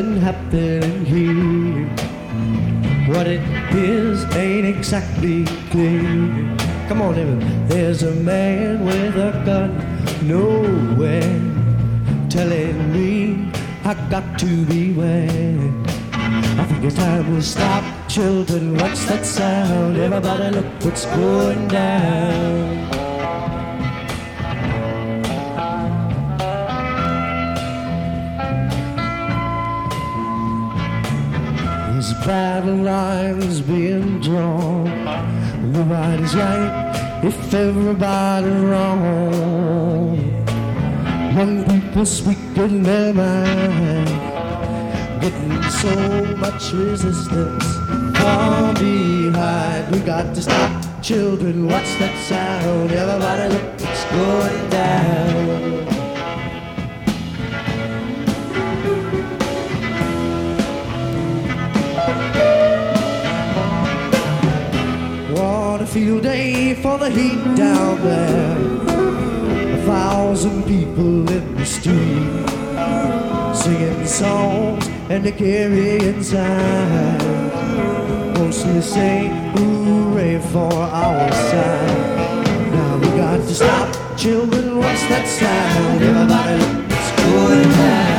Happening 0.02 1.06
here. 1.06 1.88
What 3.08 3.28
it 3.28 3.42
is 3.76 4.24
ain't 4.36 4.66
exactly 4.66 5.46
clear. 5.70 6.02
Come 6.88 7.02
on, 7.02 7.18
everyone. 7.18 7.68
There's 7.68 8.04
a 8.04 8.12
man 8.12 8.84
with 8.86 9.16
a 9.16 9.32
gun 9.46 9.72
nowhere 10.28 11.40
telling 12.30 12.92
me 12.92 13.52
I 13.84 13.94
got 14.10 14.40
to 14.40 14.66
beware. 14.66 15.72
I 16.14 16.66
think 16.66 16.84
it's 16.84 16.96
time 16.96 17.34
we 17.34 17.42
stop. 17.42 17.84
Children, 18.10 18.78
what's 18.78 19.06
that 19.06 19.26
sound? 19.26 19.98
Everybody 19.98 20.56
look 20.56 20.66
what's 20.84 21.06
going 21.06 21.68
down. 21.68 22.91
Battle 32.20 32.76
lines 32.76 33.62
being 33.62 34.20
drawn. 34.20 34.86
Nobody's 35.72 36.36
right 36.36 37.22
if 37.24 37.54
everybody's 37.54 38.64
wrong. 38.64 40.18
Young 41.36 41.64
people 41.66 42.06
speaking 42.06 42.84
their 42.84 43.14
mind, 43.14 44.08
getting 45.22 45.64
so 45.64 45.96
much 46.38 46.72
resistance 46.74 47.66
from 48.18 48.74
behind. 48.76 49.92
We 49.92 50.00
got 50.00 50.36
to 50.36 50.42
stop. 50.42 51.02
Children, 51.02 51.66
what's 51.68 51.96
that 51.96 52.16
sound? 52.28 52.92
Everybody 52.92 53.54
look, 53.54 53.74
it's 53.80 54.06
going 54.12 54.70
down. 54.70 55.91
What 65.72 65.82
a 65.82 65.86
field 65.86 66.24
day 66.24 66.74
for 66.74 66.98
the 66.98 67.10
heat 67.10 67.42
down 67.56 68.02
there. 68.04 68.58
A 69.80 69.82
thousand 69.86 70.64
people 70.66 71.32
in 71.32 71.56
the 71.56 71.66
street 71.66 73.56
singing 73.56 74.06
songs 74.06 74.86
and 75.10 75.24
they 75.24 75.32
carry 75.32 76.06
inside. 76.10 77.24
Mostly 78.38 78.82
say 78.82 79.30
hooray 79.56 80.40
for 80.52 80.74
our 80.74 81.32
side. 81.32 82.46
Now 82.74 82.98
we 82.98 83.08
got 83.16 83.38
to 83.38 83.56
stop, 83.56 84.18
children. 84.18 84.78
What's 84.78 85.04
that 85.08 85.26
sound? 85.26 86.04
Everybody, 86.04 86.94
it's 86.94 87.12
going 87.24 87.70
down. 87.78 88.11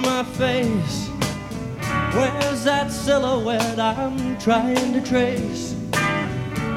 Over 0.00 0.06
my 0.06 0.24
face? 0.24 1.08
Where's 2.14 2.64
that 2.64 2.90
silhouette 2.90 3.78
I'm 3.78 4.38
trying 4.38 4.92
to 4.92 5.00
trace? 5.00 5.74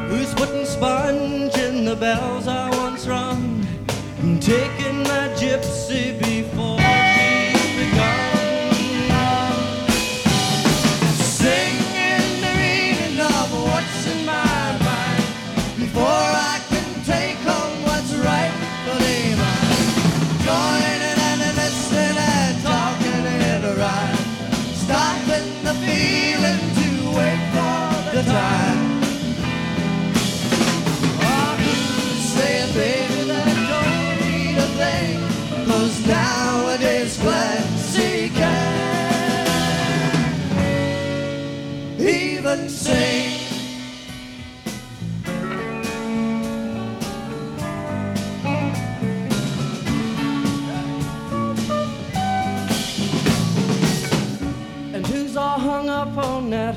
Who's 0.07 0.34
putting 0.34 0.65
sponge 0.65 1.55
in 1.55 1.86
the 1.86 1.95
bells 1.95 2.47
I 2.47 2.69
once 2.78 3.07
rung? 3.07 3.65
And 4.19 4.41
taking 4.41 5.03
my 5.03 5.28
gypsy 5.36 6.17
before 6.19 6.32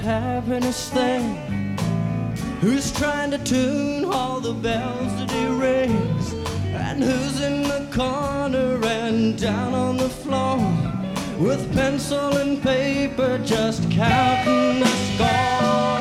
happiness 0.07 0.88
thing? 0.90 1.76
Who's 2.61 2.92
trying 2.92 3.32
to 3.32 3.38
tune 3.38 4.04
all 4.04 4.40
the 4.40 4.52
bells 4.52 5.12
that 5.18 5.28
he 5.32 5.46
rings? 5.46 6.32
And 6.72 7.02
who's 7.02 7.40
in 7.40 7.64
the 7.64 7.88
corner 7.92 8.78
and 8.84 9.36
down 9.36 9.74
on 9.74 9.96
the 9.96 10.09
floor 10.09 10.59
with 11.40 11.74
pencil 11.74 12.36
and 12.36 12.62
paper 12.62 13.38
just 13.44 13.90
counting 13.90 14.78
the 14.78 14.86
score? 14.86 15.95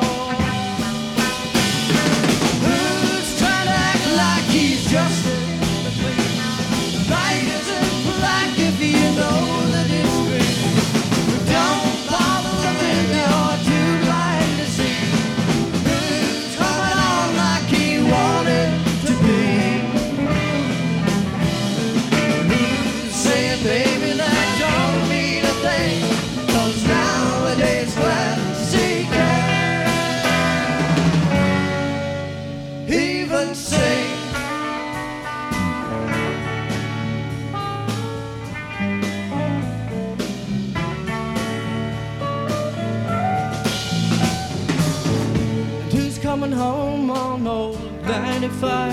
95? 48.46 48.92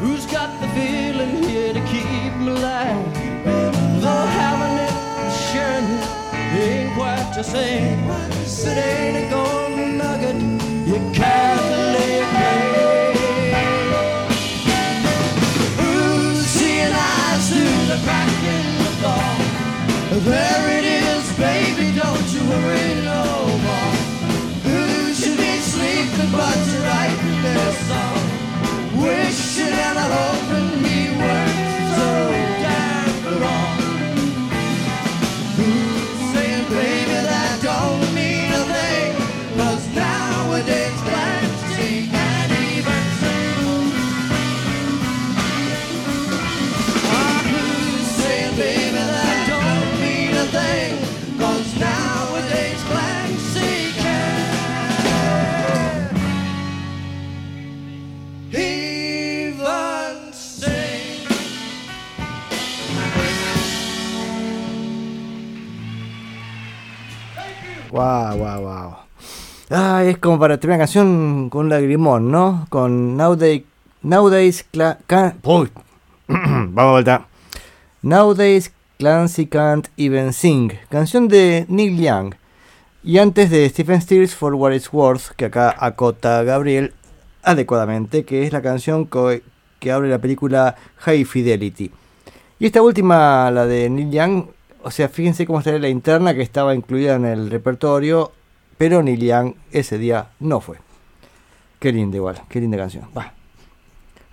Who's 0.00 0.26
got 0.26 0.60
the 0.60 0.68
feeling 0.68 1.42
here 1.44 1.72
to 1.72 1.80
keep 1.86 2.36
me 2.36 2.48
alive? 2.48 3.14
Though 4.02 4.26
having 4.36 4.76
it, 4.86 4.94
sharing 5.48 5.86
it, 5.86 6.06
ain't 6.60 6.94
quite 6.94 7.32
the 7.34 7.42
same. 7.42 7.98
It 8.10 8.76
ain't 8.76 9.16
a 9.16 9.30
golden 9.30 9.61
Wishing 30.02 30.12
and 30.12 30.41
Wow, 67.92 68.36
wow, 68.38 68.60
wow. 68.60 68.96
Ah, 69.70 70.02
es 70.04 70.18
como 70.18 70.38
para 70.38 70.58
terminar 70.58 70.78
la 70.80 70.84
canción 70.86 71.48
con 71.50 71.66
un 71.66 71.68
lagrimón, 71.70 72.30
¿no? 72.30 72.66
Con 72.70 73.16
Nowadays, 73.16 73.62
Nowadays 74.02 74.64
Cla- 74.72 74.98
Can-. 75.06 75.38
Vamos 76.28 76.78
a 76.78 76.90
vuelta. 76.90 77.26
Nowadays 78.02 78.72
Clancy 78.98 79.46
Can't 79.46 79.88
Even 79.96 80.32
Sing, 80.32 80.72
canción 80.88 81.28
de 81.28 81.66
Neil 81.68 81.98
Young. 81.98 82.34
Y 83.04 83.18
antes 83.18 83.50
de 83.50 83.68
Stephen 83.68 84.00
Stills 84.00 84.34
For 84.34 84.54
What 84.54 84.72
It's 84.72 84.92
Worth, 84.92 85.32
que 85.36 85.46
acá 85.46 85.74
acota 85.78 86.42
Gabriel 86.44 86.94
adecuadamente, 87.42 88.24
que 88.24 88.44
es 88.46 88.52
la 88.52 88.62
canción 88.62 89.04
co- 89.06 89.30
que 89.80 89.92
abre 89.92 90.08
la 90.08 90.18
película 90.18 90.76
High 90.98 91.24
Fidelity. 91.24 91.90
Y 92.60 92.66
esta 92.66 92.80
última, 92.80 93.50
la 93.50 93.66
de 93.66 93.90
Neil 93.90 94.10
Young, 94.10 94.44
o 94.84 94.90
sea, 94.90 95.08
fíjense 95.08 95.46
cómo 95.46 95.58
estaría 95.58 95.78
la 95.80 95.88
interna 95.88 96.34
que 96.34 96.42
estaba 96.42 96.74
incluida 96.74 97.14
en 97.14 97.24
el 97.24 97.50
repertorio, 97.50 98.32
pero 98.78 99.02
Neil 99.02 99.20
Young 99.20 99.54
ese 99.70 99.98
día 99.98 100.28
no 100.40 100.60
fue. 100.60 100.78
Qué 101.78 101.92
linda 101.92 102.16
igual, 102.16 102.40
qué 102.48 102.60
linda 102.60 102.76
canción. 102.76 103.08
Va. 103.16 103.32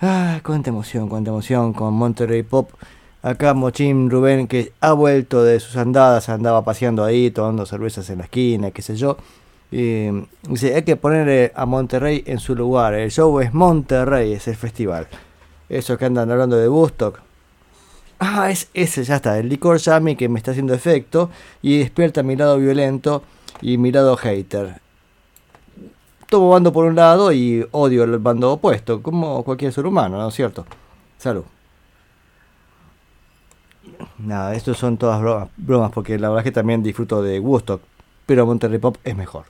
Ah, 0.01 0.39
cuánta 0.43 0.69
emoción, 0.69 1.09
cuánta 1.09 1.31
emoción 1.31 1.73
con 1.73 1.93
Monterrey 1.93 2.43
Pop. 2.43 2.71
Acá 3.21 3.53
Mochín 3.53 4.09
Rubén, 4.09 4.47
que 4.47 4.71
ha 4.79 4.93
vuelto 4.93 5.43
de 5.43 5.59
sus 5.59 5.75
andadas, 5.75 6.29
andaba 6.29 6.63
paseando 6.63 7.03
ahí, 7.03 7.31
tomando 7.31 7.65
cervezas 7.65 8.09
en 8.09 8.19
la 8.19 8.23
esquina, 8.25 8.71
qué 8.71 8.81
sé 8.81 8.95
yo. 8.95 9.17
Y 9.71 10.09
dice, 10.47 10.73
hay 10.73 10.83
que 10.83 10.95
poner 10.95 11.51
a 11.55 11.65
Monterrey 11.65 12.23
en 12.25 12.39
su 12.39 12.55
lugar. 12.55 12.93
El 12.93 13.11
show 13.11 13.39
es 13.39 13.53
Monterrey, 13.53 14.33
es 14.33 14.47
el 14.47 14.55
festival. 14.55 15.07
Eso 15.67 15.97
que 15.97 16.05
andan 16.05 16.31
hablando 16.31 16.55
de 16.55 16.69
Woodstock. 16.69 17.19
Ah, 18.19 18.51
es 18.51 18.69
ese, 18.73 19.05
ya 19.05 19.15
está, 19.15 19.39
el 19.39 19.47
licor 19.47 19.77
Yami 19.77 20.17
que 20.17 20.27
me 20.27 20.39
está 20.39 20.51
haciendo 20.51 20.73
efecto 20.73 21.29
y 21.61 21.79
despierta 21.79 22.21
mi 22.21 22.35
lado 22.35 22.57
violento 22.57 23.23
y 23.61 23.77
mi 23.77 23.93
lado 23.93 24.17
hater. 24.17 24.81
Tomo 26.27 26.49
bando 26.49 26.73
por 26.73 26.85
un 26.85 26.95
lado 26.95 27.31
y 27.31 27.65
odio 27.71 28.03
el 28.03 28.19
bando 28.19 28.51
opuesto, 28.51 29.01
como 29.01 29.43
cualquier 29.43 29.71
ser 29.71 29.85
humano, 29.85 30.17
¿no 30.17 30.27
es 30.27 30.35
cierto? 30.35 30.65
Salud. 31.17 31.45
Nada, 34.17 34.53
estos 34.53 34.77
son 34.77 34.97
todas 34.97 35.21
bromas, 35.21 35.49
bromas, 35.55 35.91
porque 35.91 36.19
la 36.19 36.27
verdad 36.27 36.41
es 36.41 36.51
que 36.51 36.51
también 36.51 36.83
disfruto 36.83 37.21
de 37.21 37.39
Woodstock, 37.39 37.81
pero 38.25 38.45
Monterrey 38.45 38.79
Pop 38.79 38.97
es 39.05 39.15
mejor. 39.15 39.45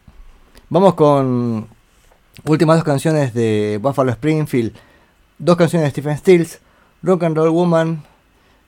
Vamos 0.69 0.93
con 0.93 1.67
últimas 2.45 2.77
dos 2.77 2.83
canciones 2.83 3.33
de 3.33 3.79
Buffalo 3.81 4.11
Springfield, 4.11 4.73
dos 5.39 5.57
canciones 5.57 5.87
de 5.87 5.91
Stephen 5.91 6.17
Stills, 6.17 6.59
Rock 7.01 7.23
and 7.23 7.35
Roll 7.35 7.49
Woman 7.49 8.03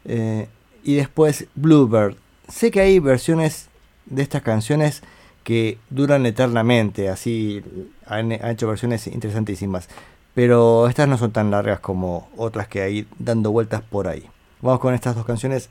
eh, 0.06 0.47
y 0.84 0.95
después 0.95 1.47
Bluebird. 1.56 2.16
Sé 2.47 2.72
que 2.72 2.82
hay 2.82 2.99
versiones 2.99 3.70
de 4.06 4.22
estas 4.22 4.41
canciones 4.41 5.04
que 5.43 5.78
duran 5.89 6.26
eternamente, 6.26 7.10
así 7.10 7.64
han, 8.06 8.32
han 8.32 8.49
hecho 8.49 8.68
versiones 8.68 9.08
interesantísimas, 9.08 9.89
pero 10.36 10.88
estas 10.88 11.08
no 11.08 11.18
son 11.18 11.32
tan 11.32 11.49
largas 11.52 11.80
como 11.80 12.30
otras 12.38 12.68
que 12.68 12.82
hay 12.82 13.08
dando 13.18 13.52
vueltas 13.52 13.82
por 13.82 14.08
ahí. 14.08 14.30
Vamos 14.62 14.80
con 14.80 14.93
estas 14.93 15.16
dos 15.16 15.26
canciones 15.26 15.70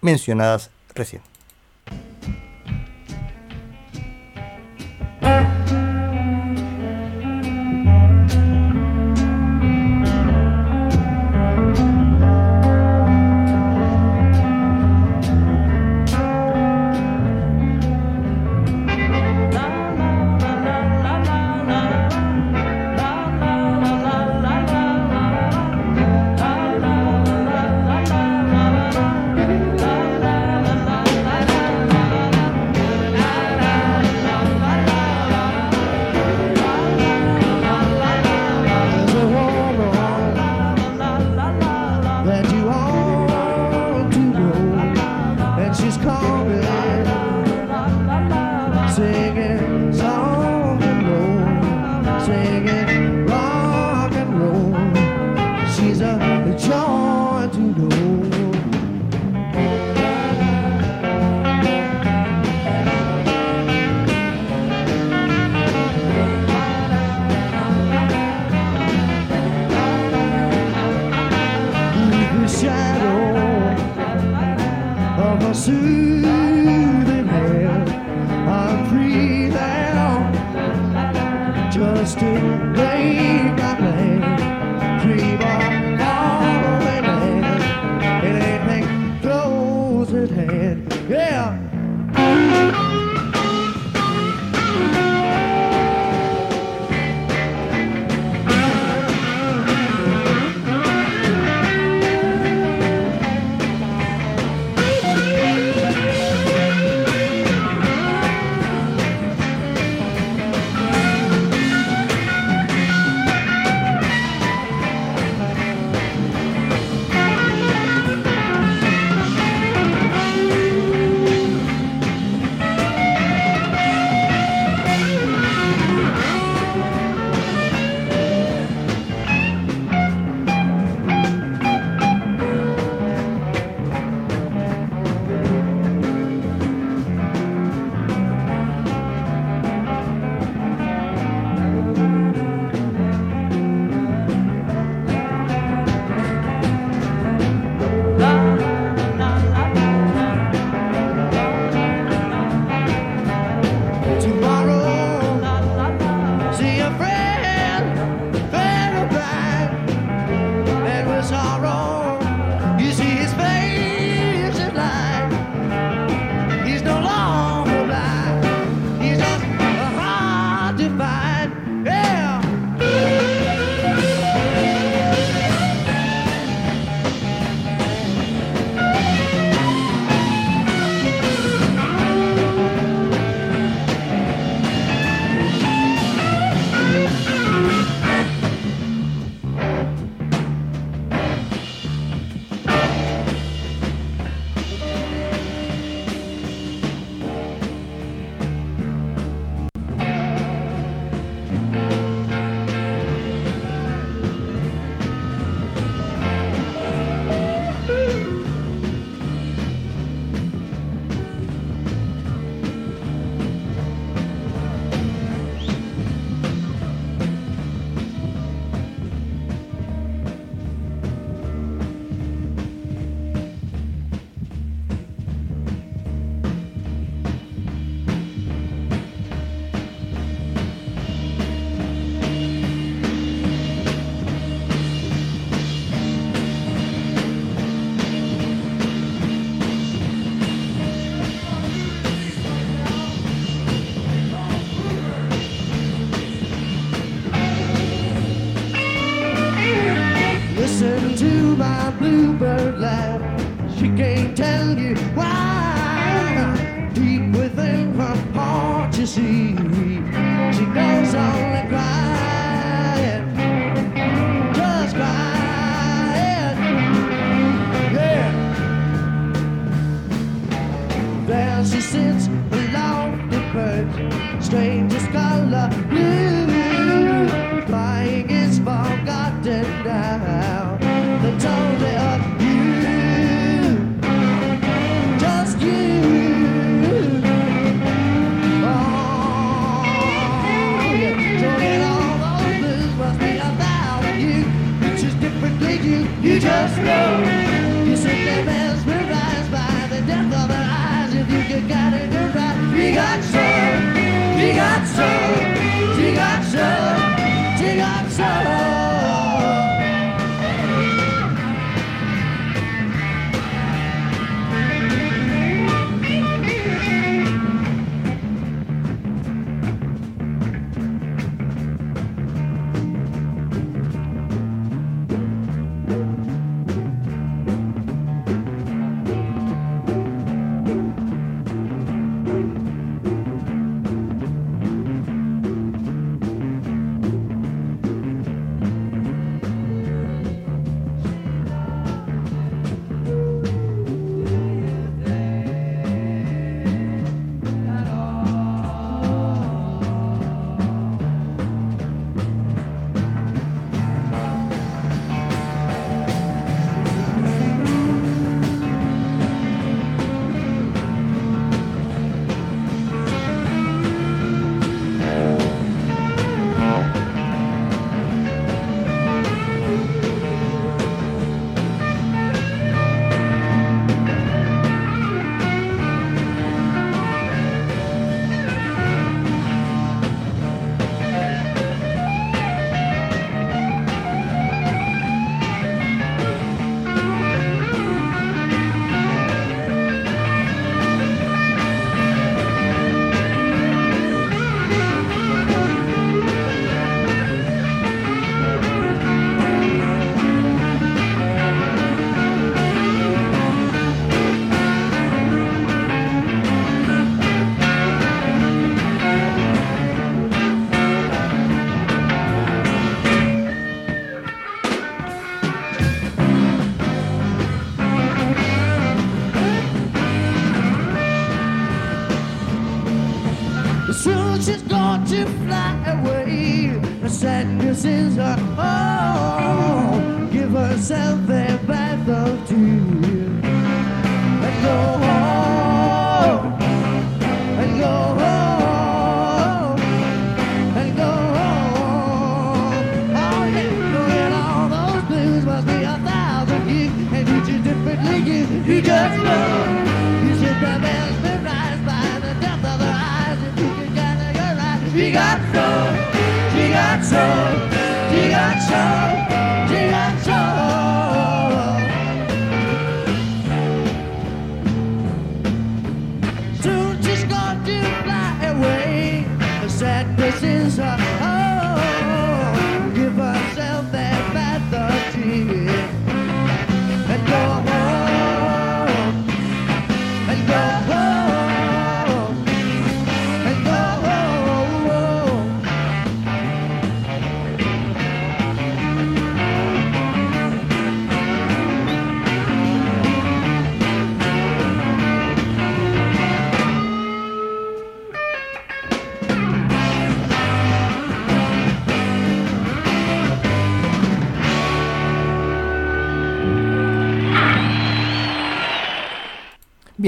mencionadas 0.00 0.70
recién. 0.94 1.22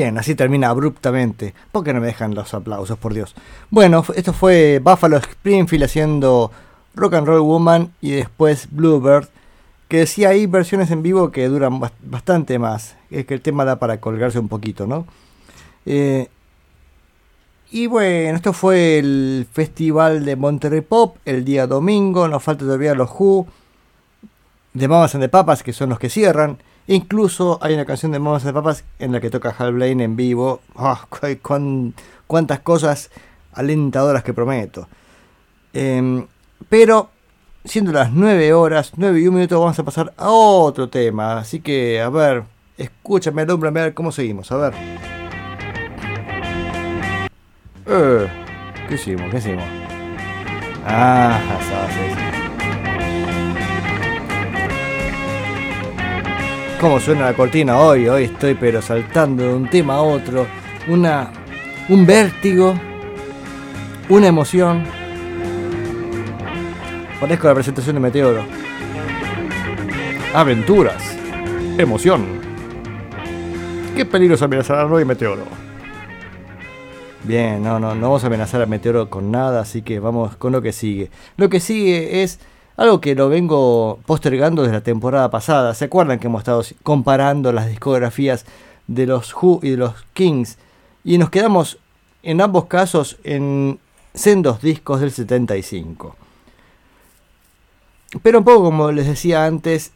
Bien, 0.00 0.16
así 0.16 0.34
termina 0.34 0.70
abruptamente. 0.70 1.52
¿Por 1.72 1.84
qué 1.84 1.92
no 1.92 2.00
me 2.00 2.06
dejan 2.06 2.34
los 2.34 2.54
aplausos, 2.54 2.96
por 2.96 3.12
Dios? 3.12 3.34
Bueno, 3.68 4.02
esto 4.16 4.32
fue 4.32 4.80
Buffalo 4.82 5.18
Springfield 5.18 5.84
haciendo 5.84 6.50
Rock 6.94 7.12
and 7.16 7.26
Roll 7.26 7.42
Woman 7.42 7.92
y 8.00 8.12
después 8.12 8.68
Bluebird, 8.70 9.28
que 9.88 9.98
decía 9.98 10.30
hay 10.30 10.46
versiones 10.46 10.90
en 10.90 11.02
vivo 11.02 11.30
que 11.30 11.46
duran 11.48 11.80
bas- 11.80 11.92
bastante 12.02 12.58
más. 12.58 12.96
Es 13.10 13.26
que 13.26 13.34
el 13.34 13.42
tema 13.42 13.66
da 13.66 13.76
para 13.78 14.00
colgarse 14.00 14.38
un 14.38 14.48
poquito, 14.48 14.86
¿no? 14.86 15.06
Eh, 15.84 16.28
y 17.70 17.86
bueno, 17.86 18.36
esto 18.36 18.54
fue 18.54 18.98
el 19.00 19.46
festival 19.52 20.24
de 20.24 20.34
Monterrey 20.34 20.80
Pop 20.80 21.18
el 21.26 21.44
día 21.44 21.66
domingo. 21.66 22.26
Nos 22.26 22.42
falta 22.42 22.64
todavía 22.64 22.94
los 22.94 23.10
Who, 23.18 23.46
de 24.72 24.88
Mamas 24.88 25.14
and 25.14 25.24
the 25.24 25.28
Papas, 25.28 25.62
que 25.62 25.74
son 25.74 25.90
los 25.90 25.98
que 25.98 26.08
cierran. 26.08 26.56
Incluso 26.86 27.58
hay 27.62 27.74
una 27.74 27.84
canción 27.84 28.10
de 28.12 28.18
Mamas 28.18 28.42
the 28.42 28.52
Papas 28.52 28.84
en 28.98 29.12
la 29.12 29.20
que 29.20 29.30
toca 29.30 29.54
Hal 29.56 29.74
Blaine 29.74 30.02
en 30.04 30.16
vivo. 30.16 30.60
Cuán- 31.42 31.94
cuántas 32.26 32.60
cosas 32.60 33.10
alentadoras 33.52 34.22
que 34.24 34.32
prometo. 34.34 34.88
Em, 35.72 36.26
pero, 36.68 37.10
siendo 37.64 37.92
las 37.92 38.10
9 38.12 38.52
horas, 38.52 38.92
9 38.96 39.20
y 39.20 39.28
1 39.28 39.36
minuto, 39.36 39.60
vamos 39.60 39.78
a 39.78 39.84
pasar 39.84 40.12
a 40.16 40.30
otro 40.30 40.88
tema. 40.88 41.38
Así 41.38 41.60
que, 41.60 42.00
a 42.00 42.08
ver, 42.08 42.42
escúchame, 42.76 43.42
alumbrame, 43.42 43.80
a 43.80 43.84
ver 43.84 43.94
cómo 43.94 44.10
seguimos. 44.10 44.50
A 44.50 44.56
ver. 44.56 44.74
Eh, 47.86 48.28
¿Qué 48.88 48.94
hicimos? 48.94 49.30
¿Qué 49.30 49.38
hicimos? 49.38 49.64
Ah, 50.86 51.38
sí, 51.92 52.29
cómo 56.80 56.98
suena 56.98 57.26
la 57.26 57.34
cortina 57.34 57.78
hoy. 57.78 58.08
Hoy 58.08 58.24
estoy 58.24 58.54
pero 58.54 58.80
saltando 58.80 59.42
de 59.42 59.54
un 59.54 59.68
tema 59.68 59.96
a 59.96 60.00
otro. 60.00 60.46
Una, 60.88 61.30
un 61.88 62.06
vértigo. 62.06 62.74
Una 64.08 64.28
emoción. 64.28 64.84
Parezco 67.20 67.48
la 67.48 67.54
presentación 67.54 67.96
de 67.96 68.00
Meteoro. 68.00 68.44
Aventuras. 70.34 71.16
Emoción. 71.76 72.40
¿Qué 73.94 74.06
peligros 74.06 74.40
amenazarán 74.40 74.90
hoy 74.90 75.04
Meteoro? 75.04 75.44
Bien, 77.24 77.62
no, 77.62 77.78
no, 77.78 77.94
no 77.94 78.00
vamos 78.00 78.24
a 78.24 78.28
amenazar 78.28 78.62
a 78.62 78.66
Meteoro 78.66 79.10
con 79.10 79.30
nada, 79.30 79.60
así 79.60 79.82
que 79.82 80.00
vamos 80.00 80.36
con 80.36 80.52
lo 80.52 80.62
que 80.62 80.72
sigue. 80.72 81.10
Lo 81.36 81.50
que 81.50 81.60
sigue 81.60 82.22
es 82.22 82.40
algo 82.80 82.98
que 82.98 83.14
lo 83.14 83.28
vengo 83.28 84.00
postergando 84.06 84.62
desde 84.62 84.72
la 84.72 84.82
temporada 84.82 85.30
pasada. 85.30 85.74
¿Se 85.74 85.84
acuerdan 85.84 86.18
que 86.18 86.28
hemos 86.28 86.40
estado 86.40 86.62
comparando 86.82 87.52
las 87.52 87.68
discografías 87.68 88.46
de 88.86 89.04
los 89.04 89.34
Who 89.34 89.60
y 89.62 89.72
de 89.72 89.76
los 89.76 90.02
Kings? 90.14 90.56
Y 91.04 91.18
nos 91.18 91.28
quedamos 91.28 91.76
en 92.22 92.40
ambos 92.40 92.64
casos 92.64 93.18
en 93.22 93.78
sendos 94.14 94.62
discos 94.62 95.02
del 95.02 95.10
75. 95.10 96.16
Pero 98.22 98.38
un 98.38 98.44
poco 98.46 98.64
como 98.64 98.90
les 98.92 99.06
decía 99.06 99.44
antes, 99.44 99.92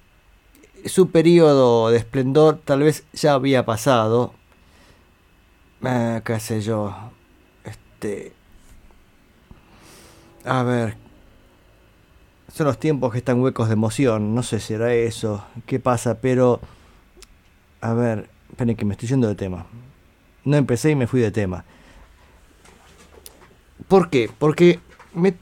su 0.85 1.11
periodo 1.11 1.89
de 1.89 1.97
esplendor 1.97 2.61
tal 2.67 2.81
vez 2.81 3.05
ya 3.15 3.33
había 3.33 3.65
pasado. 3.65 4.35
Eh, 5.83 6.21
qué 6.23 6.39
sé 6.39 6.61
yo. 6.61 6.95
Este. 7.65 8.35
A 10.45 10.63
ver. 10.65 11.04
Son 12.55 12.67
los 12.69 12.79
tiempos 12.79 13.11
que 13.11 13.19
están 13.19 13.41
huecos 13.41 13.67
de 13.67 13.73
emoción. 13.73 14.33
No 14.33 14.45
sé 14.45 14.61
si 14.61 14.75
era 14.75 14.95
eso. 14.95 15.45
¿Qué 15.67 15.81
pasa? 15.81 16.21
Pero. 16.21 16.61
A 17.81 17.93
ver. 17.95 18.29
Esperen 18.51 18.77
que 18.77 18.85
me 18.85 18.93
estoy 18.93 19.09
yendo 19.09 19.27
de 19.27 19.35
tema. 19.35 19.67
No 20.45 20.57
empecé 20.57 20.91
y 20.91 20.95
me 20.95 21.09
fui 21.09 21.21
de 21.21 21.33
tema. 21.33 21.65
¿Por 23.89 24.09
qué? 24.09 24.31
Porque 24.39 24.79
me- 25.15 25.35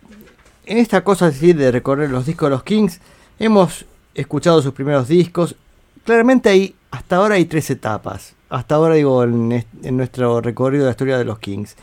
en 0.64 0.78
esta 0.78 1.04
cosa 1.04 1.26
así 1.26 1.52
de 1.52 1.70
recorrer 1.70 2.08
los 2.08 2.24
discos 2.24 2.46
de 2.46 2.50
los 2.50 2.62
Kings, 2.62 3.00
hemos 3.38 3.84
escuchado 4.14 4.62
sus 4.62 4.72
primeros 4.72 5.08
discos. 5.08 5.56
Claramente 6.04 6.48
hay, 6.48 6.74
hasta 6.90 7.16
ahora 7.16 7.34
hay 7.34 7.44
tres 7.44 7.68
etapas. 7.70 8.34
Hasta 8.48 8.76
ahora 8.76 8.94
digo 8.94 9.22
en, 9.24 9.64
en 9.82 9.96
nuestro 9.98 10.40
recorrido 10.40 10.84
de 10.84 10.88
la 10.88 10.92
historia 10.92 11.18
de 11.18 11.24
los 11.26 11.38
Kings. 11.40 11.76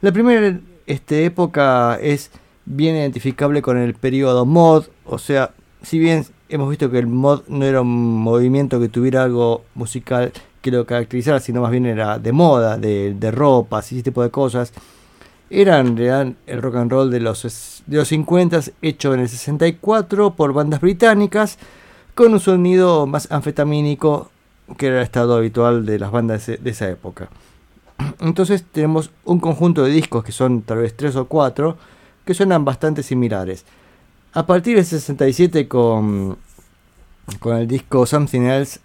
La 0.00 0.10
primera 0.12 0.58
este, 0.86 1.26
época 1.26 1.98
es 2.00 2.30
bien 2.70 2.96
identificable 2.96 3.62
con 3.62 3.78
el 3.78 3.94
periodo 3.94 4.46
mod. 4.46 4.86
O 5.04 5.18
sea, 5.18 5.50
si 5.82 5.98
bien 5.98 6.24
hemos 6.48 6.70
visto 6.70 6.90
que 6.90 6.98
el 6.98 7.06
mod 7.06 7.42
no 7.48 7.64
era 7.64 7.80
un 7.80 8.20
movimiento 8.20 8.80
que 8.80 8.88
tuviera 8.88 9.24
algo 9.24 9.64
musical 9.74 10.32
que 10.62 10.70
lo 10.70 10.86
caracterizara, 10.86 11.40
sino 11.40 11.62
más 11.62 11.70
bien 11.70 11.86
era 11.86 12.18
de 12.18 12.32
moda, 12.32 12.76
de, 12.76 13.14
de 13.14 13.30
ropas 13.30 13.90
y 13.92 13.96
ese 13.96 14.04
tipo 14.04 14.22
de 14.22 14.30
cosas. 14.30 14.72
Era 15.48 15.80
en 15.80 15.96
realidad 15.96 16.32
el 16.46 16.62
rock 16.62 16.76
and 16.76 16.92
roll 16.92 17.10
de 17.10 17.18
los, 17.18 17.82
de 17.86 17.96
los 17.96 18.08
50 18.08 18.60
hecho 18.82 19.14
en 19.14 19.20
el 19.20 19.28
64 19.28 20.34
por 20.34 20.52
bandas 20.52 20.80
británicas 20.80 21.58
con 22.14 22.32
un 22.32 22.40
sonido 22.40 23.06
más 23.06 23.32
anfetamínico 23.32 24.30
que 24.76 24.86
era 24.86 24.98
el 24.98 25.02
estado 25.02 25.34
habitual 25.36 25.84
de 25.86 25.98
las 25.98 26.12
bandas 26.12 26.46
de 26.46 26.70
esa 26.70 26.88
época. 26.88 27.28
Entonces 28.20 28.64
tenemos 28.70 29.10
un 29.24 29.40
conjunto 29.40 29.82
de 29.82 29.90
discos 29.90 30.22
que 30.22 30.30
son 30.30 30.62
tal 30.62 30.78
vez 30.78 30.96
tres 30.96 31.16
o 31.16 31.24
cuatro 31.24 31.76
que 32.24 32.34
suenan 32.34 32.64
bastante 32.64 33.02
similares. 33.02 33.64
A 34.32 34.46
partir 34.46 34.76
del 34.76 34.84
67 34.84 35.66
con, 35.66 36.38
con 37.40 37.56
el 37.56 37.66
disco 37.66 38.06
Something 38.06 38.42
Else, 38.42 38.80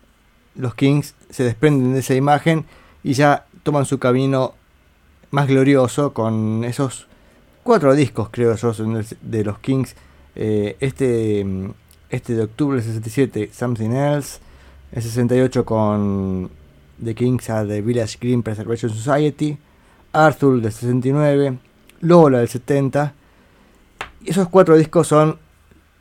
los 0.56 0.76
Kings 0.76 1.14
se 1.30 1.44
desprenden 1.44 1.94
de 1.94 2.00
esa 2.00 2.16
imagen 2.16 2.66
y 3.04 3.14
ya 3.14 3.46
toman 3.64 3.86
su 3.86 4.00
camino 4.00 4.54
más 5.32 5.48
glorioso 5.48 6.14
con 6.14 6.64
esos 6.64 7.08
cuatro 7.64 7.94
discos, 7.94 8.30
creo 8.32 8.56
yo, 8.56 8.72
de 9.22 9.44
los 9.44 9.60
Kings. 9.60 9.96
Eh, 10.36 10.76
este, 10.80 11.46
este 12.10 12.36
de 12.36 12.44
octubre 12.44 12.78
del 12.78 12.86
67, 12.86 13.52
Something 13.54 13.92
Else. 13.92 14.40
El 14.92 15.02
68 15.02 15.66
con 15.66 16.50
The 17.04 17.16
Kings 17.16 17.50
a 17.50 17.66
The 17.66 17.82
Village 17.82 18.18
Green 18.22 18.44
Preservation 18.44 18.92
Society. 18.92 19.58
Arthur 20.14 20.62
del 20.62 20.72
69. 20.72 21.58
Lola 22.02 22.40
del 22.40 22.48
70. 22.48 23.14
Esos 24.26 24.50
cuatro 24.50 24.76
discos 24.78 25.08
son 25.08 25.38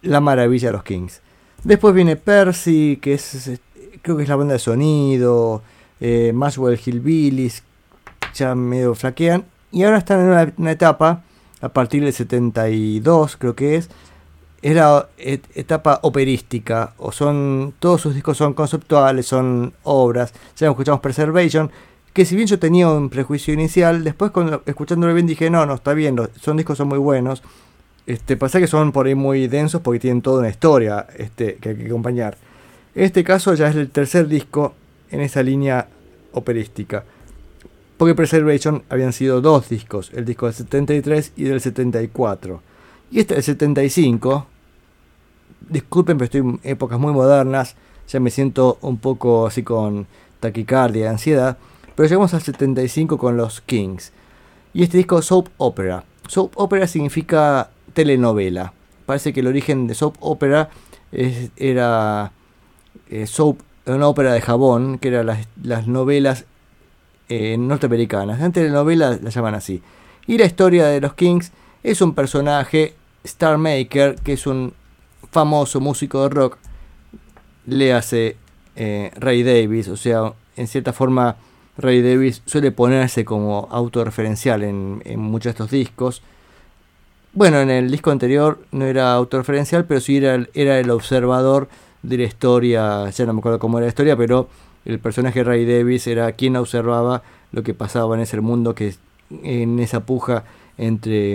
la 0.02 0.20
maravilla 0.20 0.68
de 0.68 0.72
los 0.72 0.84
Kings. 0.84 1.20
Después 1.62 1.94
viene 1.94 2.16
Percy, 2.16 2.98
que 3.00 3.14
es, 3.14 3.60
creo 4.02 4.16
que 4.16 4.22
es 4.22 4.28
la 4.28 4.36
banda 4.36 4.54
de 4.54 4.58
sonido. 4.58 5.62
Eh, 6.00 6.32
Maxwell 6.34 6.78
Hillbillies, 6.84 7.62
ya 8.34 8.54
medio 8.54 8.94
flaquean. 8.94 9.44
Y 9.70 9.84
ahora 9.84 9.98
están 9.98 10.20
en 10.20 10.52
una, 10.58 10.70
etapa, 10.70 11.22
a 11.60 11.68
partir 11.70 12.04
del 12.04 12.12
72 12.12 13.36
creo 13.36 13.54
que 13.54 13.76
es, 13.76 13.88
es 14.62 14.74
la 14.74 15.08
et- 15.18 15.46
etapa 15.54 16.00
operística, 16.02 16.94
o 16.98 17.12
son, 17.12 17.74
todos 17.78 18.00
sus 18.00 18.14
discos 18.14 18.36
son 18.36 18.54
conceptuales, 18.54 19.26
son 19.26 19.72
obras, 19.82 20.32
ya 20.56 20.68
escuchamos 20.68 21.00
Preservation, 21.00 21.70
que 22.12 22.24
si 22.24 22.36
bien 22.36 22.46
yo 22.46 22.58
tenía 22.58 22.88
un 22.88 23.10
prejuicio 23.10 23.52
inicial, 23.52 24.04
después 24.04 24.30
cuando, 24.30 24.62
escuchándolo 24.66 25.12
bien 25.14 25.26
dije, 25.26 25.50
no, 25.50 25.66
no, 25.66 25.74
está 25.74 25.92
bien, 25.94 26.14
los, 26.16 26.30
son 26.40 26.56
discos 26.56 26.78
son 26.78 26.88
muy 26.88 26.98
buenos, 26.98 27.42
este, 28.06 28.36
pasa 28.36 28.60
que 28.60 28.66
son 28.66 28.92
por 28.92 29.06
ahí 29.06 29.14
muy 29.14 29.46
densos 29.48 29.80
porque 29.80 30.00
tienen 30.00 30.22
toda 30.22 30.40
una 30.40 30.48
historia 30.48 31.06
este, 31.16 31.56
que 31.56 31.70
hay 31.70 31.76
que 31.76 31.86
acompañar. 31.86 32.36
En 32.94 33.04
este 33.04 33.24
caso 33.24 33.54
ya 33.54 33.68
es 33.68 33.76
el 33.76 33.90
tercer 33.90 34.28
disco 34.28 34.74
en 35.10 35.20
esa 35.20 35.42
línea 35.42 35.88
operística. 36.32 37.04
Porque 37.96 38.14
Preservation 38.14 38.82
habían 38.88 39.12
sido 39.12 39.40
dos 39.40 39.68
discos, 39.68 40.10
el 40.14 40.24
disco 40.24 40.46
del 40.46 40.54
73 40.54 41.32
y 41.36 41.44
del 41.44 41.60
74. 41.60 42.60
Y 43.10 43.20
este 43.20 43.34
del 43.34 43.42
75, 43.42 44.46
disculpen, 45.70 46.18
pero 46.18 46.24
estoy 46.24 46.40
en 46.40 46.60
épocas 46.64 46.98
muy 46.98 47.12
modernas, 47.12 47.76
ya 48.08 48.20
me 48.20 48.30
siento 48.30 48.78
un 48.82 48.98
poco 48.98 49.46
así 49.46 49.62
con 49.62 50.06
taquicardia, 50.40 51.08
ansiedad, 51.08 51.56
pero 51.94 52.08
llegamos 52.08 52.34
al 52.34 52.42
75 52.42 53.16
con 53.16 53.36
los 53.36 53.60
Kings. 53.60 54.12
Y 54.72 54.82
este 54.82 54.98
disco 54.98 55.22
Soap 55.22 55.48
Opera. 55.56 56.04
Soap 56.26 56.52
Opera 56.56 56.86
significa 56.88 57.70
telenovela. 57.94 58.72
Parece 59.06 59.32
que 59.32 59.40
el 59.40 59.46
origen 59.46 59.86
de 59.86 59.94
Soap 59.94 60.16
Opera 60.20 60.68
es- 61.12 61.50
era 61.56 62.32
eh, 63.10 63.26
una 63.86 64.08
ópera 64.08 64.32
de 64.32 64.40
jabón, 64.40 64.98
que 64.98 65.08
eran 65.08 65.26
las, 65.26 65.46
las 65.62 65.86
novelas 65.86 66.44
eh, 67.28 67.56
norteamericanas. 67.58 68.40
En 68.40 68.52
telenovela 68.52 69.18
la 69.22 69.30
llaman 69.30 69.54
así. 69.54 69.82
Y 70.26 70.38
la 70.38 70.46
historia 70.46 70.86
de 70.86 71.00
los 71.00 71.14
Kings 71.14 71.52
es 71.82 72.00
un 72.00 72.14
personaje, 72.14 72.94
Star 73.24 73.58
Maker, 73.58 74.16
que 74.16 74.32
es 74.34 74.46
un 74.46 74.72
famoso 75.30 75.80
músico 75.80 76.22
de 76.22 76.28
rock. 76.30 76.58
Le 77.66 77.92
hace 77.92 78.36
eh, 78.76 79.10
Ray 79.16 79.42
Davis, 79.42 79.88
o 79.88 79.96
sea, 79.96 80.32
en 80.56 80.66
cierta 80.66 80.92
forma 80.92 81.36
Ray 81.76 82.02
Davis 82.02 82.42
suele 82.46 82.72
ponerse 82.72 83.24
como 83.24 83.68
autorreferencial 83.70 84.62
en, 84.62 85.02
en 85.04 85.20
muchos 85.20 85.44
de 85.44 85.50
estos 85.50 85.70
discos. 85.70 86.22
Bueno, 87.34 87.60
en 87.60 87.70
el 87.70 87.90
disco 87.90 88.10
anterior 88.10 88.60
no 88.70 88.84
era 88.84 89.12
autorreferencial, 89.12 89.84
pero 89.86 90.00
sí 90.00 90.18
era, 90.18 90.46
era 90.54 90.78
el 90.78 90.90
observador 90.90 91.68
de 92.02 92.18
la 92.18 92.24
historia, 92.24 93.10
ya 93.10 93.26
no 93.26 93.32
me 93.32 93.40
acuerdo 93.40 93.58
cómo 93.58 93.78
era 93.78 93.86
la 93.86 93.88
historia, 93.88 94.16
pero 94.16 94.48
el 94.84 94.98
personaje 95.00 95.42
Ray 95.42 95.64
Davis 95.64 96.06
era 96.06 96.30
quien 96.32 96.56
observaba 96.56 97.22
lo 97.50 97.62
que 97.62 97.74
pasaba 97.74 98.14
en 98.14 98.20
ese 98.22 98.40
mundo, 98.40 98.74
que 98.74 98.94
en 99.42 99.80
esa 99.80 100.00
puja 100.06 100.44
entre, 100.78 101.34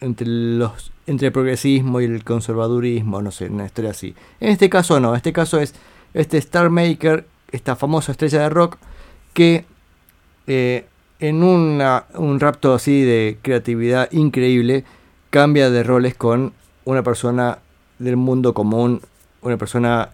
entre, 0.00 0.26
los, 0.26 0.92
entre 1.06 1.28
el 1.28 1.32
progresismo 1.32 2.00
y 2.00 2.04
el 2.04 2.22
conservadurismo, 2.24 3.22
no 3.22 3.30
sé, 3.30 3.46
una 3.46 3.64
historia 3.66 3.92
así. 3.92 4.14
En 4.40 4.50
este 4.50 4.68
caso 4.68 5.00
no, 5.00 5.10
en 5.10 5.16
este 5.16 5.32
caso 5.32 5.58
es 5.58 5.74
este 6.12 6.36
Star 6.38 6.68
Maker, 6.68 7.24
esta 7.50 7.76
famosa 7.76 8.12
estrella 8.12 8.40
de 8.42 8.48
rock, 8.50 8.76
que 9.32 9.64
eh, 10.46 10.84
en 11.20 11.42
una- 11.42 12.04
un 12.14 12.40
rapto 12.40 12.74
así 12.74 13.02
de 13.02 13.38
creatividad 13.42 14.10
increíble, 14.12 14.84
cambia 15.30 15.70
de 15.70 15.82
roles 15.82 16.14
con 16.14 16.52
una 16.84 17.02
persona 17.02 17.58
del 17.98 18.16
mundo 18.16 18.54
común, 18.54 19.00
una 19.42 19.56
persona, 19.56 20.10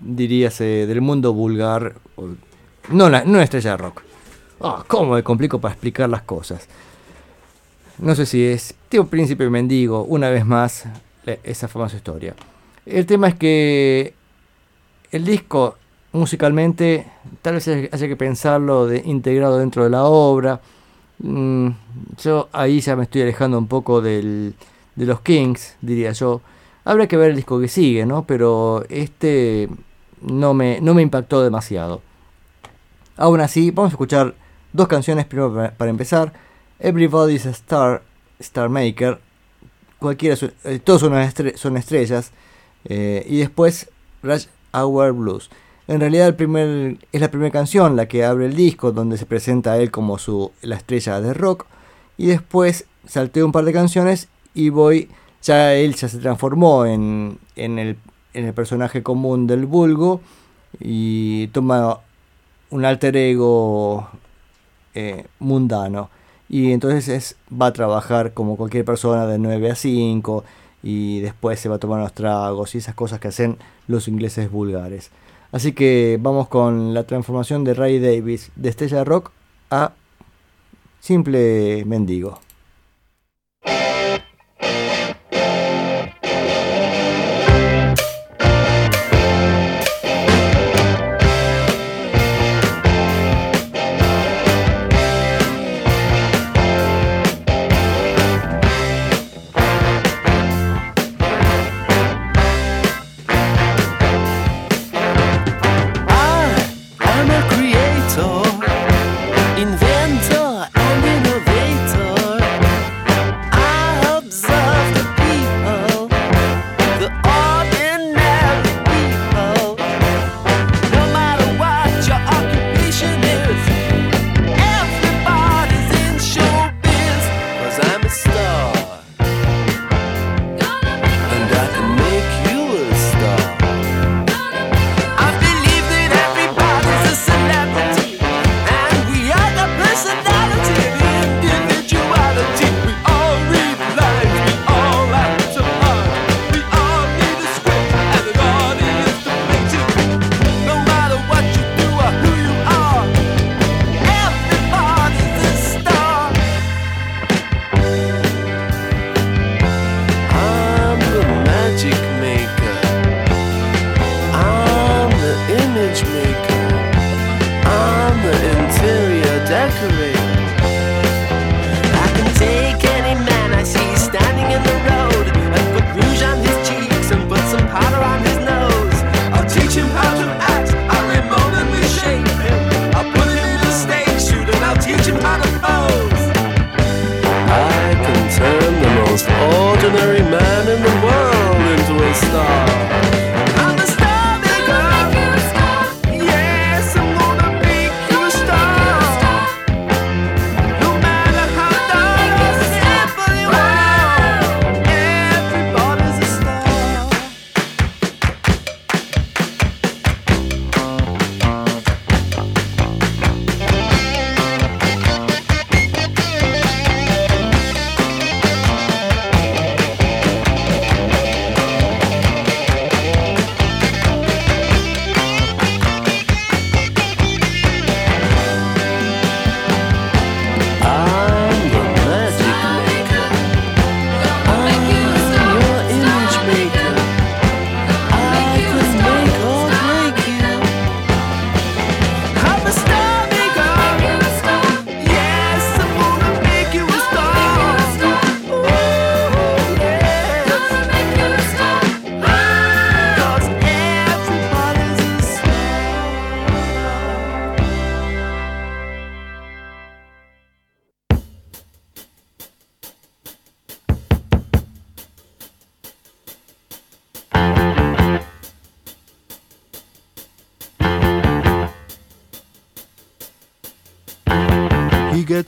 diríase, 0.00 0.86
del 0.86 1.00
mundo 1.00 1.32
vulgar, 1.32 1.94
no, 2.90 3.08
no 3.08 3.22
una 3.24 3.42
estrella 3.42 3.72
de 3.72 3.76
rock. 3.76 4.02
Ah, 4.60 4.84
¿Cómo 4.86 5.14
me 5.14 5.22
complico 5.22 5.60
para 5.60 5.72
explicar 5.72 6.08
las 6.08 6.22
cosas? 6.22 6.68
No 7.98 8.14
sé 8.14 8.26
si 8.26 8.44
es 8.44 8.74
Tío 8.88 9.06
Príncipe 9.06 9.48
Mendigo, 9.48 10.04
una 10.04 10.30
vez 10.30 10.44
más, 10.44 10.84
esa 11.44 11.68
famosa 11.68 11.96
historia. 11.96 12.34
El 12.86 13.06
tema 13.06 13.28
es 13.28 13.34
que 13.34 14.14
el 15.12 15.24
disco 15.24 15.76
musicalmente 16.12 17.06
tal 17.42 17.54
vez 17.54 17.68
haya 17.68 18.08
que 18.08 18.16
pensarlo 18.16 18.86
de, 18.86 19.02
integrado 19.04 19.58
dentro 19.58 19.84
de 19.84 19.90
la 19.90 20.04
obra. 20.04 20.60
Mm, 21.22 21.68
yo 22.22 22.48
ahí 22.52 22.80
ya 22.80 22.96
me 22.96 23.04
estoy 23.04 23.22
alejando 23.22 23.58
un 23.58 23.66
poco 23.66 24.00
del, 24.00 24.54
de 24.96 25.06
los 25.06 25.20
Kings, 25.20 25.76
diría 25.80 26.12
yo. 26.12 26.40
Habrá 26.84 27.06
que 27.06 27.16
ver 27.16 27.30
el 27.30 27.36
disco 27.36 27.60
que 27.60 27.68
sigue, 27.68 28.06
¿no? 28.06 28.24
Pero 28.26 28.84
este 28.88 29.68
no 30.22 30.54
me, 30.54 30.80
no 30.80 30.94
me 30.94 31.02
impactó 31.02 31.42
demasiado. 31.42 32.02
Aún 33.16 33.40
así, 33.40 33.70
vamos 33.70 33.92
a 33.92 33.94
escuchar 33.94 34.34
dos 34.72 34.88
canciones 34.88 35.26
primero 35.26 35.72
para, 35.76 35.90
empezar. 35.90 36.32
Everybody's 36.78 37.46
a 37.46 37.50
Star, 37.50 38.02
Star 38.38 38.68
Maker. 38.70 39.20
Cualquiera, 39.98 40.36
eh, 40.64 40.78
todos 40.82 41.02
son 41.56 41.76
estrellas. 41.76 42.32
Eh, 42.86 43.26
y 43.28 43.38
después 43.38 43.90
Rush 44.22 44.46
Hour 44.72 45.12
Blues. 45.12 45.50
En 45.90 45.98
realidad 45.98 46.28
el 46.28 46.36
primer, 46.36 46.98
es 47.10 47.20
la 47.20 47.32
primera 47.32 47.50
canción 47.50 47.96
la 47.96 48.06
que 48.06 48.24
abre 48.24 48.46
el 48.46 48.54
disco, 48.54 48.92
donde 48.92 49.18
se 49.18 49.26
presenta 49.26 49.72
a 49.72 49.78
él 49.78 49.90
como 49.90 50.18
su, 50.18 50.52
la 50.62 50.76
estrella 50.76 51.20
de 51.20 51.34
rock. 51.34 51.66
Y 52.16 52.26
después 52.26 52.84
salteo 53.08 53.44
un 53.44 53.50
par 53.50 53.64
de 53.64 53.72
canciones 53.72 54.28
y 54.54 54.68
voy, 54.68 55.08
ya 55.42 55.74
él 55.74 55.96
ya 55.96 56.08
se 56.08 56.18
transformó 56.18 56.86
en, 56.86 57.40
en, 57.56 57.80
el, 57.80 57.96
en 58.34 58.44
el 58.44 58.54
personaje 58.54 59.02
común 59.02 59.48
del 59.48 59.66
vulgo 59.66 60.20
y 60.78 61.48
toma 61.48 61.98
un 62.70 62.84
alter 62.84 63.16
ego 63.16 64.08
eh, 64.94 65.26
mundano. 65.40 66.08
Y 66.48 66.70
entonces 66.70 67.08
es, 67.08 67.36
va 67.52 67.66
a 67.66 67.72
trabajar 67.72 68.32
como 68.32 68.56
cualquier 68.56 68.84
persona 68.84 69.26
de 69.26 69.40
9 69.40 69.72
a 69.72 69.74
5 69.74 70.44
y 70.84 71.18
después 71.18 71.58
se 71.58 71.68
va 71.68 71.76
a 71.76 71.78
tomar 71.80 71.98
unos 71.98 72.12
tragos 72.12 72.76
y 72.76 72.78
esas 72.78 72.94
cosas 72.94 73.18
que 73.18 73.26
hacen 73.26 73.58
los 73.88 74.06
ingleses 74.06 74.52
vulgares. 74.52 75.10
Así 75.52 75.72
que 75.72 76.18
vamos 76.20 76.48
con 76.48 76.94
la 76.94 77.04
transformación 77.04 77.64
de 77.64 77.74
Ray 77.74 77.98
Davis 77.98 78.52
de 78.54 78.68
estrella 78.68 79.04
rock 79.04 79.32
a 79.70 79.92
simple 81.00 81.84
mendigo. 81.86 82.38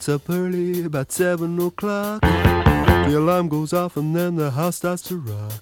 Gets 0.03 0.09
up 0.09 0.29
early, 0.29 0.83
about 0.83 1.13
seven 1.13 1.57
o'clock. 1.61 2.19
The 2.21 3.15
alarm 3.17 3.47
goes 3.47 3.71
off 3.71 3.95
and 3.95 4.13
then 4.13 4.35
the 4.35 4.51
house 4.51 4.75
starts 4.75 5.01
to 5.03 5.15
rock. 5.17 5.61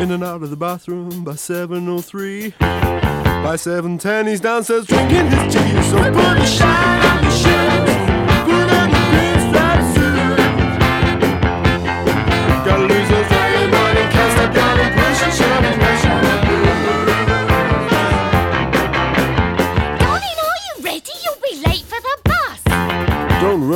In 0.00 0.12
and 0.12 0.22
out 0.22 0.44
of 0.44 0.50
the 0.50 0.56
bathroom 0.56 1.24
by 1.24 1.32
7.03. 1.32 2.56
By 2.60 3.56
7.10 3.56 4.28
he's 4.28 4.40
downstairs 4.40 4.86
drinking 4.86 5.26
his 5.26 5.52
tea. 5.52 5.82
So 5.82 5.96
put 6.12 6.38
a 6.38 6.46
shine 6.46 7.06
on 7.06 7.22
your 7.24 7.32
shoes. 7.32 7.89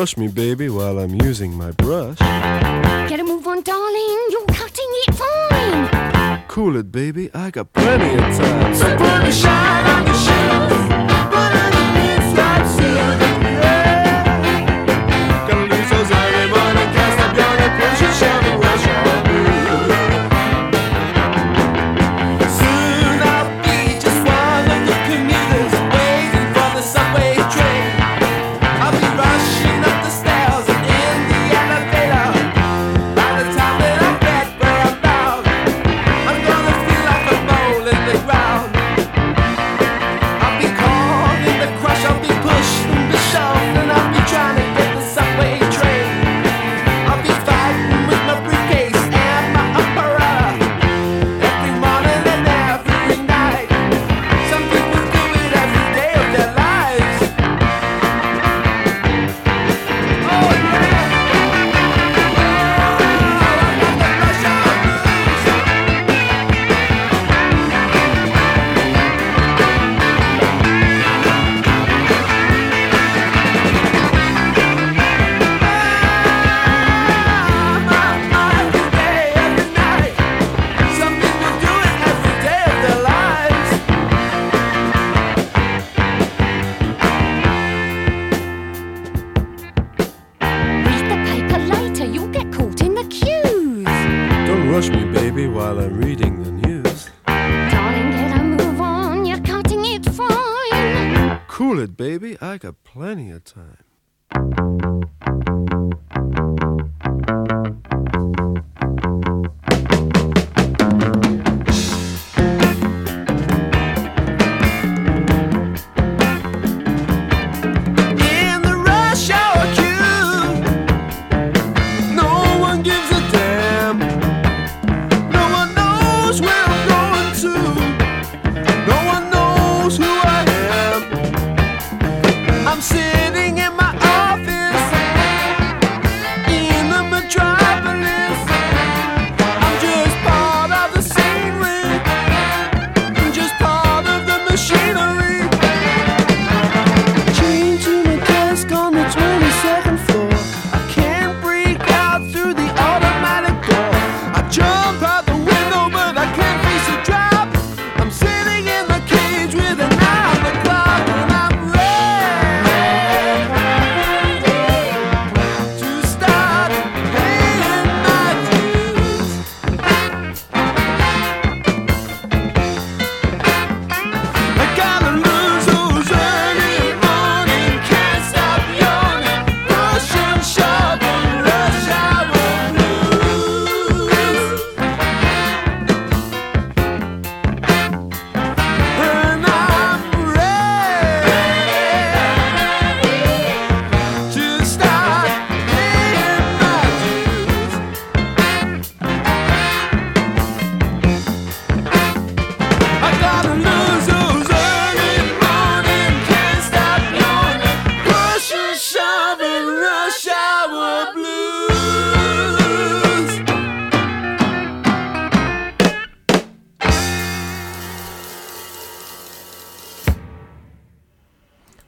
Don't 0.05 0.19
me, 0.19 0.29
baby, 0.29 0.69
while 0.69 0.99
I'm 0.99 1.15
using 1.23 1.55
my 1.55 1.71
brush. 1.71 2.19
Get 2.19 3.21
a 3.21 3.25
move 3.25 3.47
on, 3.47 3.63
darling. 3.63 4.27
You're 4.29 4.45
cutting 4.49 4.91
it 5.07 5.15
fine. 5.15 6.45
Cool 6.47 6.77
it, 6.77 6.93
baby, 6.93 7.31
I 7.33 7.51
got 7.51 7.73
plenty 7.73 8.13
of 8.13 8.37
time. 8.37 8.75
So 8.75 8.97
put 8.99 9.25
a 9.25 9.33
shine 9.33 9.87
on 9.87 10.05
your 10.05 10.15
shoes. 10.15 10.73
Put 11.33 11.53
on 11.57 11.73
your. 11.73 12.81
Yeah. 12.81 13.44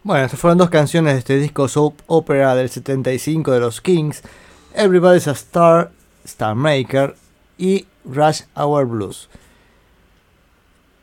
Bueno, 0.07 0.25
estas 0.25 0.39
fueron 0.39 0.59
dos 0.59 0.71
canciones 0.71 1.15
de 1.15 1.19
este 1.19 1.37
disco 1.37 1.67
soap 1.67 1.95
opera 2.07 2.55
del 2.55 2.71
75 2.71 3.51
de 3.51 3.59
los 3.59 3.81
Kings, 3.81 4.23
Everybody's 4.73 5.27
a 5.27 5.33
Star, 5.33 5.91
Star 6.25 6.55
Maker 6.55 7.17
y 7.59 7.87
Rush 8.05 8.43
Hour 8.55 8.87
Blues. 8.87 9.29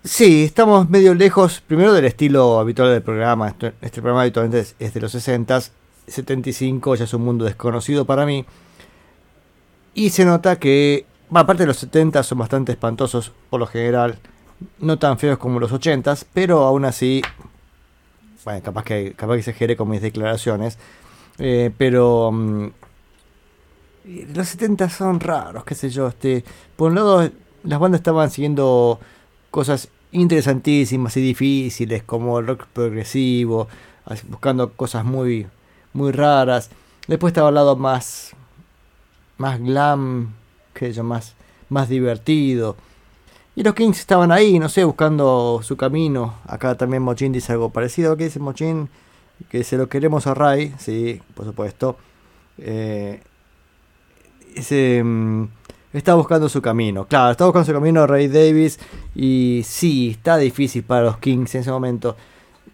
Sí, 0.05 0.45
estamos 0.45 0.89
medio 0.89 1.13
lejos, 1.15 1.59
primero 1.59 1.91
del 1.91 2.05
estilo 2.05 2.61
habitual 2.61 2.91
del 2.91 3.01
programa. 3.01 3.53
Este 3.81 4.01
programa 4.01 4.21
habitualmente 4.21 4.73
es, 4.79 4.93
de 4.93 5.01
los 5.01 5.13
60s, 5.13 5.71
75 6.07 6.95
ya 6.95 7.03
es 7.03 7.13
un 7.13 7.25
mundo 7.25 7.43
desconocido 7.43 8.05
para 8.05 8.25
mí. 8.25 8.45
Y 9.93 10.11
se 10.11 10.23
nota 10.23 10.55
que, 10.55 11.05
aparte 11.29 11.63
de 11.63 11.67
los 11.67 11.75
70 11.75 12.23
son 12.23 12.37
bastante 12.37 12.71
espantosos 12.71 13.33
por 13.49 13.59
lo 13.59 13.67
general, 13.67 14.19
no 14.79 14.97
tan 14.97 15.19
feos 15.19 15.37
como 15.39 15.59
los 15.59 15.73
80s, 15.73 16.23
pero 16.33 16.63
aún 16.63 16.85
así 16.85 17.21
bueno, 18.45 18.61
capaz 18.61 18.83
que, 18.83 19.13
capaz 19.13 19.33
que 19.33 19.39
exageré 19.39 19.75
con 19.75 19.89
mis 19.89 20.01
declaraciones, 20.01 20.77
eh, 21.37 21.71
pero 21.77 22.31
mm, 22.31 22.67
los 24.33 24.47
70 24.47 24.89
son 24.89 25.19
raros, 25.19 25.63
qué 25.63 25.75
sé 25.75 25.89
yo. 25.89 26.07
Este, 26.07 26.43
por 26.75 26.89
un 26.89 26.95
lado, 26.95 27.29
las 27.63 27.79
bandas 27.79 27.99
estaban 27.99 28.29
siguiendo 28.29 28.99
cosas 29.51 29.89
interesantísimas 30.11 31.15
y 31.17 31.21
difíciles, 31.21 32.03
como 32.03 32.39
el 32.39 32.47
rock 32.47 32.65
progresivo, 32.67 33.67
buscando 34.27 34.73
cosas 34.73 35.05
muy, 35.05 35.47
muy 35.93 36.11
raras. 36.11 36.69
Después 37.07 37.31
estaba 37.31 37.49
el 37.49 37.55
lado 37.55 37.75
más, 37.75 38.31
más 39.37 39.59
glam, 39.59 40.33
que 40.73 40.91
yo, 40.91 41.03
más, 41.03 41.35
más 41.69 41.89
divertido. 41.89 42.75
Y 43.55 43.63
los 43.63 43.75
Kings 43.75 43.99
estaban 43.99 44.31
ahí, 44.31 44.57
no 44.57 44.67
sé, 44.67 44.83
buscando 44.83 45.59
su 45.63 45.77
camino. 45.77 46.35
Acá 46.47 46.75
también 46.75 47.03
Mochin 47.03 47.31
dice 47.31 47.51
algo 47.51 47.69
parecido. 47.69 48.17
¿Qué 48.17 48.25
dice 48.25 48.39
Mochin? 48.39 48.89
Que 49.49 49.63
se 49.63 49.77
lo 49.77 49.87
queremos 49.89 50.25
a 50.25 50.33
Ray, 50.33 50.73
sí, 50.79 51.21
por 51.35 51.45
supuesto. 51.45 51.97
Eh, 52.57 53.21
mm, 55.03 55.43
está 55.93 56.15
buscando 56.15 56.49
su 56.49 56.61
camino. 56.61 57.05
Claro, 57.07 57.31
está 57.31 57.45
buscando 57.45 57.65
su 57.65 57.73
camino 57.73 58.07
Ray 58.07 58.27
Davis. 58.27 58.79
Y 59.13 59.61
sí, 59.65 60.11
está 60.11 60.37
difícil 60.37 60.83
para 60.83 61.03
los 61.03 61.17
Kings 61.17 61.53
en 61.53 61.61
ese 61.61 61.71
momento. 61.71 62.17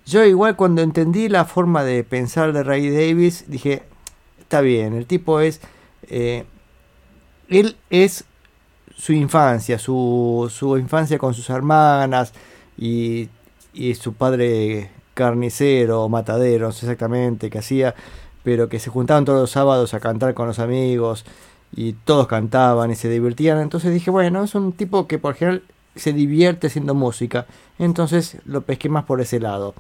Yo 0.05 0.23
igual 0.23 0.55
cuando 0.55 0.81
entendí 0.81 1.27
la 1.27 1.43
forma 1.43 1.83
de 1.83 2.03
pensar 2.05 2.53
de 2.53 2.63
Ray 2.63 2.89
Davis, 2.89 3.45
dije, 3.47 3.83
está 4.39 4.61
bien, 4.61 4.93
el 4.93 5.05
tipo 5.05 5.39
es... 5.41 5.59
eh, 6.03 6.45
él 7.49 7.75
es 7.89 8.25
su 8.99 9.13
infancia, 9.13 9.79
su, 9.79 10.51
su 10.53 10.77
infancia 10.77 11.17
con 11.17 11.33
sus 11.33 11.49
hermanas 11.49 12.33
y, 12.77 13.29
y 13.73 13.95
su 13.95 14.13
padre 14.13 14.91
carnicero 15.13 16.07
matadero, 16.09 16.67
no 16.67 16.71
sé 16.73 16.85
exactamente 16.85 17.49
qué 17.49 17.59
hacía, 17.59 17.95
pero 18.43 18.67
que 18.67 18.79
se 18.79 18.89
juntaban 18.89 19.25
todos 19.25 19.39
los 19.39 19.51
sábados 19.51 19.93
a 19.93 20.01
cantar 20.01 20.33
con 20.33 20.47
los 20.47 20.59
amigos 20.59 21.25
y 21.75 21.93
todos 21.93 22.27
cantaban 22.27 22.91
y 22.91 22.95
se 22.95 23.09
divertían. 23.09 23.59
Entonces 23.59 23.93
dije, 23.93 24.11
bueno, 24.11 24.43
es 24.43 24.53
un 24.53 24.73
tipo 24.73 25.07
que 25.07 25.17
por 25.17 25.35
general 25.35 25.63
se 25.95 26.11
divierte 26.13 26.67
haciendo 26.67 26.93
música, 26.93 27.45
entonces 27.77 28.37
lo 28.45 28.61
pesqué 28.61 28.89
más 28.89 29.05
por 29.05 29.21
ese 29.21 29.39
lado. 29.39 29.73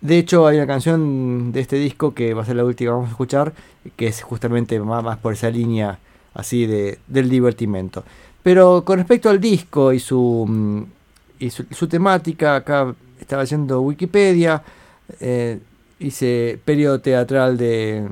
De 0.00 0.18
hecho, 0.18 0.46
hay 0.46 0.56
una 0.56 0.66
canción 0.66 1.52
de 1.52 1.60
este 1.60 1.76
disco 1.76 2.14
que 2.14 2.34
va 2.34 2.42
a 2.42 2.46
ser 2.46 2.56
la 2.56 2.64
última 2.64 2.88
que 2.90 2.92
vamos 2.92 3.08
a 3.08 3.12
escuchar, 3.12 3.52
que 3.96 4.08
es 4.08 4.22
justamente 4.22 4.78
más 4.80 5.18
por 5.18 5.32
esa 5.32 5.50
línea 5.50 5.98
así 6.34 6.66
de, 6.66 6.98
del 7.06 7.28
divertimento. 7.28 8.04
Pero 8.42 8.82
con 8.84 8.98
respecto 8.98 9.28
al 9.28 9.40
disco 9.40 9.92
y 9.92 9.98
su, 9.98 10.46
mm, 10.48 10.82
y 11.40 11.50
su, 11.50 11.88
temática, 11.88 12.56
acá 12.56 12.94
estaba 13.20 13.42
leyendo 13.42 13.80
Wikipedia, 13.80 14.62
eh, 15.20 15.58
hice 15.98 16.58
periodo 16.64 17.00
teatral 17.00 17.56
de, 17.56 18.06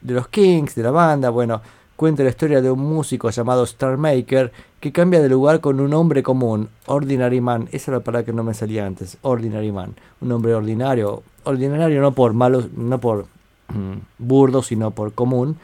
de 0.00 0.14
los 0.14 0.28
Kings, 0.28 0.74
de 0.74 0.82
la 0.82 0.90
banda, 0.90 1.30
bueno, 1.30 1.60
cuenta 1.96 2.22
la 2.22 2.30
historia 2.30 2.62
de 2.62 2.70
un 2.70 2.80
músico 2.80 3.30
llamado 3.30 3.64
Star 3.64 3.96
Maker 3.96 4.52
que 4.80 4.92
cambia 4.92 5.20
de 5.20 5.28
lugar 5.28 5.60
con 5.60 5.80
un 5.80 5.92
hombre 5.94 6.22
común, 6.22 6.68
Ordinary 6.86 7.40
Man, 7.40 7.68
esa 7.72 7.90
era 7.90 7.98
la 7.98 8.04
palabra 8.04 8.24
que 8.24 8.32
no 8.32 8.44
me 8.44 8.54
salía 8.54 8.86
antes, 8.86 9.18
Ordinary 9.22 9.72
Man, 9.72 9.96
un 10.20 10.30
hombre 10.30 10.54
ordinario, 10.54 11.24
ordinario 11.44 12.00
no 12.00 12.12
por 12.12 12.34
malos, 12.34 12.72
no 12.76 13.00
por 13.00 13.26
mm, 13.68 13.98
burdo, 14.18 14.62
sino 14.62 14.92
por 14.92 15.12
común, 15.12 15.56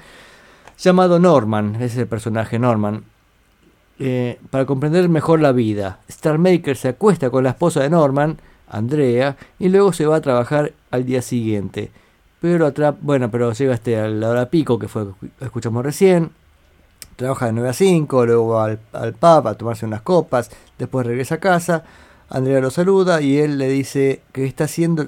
llamado 0.78 1.18
Norman, 1.18 1.76
es 1.80 1.96
el 1.96 2.06
personaje 2.06 2.58
Norman. 2.58 3.04
Eh, 3.98 4.40
para 4.50 4.66
comprender 4.66 5.08
mejor 5.08 5.40
la 5.40 5.52
vida, 5.52 6.00
Star 6.08 6.38
Maker 6.38 6.76
se 6.76 6.88
acuesta 6.88 7.30
con 7.30 7.44
la 7.44 7.50
esposa 7.50 7.80
de 7.80 7.90
Norman, 7.90 8.38
Andrea, 8.68 9.36
y 9.58 9.68
luego 9.68 9.92
se 9.92 10.06
va 10.06 10.16
a 10.16 10.20
trabajar 10.20 10.72
al 10.90 11.04
día 11.04 11.22
siguiente. 11.22 11.90
Pero 12.40 12.66
atrás, 12.66 12.94
bueno, 13.00 13.30
pero 13.30 13.52
llega 13.52 13.74
este 13.74 13.98
a 13.98 14.08
la 14.08 14.28
hora 14.28 14.50
pico 14.50 14.78
que 14.78 14.88
fue 14.88 15.06
que 15.20 15.44
escuchamos 15.44 15.84
recién. 15.84 16.30
Trabaja 17.16 17.46
de 17.46 17.52
9 17.52 17.68
a 17.68 17.72
5, 17.72 18.26
luego 18.26 18.48
va 18.48 18.64
al, 18.64 18.80
al 18.92 19.16
a 19.20 19.54
tomarse 19.54 19.86
unas 19.86 20.02
copas, 20.02 20.50
después 20.76 21.06
regresa 21.06 21.36
a 21.36 21.40
casa. 21.40 21.84
Andrea 22.28 22.60
lo 22.60 22.70
saluda 22.70 23.22
y 23.22 23.38
él 23.38 23.58
le 23.58 23.68
dice 23.68 24.22
que 24.32 24.44
está 24.44 24.64
haciendo, 24.64 25.06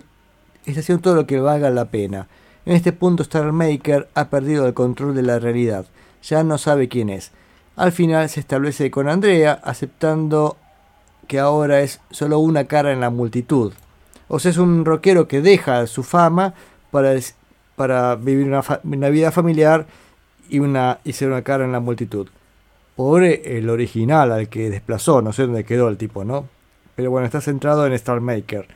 está 0.64 0.80
haciendo 0.80 1.02
todo 1.02 1.14
lo 1.16 1.26
que 1.26 1.40
valga 1.40 1.68
la 1.70 1.86
pena. 1.86 2.28
En 2.66 2.74
este 2.74 2.92
punto 2.92 3.22
Star 3.22 3.52
Maker 3.52 4.08
ha 4.14 4.28
perdido 4.28 4.66
el 4.66 4.74
control 4.74 5.14
de 5.14 5.22
la 5.22 5.38
realidad, 5.38 5.86
ya 6.20 6.42
no 6.42 6.58
sabe 6.58 6.88
quién 6.88 7.10
es. 7.10 7.30
Al 7.76 7.92
final 7.92 8.28
se 8.28 8.40
establece 8.40 8.90
con 8.90 9.08
Andrea, 9.08 9.60
aceptando 9.62 10.56
que 11.28 11.38
ahora 11.38 11.82
es 11.82 12.00
solo 12.10 12.40
una 12.40 12.64
cara 12.64 12.92
en 12.92 13.00
la 13.00 13.10
multitud. 13.10 13.72
O 14.26 14.40
sea, 14.40 14.50
es 14.50 14.58
un 14.58 14.84
rockero 14.84 15.28
que 15.28 15.42
deja 15.42 15.86
su 15.86 16.02
fama 16.02 16.54
para, 16.90 18.16
vivir 18.16 18.48
una, 18.48 18.62
una 18.82 19.08
vida 19.10 19.30
familiar 19.30 19.86
y, 20.48 20.58
una, 20.58 20.98
y 21.04 21.12
ser 21.12 21.28
una 21.28 21.42
cara 21.42 21.64
en 21.64 21.72
la 21.72 21.80
multitud. 21.80 22.28
Pobre 22.96 23.58
el 23.58 23.70
original 23.70 24.32
al 24.32 24.48
que 24.48 24.70
desplazó, 24.70 25.22
no 25.22 25.32
sé 25.32 25.42
dónde 25.42 25.64
quedó 25.64 25.88
el 25.88 25.98
tipo, 25.98 26.24
¿no? 26.24 26.48
Pero 26.96 27.12
bueno, 27.12 27.26
está 27.26 27.40
centrado 27.40 27.86
en 27.86 27.92
Star 27.92 28.20
Maker. 28.20 28.66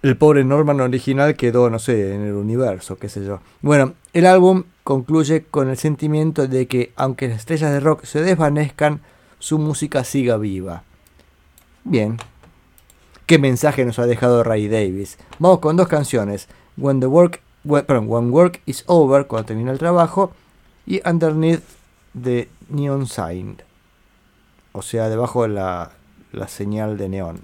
El 0.00 0.16
pobre 0.16 0.44
Norman 0.44 0.80
original 0.80 1.34
quedó, 1.34 1.70
no 1.70 1.80
sé, 1.80 2.14
en 2.14 2.22
el 2.22 2.34
universo, 2.34 2.98
qué 2.98 3.08
sé 3.08 3.24
yo. 3.24 3.40
Bueno, 3.62 3.94
el 4.12 4.26
álbum 4.26 4.64
concluye 4.84 5.44
con 5.44 5.68
el 5.68 5.76
sentimiento 5.76 6.46
de 6.46 6.68
que, 6.68 6.92
aunque 6.94 7.28
las 7.28 7.38
estrellas 7.38 7.72
de 7.72 7.80
rock 7.80 8.04
se 8.04 8.22
desvanezcan, 8.22 9.00
su 9.40 9.58
música 9.58 10.04
siga 10.04 10.36
viva. 10.36 10.84
Bien. 11.82 12.18
¿Qué 13.26 13.38
mensaje 13.38 13.84
nos 13.84 13.98
ha 13.98 14.06
dejado 14.06 14.44
Ray 14.44 14.68
Davis? 14.68 15.18
Vamos 15.40 15.58
con 15.58 15.76
dos 15.76 15.88
canciones. 15.88 16.48
When 16.76 17.00
the 17.00 17.06
work, 17.06 17.40
perdón, 17.64 18.06
When 18.08 18.30
Work 18.30 18.62
is 18.66 18.84
Over, 18.86 19.26
cuando 19.26 19.46
termina 19.46 19.72
el 19.72 19.78
trabajo, 19.78 20.32
y 20.86 21.06
Underneath 21.06 21.64
the 22.20 22.48
Neon 22.68 23.06
Sign. 23.06 23.58
O 24.72 24.82
sea, 24.82 25.08
debajo 25.08 25.42
de 25.42 25.48
la, 25.48 25.90
la 26.32 26.48
señal 26.48 26.96
de 26.96 27.08
neón. 27.08 27.40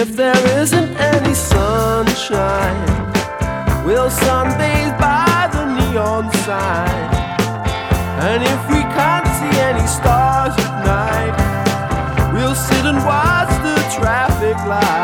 If 0.00 0.16
there 0.16 0.58
isn't 0.58 0.96
any 0.96 1.34
sunshine, 1.34 2.86
we'll 3.84 4.08
sunbathe 4.08 4.98
by 4.98 5.50
the 5.52 5.66
neon 5.76 6.32
sign. 6.46 7.10
And 8.24 8.42
if 8.42 8.60
we 8.70 8.80
can't 8.96 9.28
see 9.36 9.60
any 9.60 9.86
stars 9.86 10.54
at 10.56 10.84
night, 10.86 12.32
we'll 12.32 12.54
sit 12.54 12.86
and 12.86 12.96
watch 13.04 13.52
the 13.62 13.76
traffic 14.00 14.56
lights. 14.66 14.99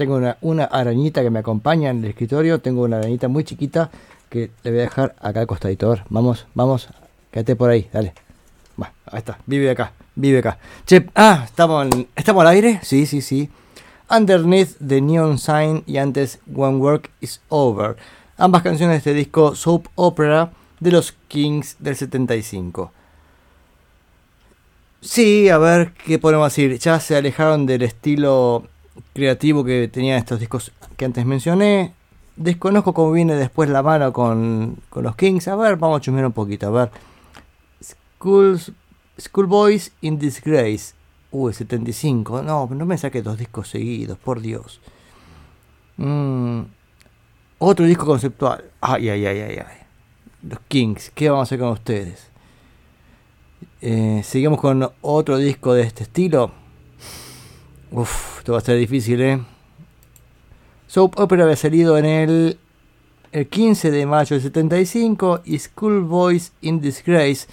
Tengo 0.00 0.16
una, 0.16 0.38
una 0.40 0.64
arañita 0.64 1.20
que 1.22 1.28
me 1.28 1.40
acompaña 1.40 1.90
en 1.90 1.98
el 2.02 2.10
escritorio. 2.10 2.58
Tengo 2.60 2.82
una 2.84 2.96
arañita 2.96 3.28
muy 3.28 3.44
chiquita 3.44 3.90
que 4.30 4.50
le 4.62 4.70
voy 4.70 4.80
a 4.80 4.82
dejar 4.84 5.14
acá 5.20 5.40
al 5.40 5.46
costadito. 5.46 5.94
Vamos, 6.08 6.46
vamos, 6.54 6.88
quédate 7.30 7.54
por 7.54 7.68
ahí, 7.68 7.86
dale. 7.92 8.14
Va, 8.80 8.92
ahí 9.06 9.18
está, 9.18 9.38
vive 9.44 9.68
acá, 9.70 9.92
vive 10.14 10.38
acá. 10.38 10.56
Che, 10.86 11.06
ah, 11.14 11.42
¿estamos, 11.44 11.86
en- 11.86 12.08
¿estamos 12.16 12.40
al 12.40 12.48
aire? 12.48 12.80
Sí, 12.82 13.04
sí, 13.04 13.20
sí. 13.20 13.50
Underneath 14.08 14.70
the 14.84 15.02
Neon 15.02 15.38
Sign 15.38 15.82
y 15.86 15.98
antes 15.98 16.38
One 16.54 16.78
Work 16.78 17.10
is 17.20 17.42
Over. 17.50 17.96
Ambas 18.38 18.62
canciones 18.62 18.94
de 18.94 18.98
este 18.98 19.14
disco 19.14 19.54
Soap 19.54 19.86
Opera 19.96 20.50
de 20.80 20.92
los 20.92 21.12
Kings 21.28 21.76
del 21.78 21.94
75. 21.94 22.90
Sí, 25.02 25.48
a 25.50 25.58
ver 25.58 25.92
qué 26.06 26.18
podemos 26.18 26.50
decir. 26.50 26.78
Ya 26.78 26.98
se 27.00 27.16
alejaron 27.16 27.66
del 27.66 27.82
estilo 27.82 28.64
creativo 29.12 29.64
que 29.64 29.88
tenían 29.88 30.18
estos 30.18 30.40
discos 30.40 30.72
que 30.96 31.04
antes 31.04 31.24
mencioné. 31.24 31.94
Desconozco 32.36 32.94
cómo 32.94 33.12
viene 33.12 33.34
después 33.34 33.68
la 33.68 33.82
mano 33.82 34.12
con, 34.12 34.76
con 34.88 35.04
los 35.04 35.16
Kings. 35.16 35.48
A 35.48 35.56
ver, 35.56 35.76
vamos 35.76 35.98
a 35.98 36.00
chusmear 36.00 36.26
un 36.26 36.32
poquito. 36.32 36.68
A 36.68 36.70
ver. 36.70 36.90
Schools, 37.82 38.72
Schoolboys 39.18 39.92
in 40.00 40.18
Disgrace. 40.18 40.94
Uy, 41.30 41.52
75. 41.52 42.42
No, 42.42 42.66
no 42.66 42.86
me 42.86 42.98
saqué 42.98 43.22
dos 43.22 43.38
discos 43.38 43.68
seguidos, 43.68 44.18
por 44.18 44.40
Dios. 44.40 44.80
Mm, 45.96 46.62
otro 47.58 47.84
disco 47.84 48.06
conceptual. 48.06 48.64
Ay, 48.80 49.10
ay, 49.10 49.26
ay, 49.26 49.40
ay, 49.40 49.58
ay. 49.58 49.76
Los 50.42 50.60
Kings. 50.60 51.10
¿Qué 51.14 51.28
vamos 51.28 51.42
a 51.42 51.48
hacer 51.48 51.58
con 51.58 51.68
ustedes? 51.68 52.30
Eh, 53.82 54.22
seguimos 54.24 54.60
con 54.60 54.90
otro 55.02 55.36
disco 55.36 55.74
de 55.74 55.82
este 55.82 56.04
estilo. 56.04 56.52
Uf, 57.92 58.38
esto 58.38 58.52
va 58.52 58.58
a 58.58 58.60
ser 58.60 58.78
difícil, 58.78 59.20
¿eh? 59.20 59.40
Soap 60.86 61.18
Opera 61.18 61.42
había 61.42 61.56
salido 61.56 61.98
en 61.98 62.04
el, 62.04 62.58
el 63.32 63.48
15 63.48 63.90
de 63.90 64.06
mayo 64.06 64.36
del 64.36 64.42
75 64.42 65.42
y 65.44 65.58
Schoolboys 65.58 66.52
in 66.60 66.80
Disgrace 66.80 67.48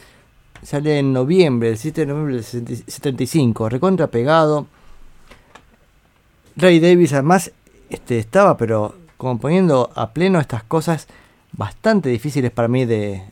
sale 0.61 0.99
en 0.99 1.11
noviembre, 1.11 1.69
el 1.69 1.77
7 1.77 2.01
de 2.01 2.07
noviembre 2.07 2.35
del 2.35 2.43
75. 2.43 3.69
Recontra 3.69 4.07
pegado. 4.07 4.67
Ray 6.55 6.79
Davis 6.79 7.13
además 7.13 7.51
este, 7.89 8.19
estaba 8.19 8.57
pero 8.57 8.95
componiendo 9.17 9.91
a 9.95 10.11
pleno 10.11 10.39
estas 10.39 10.63
cosas 10.63 11.07
bastante 11.51 12.09
difíciles 12.09 12.51
para 12.51 12.67
mí 12.67 12.85
de, 12.85 13.23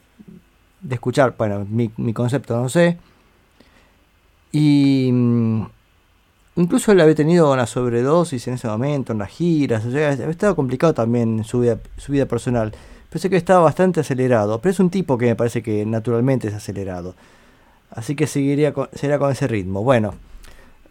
de 0.82 0.96
escuchar. 0.96 1.36
Bueno, 1.38 1.66
mi, 1.70 1.92
mi 1.98 2.14
concepto 2.14 2.60
no 2.60 2.70
sé. 2.70 2.98
Y 4.52 5.10
mm, 5.12 5.66
incluso 6.56 6.92
él 6.92 7.02
había 7.02 7.16
tenido 7.16 7.52
una 7.52 7.66
sobredosis 7.68 8.48
en 8.48 8.56
ese 8.56 8.68
momento, 8.68 9.14
en 9.14 9.20
las 9.20 9.30
giras, 9.30 9.86
o 9.86 9.92
sea, 9.92 10.12
había 10.12 10.30
estado 10.30 10.56
complicado 10.56 10.94
también 10.94 11.40
en 11.40 11.44
su 11.44 11.60
vida, 11.60 11.78
personal. 12.28 12.74
Pensé 13.10 13.30
que 13.30 13.38
estaba 13.38 13.62
bastante 13.62 14.00
acelerado, 14.02 14.60
pero 14.62 14.72
es 14.72 14.80
un 14.80 14.90
tipo 14.90 15.18
que 15.18 15.26
me 15.28 15.36
parece 15.36 15.62
que 15.64 15.86
naturalmente 15.86 16.48
es 16.50 16.54
acelerado. 16.54 17.16
Así 17.92 18.16
que 18.16 18.28
seguiría 18.28 18.74
con, 18.74 18.90
con 19.20 19.32
ese 19.32 19.48
ritmo. 19.48 19.84
Bueno, 19.84 20.16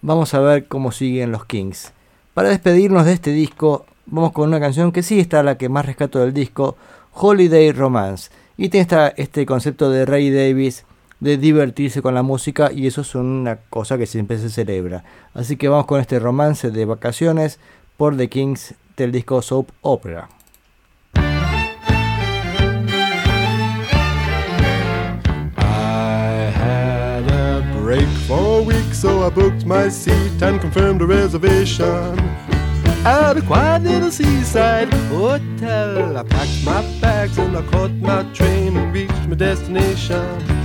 vamos 0.01 0.33
a 0.33 0.41
ver 0.41 0.67
cómo 0.67 0.91
siguen 0.93 1.33
los 1.33 1.45
Kings. 1.45 1.93
Para 2.33 2.49
despedirnos 2.49 3.05
de 3.05 3.13
este 3.13 3.31
disco, 3.33 3.85
vamos 4.07 4.33
con 4.33 4.49
una 4.49 4.61
canción 4.61 4.91
que 4.93 5.03
sí 5.03 5.21
está 5.21 5.43
la 5.43 5.59
que 5.59 5.69
más 5.69 5.85
rescato 5.85 6.19
del 6.21 6.33
disco, 6.33 6.77
Holiday 7.13 7.73
Romance. 7.73 8.31
Y 8.57 8.69
tiene 8.69 8.83
esta- 8.83 9.09
este 9.09 9.45
concepto 9.45 9.91
de 9.91 10.07
Ray 10.07 10.31
Davis 10.31 10.85
de 11.21 11.39
divertirse 11.39 12.03
con 12.03 12.15
la 12.15 12.23
música 12.23 12.71
y 12.73 12.87
eso 12.87 13.01
es 13.01 13.15
una 13.15 13.57
cosa 13.71 13.99
que 13.99 14.07
siempre 14.07 14.39
se 14.39 14.51
celebra. 14.51 15.05
Así 15.33 15.57
que 15.57 15.69
vamos 15.69 15.87
con 15.87 16.01
este 16.01 16.19
romance 16.19 16.71
de 16.71 16.85
vacaciones 16.85 17.59
por 17.97 18.17
The 18.17 18.29
Kings 18.29 18.75
del 18.97 19.13
disco 19.13 19.41
Soap 19.43 19.71
Opera. 19.83 20.29
Break 27.83 28.09
for 28.27 28.61
a 28.61 28.63
week, 28.63 28.95
so 28.95 29.25
I 29.25 29.31
booked 29.31 29.67
my 29.67 29.89
seat 29.89 30.43
and 30.43 30.61
confirmed 30.61 31.03
a 31.03 31.07
reservation 31.07 32.19
at 33.05 33.37
a 33.37 33.43
quiet 33.43 33.83
little 33.83 34.11
seaside 34.11 34.93
hotel. 35.11 36.17
I 36.17 36.23
packed 36.25 36.65
my 36.65 36.83
bags 37.01 37.39
and 37.39 37.57
I 37.57 37.63
caught 37.71 37.93
my 37.93 38.25
train 38.33 38.77
and 38.77 38.93
reached 38.93 39.29
my 39.29 39.37
destination 39.37 40.64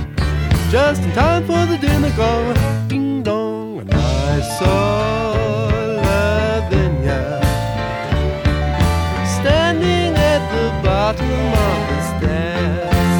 just 0.70 1.02
in 1.02 1.10
time 1.12 1.44
for 1.46 1.66
the 1.66 1.76
dinner 1.78 2.12
gong. 2.16 2.54
Ding 2.86 3.24
dong, 3.24 3.80
and 3.80 3.92
I 3.92 4.40
saw 4.40 5.32
Lavinia 6.06 7.40
standing 9.26 10.14
at 10.14 10.40
the 10.54 10.70
bottom 10.86 11.28
of 11.66 11.78
the 11.90 12.00
stairs. 12.10 13.14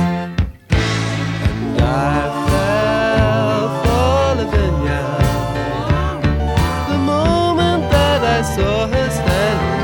And 1.48 1.80
I 1.80 2.22
fell 2.46 3.62
for 3.82 4.34
Lavinia 4.40 5.06
the 6.88 6.98
moment 6.98 7.82
that 7.90 8.20
I 8.22 8.42
saw 8.42 8.86
her 8.86 9.10
standing 9.10 9.82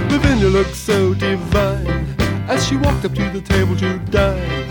there. 0.00 0.08
Lavinia 0.10 0.48
looked 0.48 0.74
so 0.74 1.12
divine 1.12 2.06
as 2.48 2.66
she 2.66 2.76
walked 2.76 3.04
up 3.04 3.14
to 3.14 3.28
the 3.28 3.42
table 3.42 3.76
to 3.76 3.98
dine. 4.10 4.61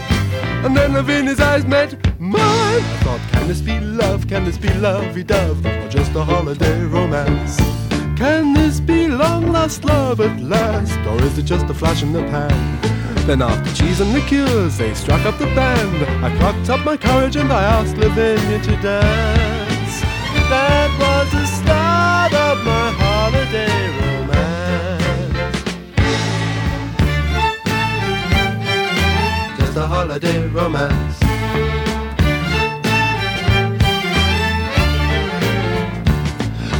And 0.63 0.77
then 0.77 0.93
Lavinia's 0.93 1.39
eyes 1.39 1.65
met 1.65 1.93
mine. 2.19 2.41
I 2.43 2.99
thought, 3.03 3.19
can 3.31 3.47
this 3.47 3.61
be 3.61 3.79
love? 3.79 4.27
Can 4.27 4.45
this 4.45 4.59
be 4.59 4.71
lovey-dove? 4.75 5.65
Or 5.65 5.89
just 5.89 6.13
a 6.15 6.23
holiday 6.23 6.83
romance? 6.83 7.57
Can 8.15 8.53
this 8.53 8.79
be 8.79 9.07
long 9.07 9.51
lost 9.51 9.83
love 9.83 10.21
at 10.21 10.39
last? 10.39 10.99
Or 11.07 11.19
is 11.25 11.39
it 11.39 11.43
just 11.43 11.65
a 11.65 11.73
flash 11.73 12.03
in 12.03 12.13
the 12.13 12.21
pan? 12.21 12.79
Then 13.25 13.41
after 13.41 13.73
cheese 13.73 14.01
and 14.01 14.13
liqueurs, 14.13 14.77
they 14.77 14.93
struck 14.93 15.25
up 15.25 15.39
the 15.39 15.47
band. 15.47 15.97
I 16.23 16.29
plucked 16.37 16.69
up 16.69 16.85
my 16.85 16.97
courage 16.97 17.35
and 17.35 17.51
I 17.51 17.63
asked 17.63 17.97
Lavinia 17.97 18.59
to 18.61 18.75
dance. 18.81 20.01
That 20.49 20.89
was 20.99 21.31
the 21.31 21.45
start 21.47 22.33
of 22.33 22.63
my 22.63 22.91
holiday 23.01 23.87
romance. 23.89 24.10
A 29.81 29.87
holiday 29.87 30.47
romance. 30.49 31.17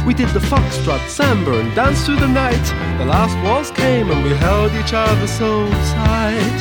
We 0.06 0.14
did 0.14 0.28
the 0.28 0.44
foxtrot, 0.50 1.08
samba, 1.08 1.58
and 1.58 1.74
danced 1.74 2.06
through 2.06 2.20
the 2.26 2.28
night. 2.28 2.66
The 2.98 3.06
last 3.06 3.34
waltz 3.44 3.70
came 3.72 4.08
and 4.12 4.22
we 4.22 4.30
held 4.46 4.70
each 4.80 4.92
other 4.92 5.26
so 5.26 5.68
tight. 5.96 6.58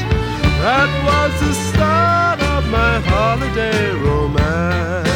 That 0.66 0.90
was 1.10 1.32
the 1.46 1.54
start 1.70 2.40
of 2.56 2.62
my 2.72 3.00
holiday 3.12 3.92
romance. 4.08 5.08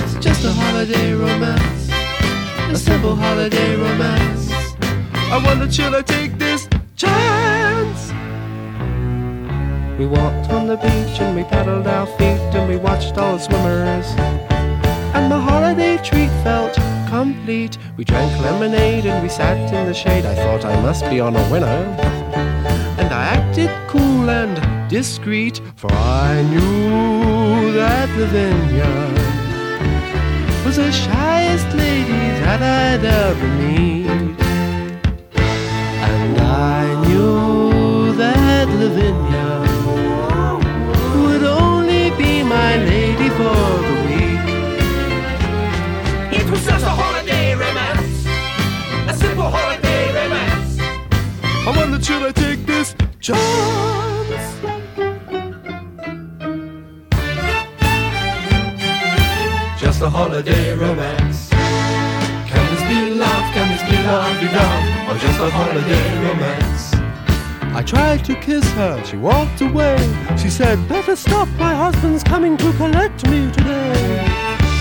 It's 0.00 0.16
just 0.26 0.44
a 0.44 0.52
holiday 0.52 1.12
romance, 1.12 1.82
a 2.74 2.76
simple 2.76 3.14
holiday 3.14 3.76
romance. 3.76 4.50
I 5.34 5.40
wonder, 5.44 5.70
should 5.70 5.94
I 5.94 6.02
take 6.02 6.38
this 6.38 6.68
chance? 6.96 7.59
We 10.00 10.06
walked 10.06 10.48
on 10.48 10.66
the 10.66 10.78
beach 10.78 11.20
and 11.20 11.36
we 11.36 11.44
paddled 11.44 11.86
our 11.86 12.06
feet 12.16 12.40
and 12.56 12.66
we 12.66 12.78
watched 12.78 13.18
all 13.18 13.36
the 13.36 13.42
swimmers. 13.42 14.06
And 15.14 15.30
the 15.30 15.38
holiday 15.38 15.98
treat 15.98 16.30
felt 16.42 16.72
complete. 17.06 17.76
We 17.98 18.04
drank 18.04 18.32
lemonade 18.40 19.04
and 19.04 19.22
we 19.22 19.28
sat 19.28 19.58
in 19.58 19.84
the 19.86 19.92
shade. 19.92 20.24
I 20.24 20.34
thought 20.36 20.64
I 20.64 20.80
must 20.80 21.04
be 21.10 21.20
on 21.20 21.36
a 21.36 21.50
winner. 21.52 21.80
And 22.98 23.12
I 23.12 23.24
acted 23.24 23.68
cool 23.88 24.30
and 24.30 24.88
discreet, 24.88 25.60
for 25.76 25.92
I 25.92 26.40
knew 26.50 27.70
that 27.74 28.08
Lavinia 28.16 28.92
was 30.64 30.76
the 30.76 30.90
shyest 30.90 31.76
lady 31.76 32.22
that 32.40 32.62
I'd 32.62 33.04
ever 33.04 33.48
meet. 33.58 33.89
I 51.90 51.92
wondered, 51.92 52.06
should 52.06 52.22
I 52.22 52.30
take 52.30 52.66
this 52.66 52.94
chance? 53.18 53.40
Just 59.80 60.00
a 60.00 60.08
holiday 60.08 60.72
romance. 60.76 61.48
Can 61.50 62.64
this 62.70 62.82
be 62.82 63.14
love? 63.18 63.44
Can 63.54 63.68
this 63.72 63.82
be 63.90 63.96
love? 64.06 64.40
Be 64.40 64.46
love? 64.46 65.08
Or 65.08 65.18
just 65.18 65.40
a 65.40 65.50
holiday 65.50 66.28
romance? 66.28 66.94
I 67.74 67.82
tried 67.82 68.24
to 68.26 68.36
kiss 68.36 68.70
her, 68.74 69.02
she 69.04 69.16
walked 69.16 69.60
away. 69.60 69.98
She 70.40 70.48
said, 70.48 70.88
Better 70.88 71.16
stop, 71.16 71.48
my 71.58 71.74
husband's 71.74 72.22
coming 72.22 72.56
to 72.58 72.72
collect 72.74 73.26
me 73.28 73.50
today. 73.50 74.28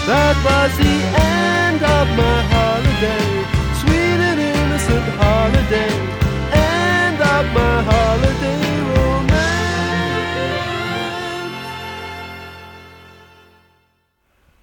That 0.06 0.38
was 0.46 0.78
the 0.78 0.98
end 1.26 1.82
of 1.82 2.08
my 2.22 2.42
holiday. 2.54 3.46
Sweet 3.82 4.20
and 4.30 4.40
innocent 4.40 5.06
holiday. 5.18 6.19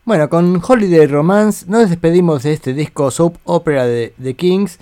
Bueno, 0.05 0.28
con 0.28 0.62
Holiday 0.65 1.07
Romance 1.09 1.66
nos 1.69 1.90
despedimos 1.90 2.44
de 2.44 2.53
este 2.53 2.74
disco 2.74 3.11
soap 3.11 3.36
opera 3.44 3.85
de 3.86 4.15
The 4.23 4.35
Kings. 4.35 4.78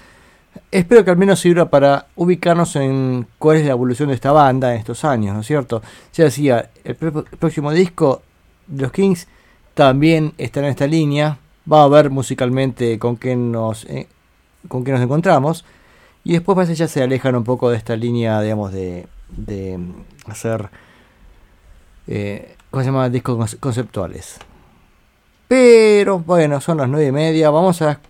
Espero 0.70 1.02
que 1.04 1.10
al 1.10 1.16
menos 1.16 1.40
sirva 1.40 1.70
para 1.70 2.08
ubicarnos 2.16 2.76
en 2.76 3.26
cuál 3.38 3.56
es 3.56 3.64
la 3.64 3.72
evolución 3.72 4.10
de 4.10 4.16
esta 4.16 4.32
banda 4.32 4.72
en 4.74 4.80
estos 4.80 5.04
años, 5.04 5.34
¿no 5.34 5.40
es 5.40 5.46
cierto? 5.46 5.80
Ya 6.12 6.24
decía, 6.24 6.70
el 6.84 6.98
pr- 6.98 7.24
próximo 7.38 7.72
disco 7.72 8.22
de 8.66 8.82
los 8.82 8.92
Kings 8.92 9.26
también 9.72 10.34
estará 10.36 10.66
en 10.66 10.72
esta 10.72 10.86
línea. 10.86 11.38
Va 11.72 11.84
a 11.84 11.88
ver 11.88 12.10
musicalmente 12.10 12.98
con 12.98 13.16
qué 13.16 13.34
nos, 13.34 13.86
eh, 13.86 14.06
con 14.68 14.84
qué 14.84 14.92
nos 14.92 15.00
encontramos. 15.00 15.64
Y 16.24 16.32
después 16.32 16.56
parece 16.56 16.74
ya 16.74 16.88
se 16.88 17.02
alejan 17.02 17.36
un 17.36 17.44
poco 17.44 17.70
de 17.70 17.76
esta 17.76 17.96
línea, 17.96 18.40
digamos, 18.40 18.72
de, 18.72 19.06
de 19.36 19.78
hacer, 20.26 20.70
eh, 22.06 22.56
¿cómo 22.70 22.82
se 22.82 22.86
llama? 22.90 23.08
Discos 23.10 23.36
conce- 23.38 23.58
conceptuales. 23.60 24.38
Pero 25.48 26.18
bueno, 26.20 26.60
son 26.60 26.78
las 26.78 26.88
nueve 26.88 27.06
y 27.08 27.12
media. 27.12 27.50
Vamos 27.50 27.82
a, 27.82 28.00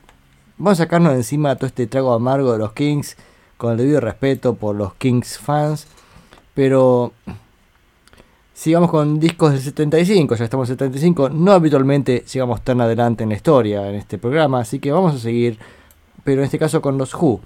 vamos 0.57 0.79
a 0.81 0.85
sacarnos 0.85 1.13
de 1.13 1.19
encima 1.19 1.57
todo 1.57 1.67
este 1.67 1.87
trago 1.87 2.13
amargo 2.15 2.53
de 2.53 2.59
los 2.59 2.73
Kings. 2.73 3.17
Con 3.57 3.73
el 3.73 3.79
debido 3.79 4.01
respeto 4.01 4.55
por 4.55 4.77
los 4.77 4.95
Kings 4.95 5.39
fans. 5.39 5.87
Pero 6.55 7.13
sigamos 8.53 8.91
con 8.91 9.19
discos 9.19 9.53
del 9.53 9.61
75. 9.61 10.37
Ya 10.37 10.45
estamos 10.45 10.69
en 10.71 10.75
75. 10.79 11.31
No 11.31 11.53
habitualmente 11.53 12.23
sigamos 12.27 12.63
tan 12.63 12.81
adelante 12.81 13.25
en 13.25 13.31
la 13.31 13.35
historia 13.37 13.89
en 13.89 13.97
este 13.97 14.19
programa. 14.19 14.61
Así 14.61 14.79
que 14.79 14.93
vamos 14.93 15.15
a 15.17 15.19
seguir. 15.19 15.59
Pero 16.23 16.41
en 16.41 16.45
este 16.45 16.59
caso 16.61 16.81
con 16.81 16.97
los 16.97 17.13
Who. 17.15 17.41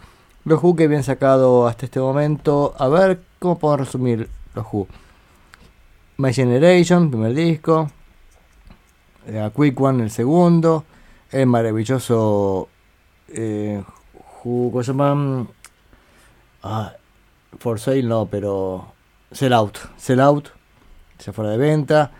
Los 0.49 0.63
Who 0.63 0.75
que 0.75 0.85
habían 0.85 1.03
sacado 1.03 1.67
hasta 1.67 1.85
este 1.85 2.01
momento. 2.01 2.75
A 2.79 2.89
ver 2.89 3.21
cómo 3.39 3.59
puedo 3.59 3.77
resumir 3.77 4.31
los 4.55 4.65
Who. 4.73 4.89
My 6.17 6.33
Generation, 6.33 7.11
primer 7.11 7.35
disco. 7.35 7.91
A 9.29 9.51
Quick 9.51 9.79
One, 9.79 10.03
el 10.03 10.11
segundo. 10.11 10.85
El 11.31 11.49
maravilloso. 11.49 12.69
Eh, 13.29 13.85
Who, 14.43 14.71
¿Cómo 14.71 14.83
se 14.83 14.93
llama? 14.93 15.47
Ah, 16.63 16.95
For 17.59 17.79
Sale 17.79 18.05
no, 18.05 18.25
pero. 18.25 18.95
Sell 19.31 19.53
Out. 19.53 19.77
Sell 19.99 20.21
Out. 20.21 20.49
Se 21.19 21.31
fuera 21.31 21.51
de 21.51 21.59
venta. 21.59 22.11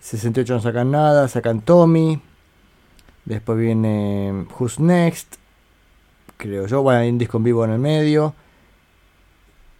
68 0.00 0.54
no 0.54 0.60
sacan 0.60 0.90
nada, 0.90 1.28
sacan 1.28 1.60
Tommy. 1.60 2.20
Después 3.24 3.56
viene 3.56 4.46
Who's 4.58 4.80
Next. 4.80 5.37
Creo 6.38 6.66
yo. 6.68 6.82
Bueno, 6.82 7.00
hay 7.00 7.10
un 7.10 7.18
disco 7.18 7.36
en 7.36 7.44
vivo 7.44 7.64
en 7.64 7.72
el 7.72 7.80
medio. 7.80 8.32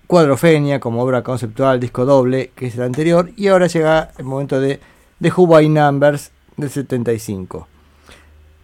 Cuadrofenia 0.09 0.81
como 0.81 1.03
obra 1.03 1.23
conceptual, 1.23 1.79
disco 1.79 2.05
doble, 2.05 2.51
que 2.57 2.67
es 2.67 2.75
el 2.75 2.83
anterior. 2.83 3.31
Y 3.37 3.47
ahora 3.47 3.69
llega 3.69 4.11
el 4.19 4.25
momento 4.25 4.61
de 4.61 4.81
The 5.23 5.31
Who 5.31 5.61
Numbers 5.63 6.33
del 6.57 6.69
75. 6.69 7.69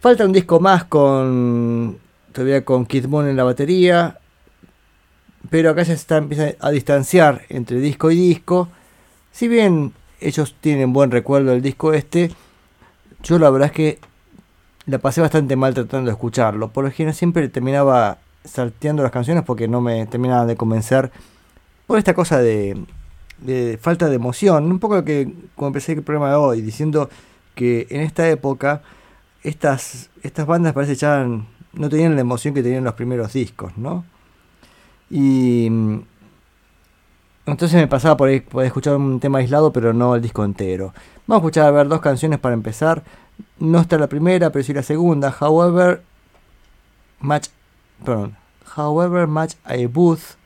Falta 0.01 0.25
un 0.25 0.33
disco 0.33 0.59
más 0.59 0.85
con. 0.85 1.99
Todavía 2.33 2.65
con 2.65 2.85
Kid 2.85 3.07
Moon 3.07 3.29
en 3.29 3.37
la 3.37 3.45
batería. 3.45 4.19
Pero 5.49 5.71
acá 5.71 5.83
ya 5.83 5.87
se 5.87 5.93
está, 5.93 6.16
empieza 6.16 6.55
a 6.59 6.71
distanciar 6.71 7.43
entre 7.49 7.79
disco 7.79 8.11
y 8.11 8.16
disco. 8.16 8.69
Si 9.31 9.47
bien 9.47 9.93
ellos 10.21 10.57
tienen 10.61 10.93
buen 10.93 11.12
recuerdo 11.12 11.53
del 11.53 11.62
disco 11.62 11.93
este, 11.93 12.33
yo 13.23 13.39
la 13.39 13.51
verdad 13.51 13.66
es 13.66 13.73
que 13.73 13.99
la 14.86 14.98
pasé 14.98 15.20
bastante 15.20 15.56
mal 15.56 15.74
tratando 15.74 16.06
de 16.06 16.12
escucharlo. 16.12 16.69
Por 16.69 16.85
lo 16.85 16.90
general 16.90 17.15
siempre 17.15 17.48
terminaba 17.48 18.19
salteando 18.44 19.02
las 19.02 19.12
canciones 19.12 19.44
porque 19.44 19.69
no 19.69 19.81
me 19.81 20.06
terminaban 20.06 20.47
de 20.47 20.56
convencer 20.56 21.11
por 21.86 21.98
esta 21.98 22.15
cosa 22.15 22.39
de, 22.39 22.85
de 23.39 23.78
falta 23.81 24.09
de 24.09 24.16
emoción. 24.16 24.70
Un 24.70 24.78
poco 24.78 24.97
lo 24.97 25.05
que 25.05 25.32
como 25.55 25.69
empecé 25.69 25.93
el 25.93 26.02
programa 26.02 26.31
de 26.31 26.36
hoy, 26.36 26.61
diciendo 26.62 27.09
que 27.55 27.86
en 27.90 28.01
esta 28.01 28.28
época 28.28 28.82
estas, 29.43 30.11
estas 30.23 30.47
bandas 30.47 30.73
parece 30.73 30.97
ya 30.97 31.27
no 31.73 31.89
tenían 31.89 32.15
la 32.15 32.20
emoción 32.20 32.55
que 32.55 32.62
tenían 32.62 32.85
los 32.85 32.94
primeros 32.94 33.32
discos, 33.32 33.77
¿no? 33.77 34.05
Y 35.11 35.69
mm, 35.70 36.01
entonces 37.47 37.78
me 37.78 37.86
pasaba 37.86 38.16
por, 38.16 38.28
ahí, 38.28 38.43
escuchar 38.65 38.97
un 38.97 39.20
tema 39.20 39.39
aislado, 39.39 39.73
pero 39.73 39.93
no 39.93 40.15
el 40.15 40.23
disco 40.23 40.44
entero. 40.44 40.94
Vamos 41.27 41.43
a 41.43 41.47
escuchar 41.47 41.66
a 41.66 41.70
ver 41.70 41.89
dos 41.89 42.01
canciones 42.01 42.39
para 42.39 42.55
empezar. 42.55 43.02
No 43.59 43.81
está 43.81 43.98
la 43.98 44.09
primera, 44.09 44.51
pero 44.51 44.65
sí 44.65 44.73
la 44.73 44.82
segunda. 44.82 45.35
However, 45.40 46.02
Match, 47.20 47.48
perdón, 48.05 48.36
However 48.77 49.27
Much 49.27 49.55
I 49.69 49.86
Booth 49.86 50.36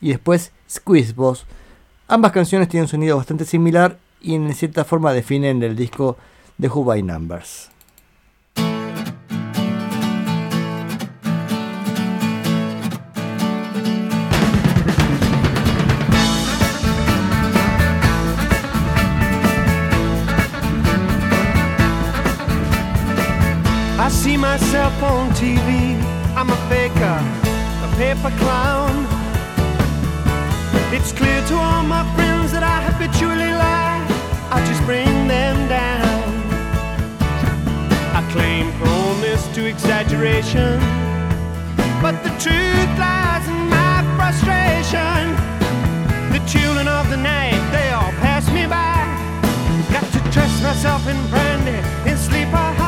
y 0.00 0.10
después 0.10 0.52
Squeeze 0.68 1.12
Boss. 1.12 1.46
Ambas 2.08 2.32
canciones 2.32 2.68
tienen 2.68 2.84
un 2.84 2.88
sonido 2.88 3.16
bastante 3.16 3.44
similar 3.44 3.98
y 4.20 4.34
en 4.34 4.52
cierta 4.54 4.84
forma 4.84 5.12
definen 5.12 5.62
el 5.62 5.76
disco 5.76 6.16
de 6.58 6.68
Who 6.68 6.84
by 6.84 7.02
Numbers. 7.02 7.71
Myself 24.72 25.02
on 25.02 25.28
TV. 25.32 26.00
I'm 26.34 26.48
a 26.48 26.56
faker, 26.72 27.18
a 27.84 27.88
paper 28.00 28.32
clown. 28.40 29.04
It's 30.96 31.12
clear 31.12 31.44
to 31.48 31.54
all 31.56 31.82
my 31.82 32.04
friends 32.16 32.52
that 32.52 32.62
I 32.62 32.80
habitually 32.88 33.52
lie. 33.52 34.00
I 34.48 34.64
just 34.64 34.82
bring 34.88 35.28
them 35.28 35.68
down. 35.68 36.24
I 38.16 38.20
claim 38.32 38.72
proneness 38.80 39.44
to 39.56 39.68
exaggeration, 39.68 40.80
but 42.00 42.16
the 42.24 42.32
truth 42.40 42.92
lies 42.96 43.44
in 43.52 43.60
my 43.68 44.00
frustration. 44.16 45.36
The 46.32 46.40
children 46.48 46.88
of 46.88 47.10
the 47.10 47.18
night, 47.18 47.60
they 47.76 47.90
all 47.92 48.12
pass 48.24 48.48
me 48.48 48.64
by. 48.64 49.04
Got 49.92 50.08
to 50.16 50.20
dress 50.32 50.52
myself 50.62 51.06
in 51.06 51.18
brandy, 51.28 51.76
in 52.08 52.16
sleep 52.16 52.48
I 52.54 52.81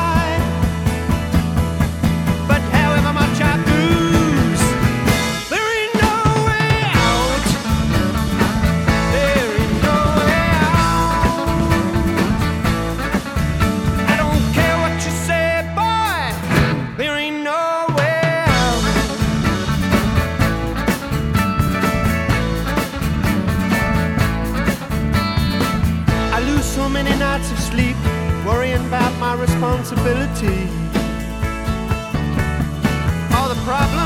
responsibility. 29.37 30.69
All 33.35 33.49
the 33.49 33.59
problems 33.65 34.04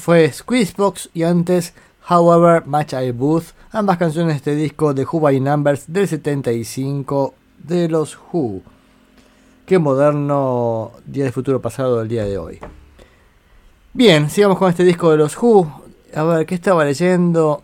fue 0.00 0.32
Squeezebox 0.32 1.10
y 1.12 1.24
antes 1.24 1.74
However 2.08 2.66
Much 2.66 2.94
I 2.94 3.12
Booth, 3.12 3.52
ambas 3.70 3.98
canciones 3.98 4.32
de 4.32 4.36
este 4.38 4.54
disco 4.56 4.94
de 4.94 5.04
Who 5.04 5.20
by 5.20 5.38
Numbers 5.38 5.84
del 5.92 6.08
75 6.08 7.34
de 7.58 7.88
los 7.88 8.18
Who. 8.32 8.62
Qué 9.66 9.78
moderno 9.78 10.92
Día 11.04 11.24
del 11.24 11.34
Futuro 11.34 11.60
Pasado 11.60 11.98
del 11.98 12.08
día 12.08 12.24
de 12.24 12.38
hoy. 12.38 12.58
Bien, 13.92 14.30
sigamos 14.30 14.58
con 14.58 14.70
este 14.70 14.84
disco 14.84 15.10
de 15.10 15.18
los 15.18 15.36
Who. 15.40 15.70
A 16.14 16.22
ver, 16.24 16.46
¿qué 16.46 16.54
estaba 16.54 16.84
leyendo? 16.84 17.62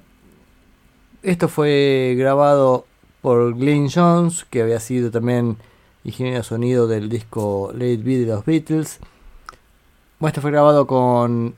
Esto 1.23 1.49
fue 1.49 2.15
grabado 2.19 2.85
por 3.23 3.57
Glyn 3.57 3.89
Jones, 3.91 4.45
que 4.51 4.61
había 4.61 4.79
sido 4.79 5.11
también 5.11 5.57
ingeniero 6.05 6.43
sonido 6.43 6.87
del 6.87 7.09
disco 7.09 7.71
Late 7.73 7.97
B 7.97 8.19
de 8.19 8.27
los 8.27 8.45
Beatles. 8.45 8.99
Bueno, 10.19 10.29
esto 10.29 10.43
fue 10.43 10.51
grabado 10.51 10.87
con 10.87 11.55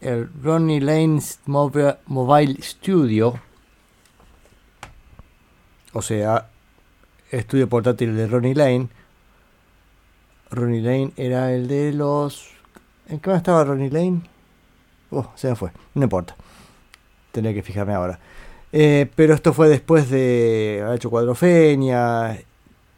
el 0.00 0.30
Ronnie 0.42 0.80
Lane's 0.80 1.40
Mobile 1.46 2.56
Studio, 2.62 3.34
o 5.92 6.02
sea, 6.02 6.48
estudio 7.30 7.68
portátil 7.68 8.16
de 8.16 8.26
Ronnie 8.26 8.54
Lane. 8.54 8.88
Ronnie 10.50 10.80
Lane 10.80 11.12
era 11.16 11.52
el 11.52 11.68
de 11.68 11.92
los. 11.92 12.50
¿En 13.08 13.20
qué 13.20 13.30
más 13.30 13.38
estaba 13.38 13.64
Ronnie 13.64 13.90
Lane? 13.90 14.22
Oh, 15.10 15.30
se 15.34 15.48
me 15.48 15.56
fue, 15.56 15.70
no 15.94 16.04
importa. 16.04 16.36
Tenía 17.32 17.52
que 17.52 17.62
fijarme 17.62 17.94
ahora. 17.94 18.18
Eh, 18.72 19.10
pero 19.16 19.34
esto 19.34 19.52
fue 19.52 19.68
después 19.68 20.08
de. 20.10 20.84
Ha 20.86 20.94
hecho 20.94 21.10
Cuadrofenia. 21.10 22.40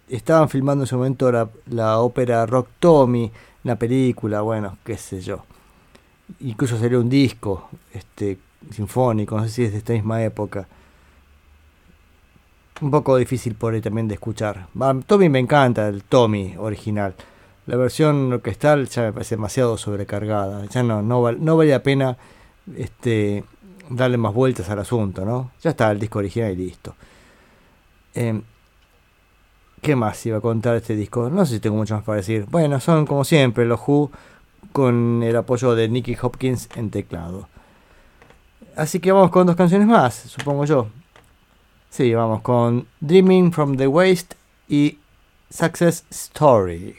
Estaban 0.09 0.49
filmando 0.49 0.83
en 0.83 0.87
ese 0.87 0.97
momento 0.97 1.33
la, 1.33 1.49
la 1.67 1.99
ópera 1.99 2.45
Rock 2.45 2.69
Tommy, 2.79 3.33
la 3.65 3.77
película, 3.77 4.43
bueno, 4.43 4.77
qué 4.85 4.99
sé 4.99 5.21
yo 5.21 5.45
incluso 6.41 6.79
salió 6.79 7.01
un 7.01 7.09
disco 7.09 7.69
este, 7.93 8.39
sinfónico, 8.71 9.37
no 9.37 9.45
sé 9.45 9.49
si 9.51 9.65
es 9.65 9.73
de 9.73 9.79
esta 9.79 9.93
misma 9.93 10.23
época. 10.23 10.67
Un 12.81 12.91
poco 12.91 13.17
difícil 13.17 13.55
por 13.55 13.75
ahí 13.75 13.81
también 13.81 14.09
de 14.09 14.15
escuchar. 14.15 14.67
Tommy 15.07 15.29
me 15.29 15.39
encanta, 15.39 15.89
el 15.89 16.03
Tommy 16.03 16.55
original. 16.59 17.15
La 17.67 17.77
versión 17.77 18.33
orquestal 18.33 18.89
ya 18.89 19.03
me 19.03 19.13
parece 19.13 19.37
demasiado 19.37 19.79
sobrecargada. 19.79 20.67
Ya 20.67 20.83
no, 20.83 21.01
no, 21.01 21.23
val, 21.23 21.45
no 21.45 21.57
vale 21.57 21.71
la 21.71 21.83
pena 21.83 22.17
este, 22.77 23.45
darle 23.89 24.17
más 24.17 24.35
vueltas 24.35 24.69
al 24.69 24.81
asunto, 24.81 25.25
¿no? 25.25 25.53
Ya 25.63 25.71
está 25.71 25.91
el 25.93 26.01
disco 26.01 26.19
original 26.19 26.53
y 26.53 26.57
listo. 26.57 26.97
Em, 28.15 28.43
¿Qué 29.81 29.97
más 29.97 30.25
iba 30.27 30.39
a 30.39 30.41
contar 30.41 30.77
este 30.77 30.95
disco? 30.95 31.29
No 31.29 31.45
sé 31.45 31.55
si 31.55 31.61
tengo 31.61 31.77
mucho 31.77 31.95
más 31.95 32.05
para 32.05 32.17
decir. 32.17 32.47
Bueno, 32.49 32.79
son 32.79 33.05
como 33.05 33.25
siempre 33.25 33.65
los 33.65 33.81
Who 33.85 34.11
con 34.73 35.23
el 35.23 35.37
apoyo 35.37 35.75
de 35.75 35.89
Nicky 35.89 36.17
Hopkins 36.21 36.69
en 36.75 36.91
teclado. 36.91 37.49
Así 38.77 39.01
que 39.01 39.13
vamos 39.13 39.31
con 39.31 39.47
dos 39.47 39.57
canciones 39.57 39.87
más, 39.87 40.15
supongo 40.15 40.65
yo. 40.65 40.89
Sí, 41.91 42.15
vamos 42.15 42.41
con 42.41 42.87
Dreaming 43.01 43.53
from 43.53 43.77
the 43.77 43.87
Waste 43.87 44.37
y 44.69 44.99
Success 45.51 46.05
Story. 46.11 46.97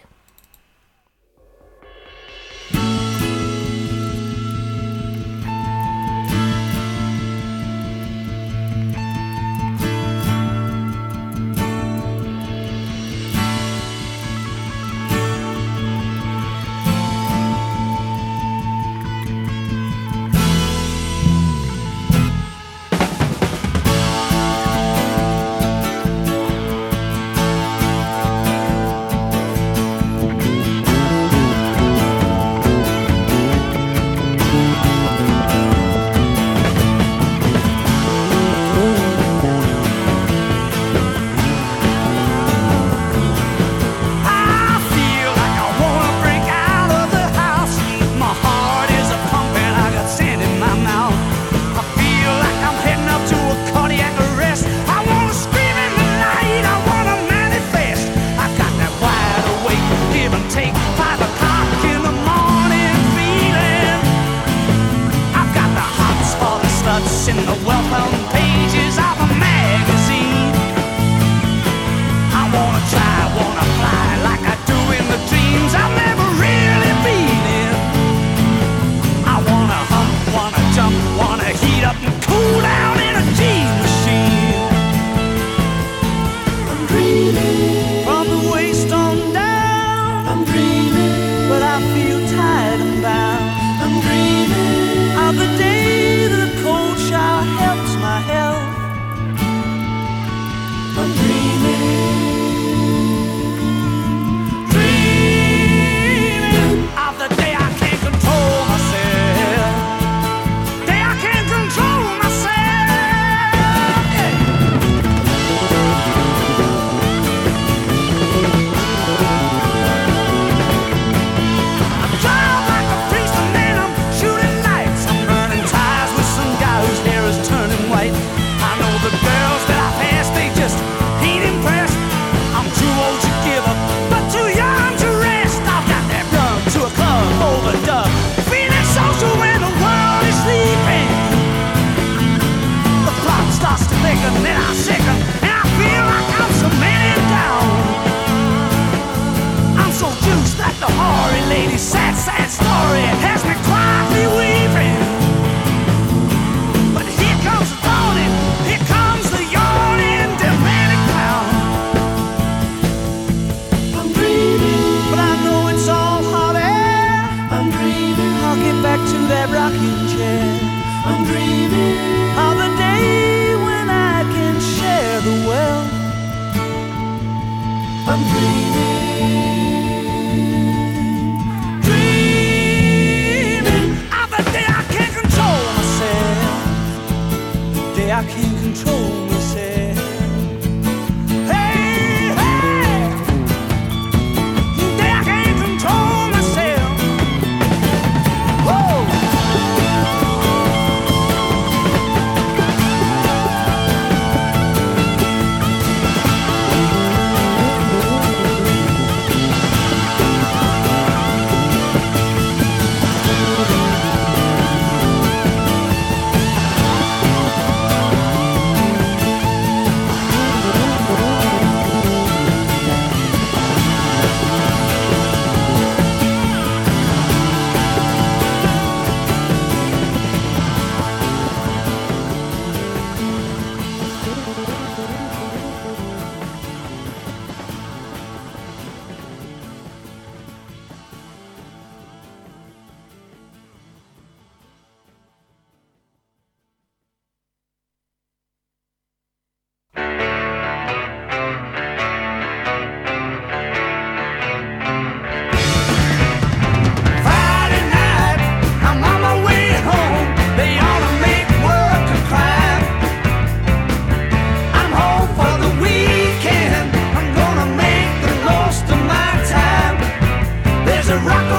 there's 271.05 271.21
a 271.21 271.25
rock 271.25 271.52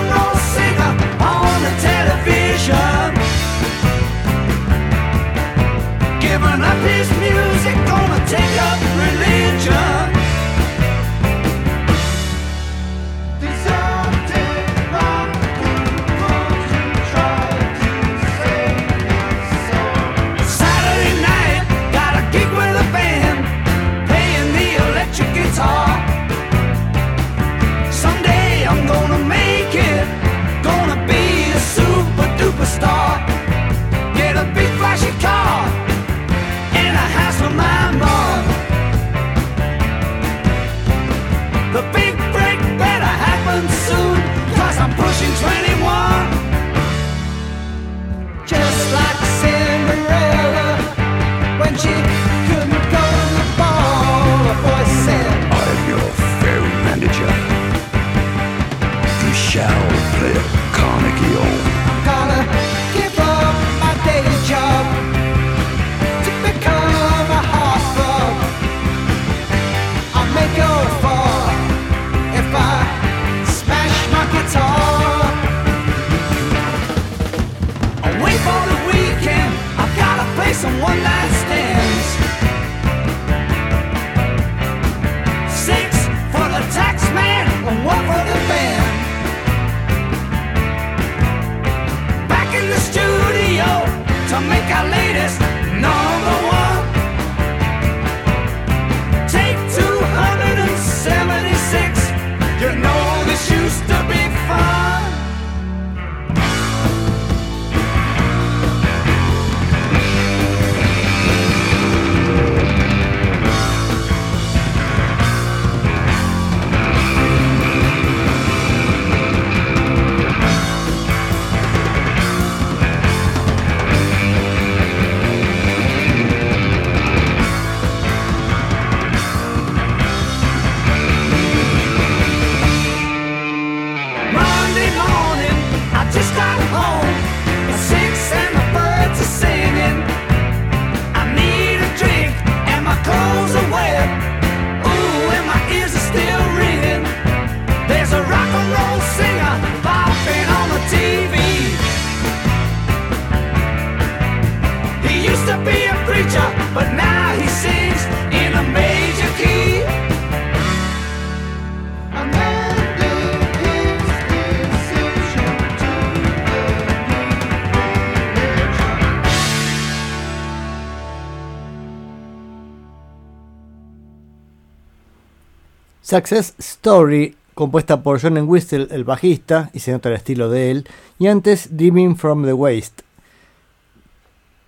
Success 176.15 176.55
Story, 176.59 177.35
compuesta 177.55 178.05
por 178.05 178.23
John 178.23 178.39
Whistle, 178.49 178.87
el 178.93 179.03
bajista, 179.03 179.71
y 179.73 179.81
se 179.81 179.91
nota 179.91 180.11
el 180.11 180.15
estilo 180.15 180.49
de 180.49 180.71
él. 180.71 180.87
Y 181.19 181.27
antes 181.27 181.77
Dreaming 181.77 182.15
from 182.15 182.45
the 182.45 182.53
Waste. 182.53 183.03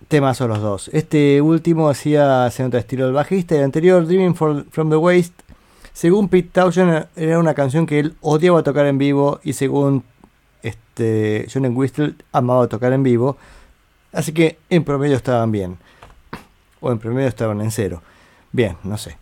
Temas 0.09 0.35
son 0.35 0.49
los 0.49 0.59
dos. 0.59 0.89
Este 0.91 1.41
último 1.41 1.87
hacía, 1.89 2.51
se 2.51 2.63
nota 2.63 2.75
el 2.75 2.81
estilo 2.81 3.05
del 3.05 3.13
bajista. 3.13 3.55
Y 3.55 3.59
el 3.59 3.63
anterior, 3.63 4.05
Dreaming 4.05 4.35
from 4.35 4.89
the 4.89 4.97
Waste, 4.97 5.41
según 5.93 6.27
Pete 6.27 6.49
Townshend, 6.51 7.07
era 7.15 7.39
una 7.39 7.53
canción 7.53 7.85
que 7.85 7.99
él 7.99 8.17
odiaba 8.19 8.61
tocar 8.61 8.85
en 8.85 8.97
vivo. 8.97 9.39
Y 9.41 9.53
según 9.53 10.03
este, 10.63 11.47
John 11.49 11.65
Whistle, 11.77 12.15
amaba 12.33 12.67
tocar 12.67 12.91
en 12.91 13.03
vivo. 13.03 13.37
Así 14.11 14.33
que 14.33 14.57
en 14.69 14.83
promedio 14.83 15.15
estaban 15.15 15.53
bien. 15.53 15.77
O 16.81 16.91
en 16.91 16.99
promedio 16.99 17.29
estaban 17.29 17.61
en 17.61 17.71
cero. 17.71 18.01
Bien, 18.51 18.75
no 18.83 18.97
sé. 18.97 19.15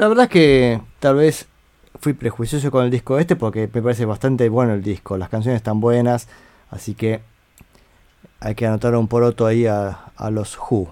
La 0.00 0.08
verdad 0.08 0.24
es 0.24 0.30
que 0.30 0.80
tal 0.98 1.16
vez 1.16 1.46
fui 2.00 2.14
prejuicioso 2.14 2.70
con 2.70 2.86
el 2.86 2.90
disco 2.90 3.18
este 3.18 3.36
porque 3.36 3.68
me 3.70 3.82
parece 3.82 4.06
bastante 4.06 4.48
bueno 4.48 4.72
el 4.72 4.82
disco. 4.82 5.18
Las 5.18 5.28
canciones 5.28 5.58
están 5.58 5.78
buenas, 5.78 6.26
así 6.70 6.94
que 6.94 7.20
hay 8.40 8.54
que 8.54 8.66
anotar 8.66 8.96
un 8.96 9.08
poroto 9.08 9.44
ahí 9.44 9.66
a, 9.66 10.10
los 10.30 10.56
Who. 10.56 10.88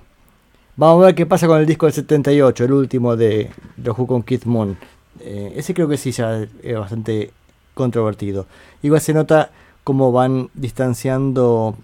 Vamos 0.76 1.02
a 1.02 1.06
ver 1.06 1.14
qué 1.14 1.24
pasa 1.24 1.46
con 1.46 1.58
el 1.58 1.64
disco 1.64 1.86
del 1.86 1.94
78, 1.94 2.64
el 2.64 2.72
último 2.72 3.16
de 3.16 3.50
los 3.82 3.98
Who 3.98 4.06
con 4.06 4.22
Keith 4.24 4.44
Moon. 4.44 4.76
Eh, 5.20 5.54
ese 5.56 5.72
creo 5.72 5.88
que 5.88 5.96
sí 5.96 6.12
ya 6.12 6.46
es 6.62 6.78
bastante 6.78 7.30
controvertido. 7.72 8.44
Igual 8.82 9.00
se 9.00 9.14
nota 9.14 9.52
cómo 9.84 10.12
van 10.12 10.50
distanciando 10.52 11.78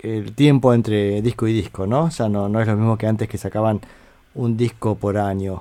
el 0.00 0.34
tiempo 0.34 0.74
entre 0.74 1.22
disco 1.22 1.46
y 1.46 1.52
disco, 1.52 1.86
¿no? 1.86 2.08
Ya 2.10 2.28
no, 2.28 2.48
no 2.48 2.60
es 2.60 2.66
lo 2.66 2.74
mismo 2.74 2.98
que 2.98 3.06
antes 3.06 3.28
que 3.28 3.38
sacaban 3.38 3.80
un 4.34 4.56
disco 4.56 4.96
por 4.96 5.16
año. 5.16 5.60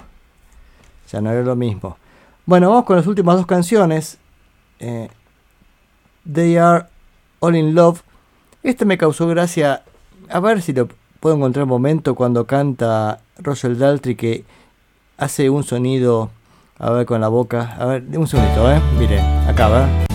Ya 1.12 1.22
no 1.22 1.32
era 1.32 1.42
lo 1.42 1.56
mismo. 1.56 1.98
Bueno, 2.46 2.70
vamos 2.70 2.86
con 2.86 2.96
las 2.96 3.08
últimas 3.08 3.36
dos 3.38 3.46
canciones. 3.46 4.18
Eh, 4.80 5.10
They 6.32 6.58
Are 6.58 6.86
All 7.40 7.56
in 7.56 7.76
Love. 7.76 8.02
Esta 8.64 8.86
me 8.86 8.98
causó 8.98 9.28
gracia. 9.28 9.84
A 10.30 10.40
ver 10.40 10.62
si 10.62 10.74
lo 10.74 10.88
puedo 11.20 11.36
encontrar 11.36 11.64
un 11.64 11.70
momento 11.70 12.16
cuando 12.16 12.46
canta 12.46 13.20
Roger 13.38 13.78
Daltrey 13.78 14.16
que 14.16 14.46
hace 15.18 15.50
un 15.50 15.64
sonido. 15.64 16.32
A 16.78 16.90
ver 16.92 17.06
con 17.06 17.22
la 17.22 17.30
boca. 17.30 17.76
A 17.80 17.86
ver, 17.86 18.04
un 18.18 18.28
segundito, 18.28 18.72
¿eh? 18.72 18.82
Miren, 19.00 19.24
acá, 19.48 19.70
¿verdad? 19.70 20.06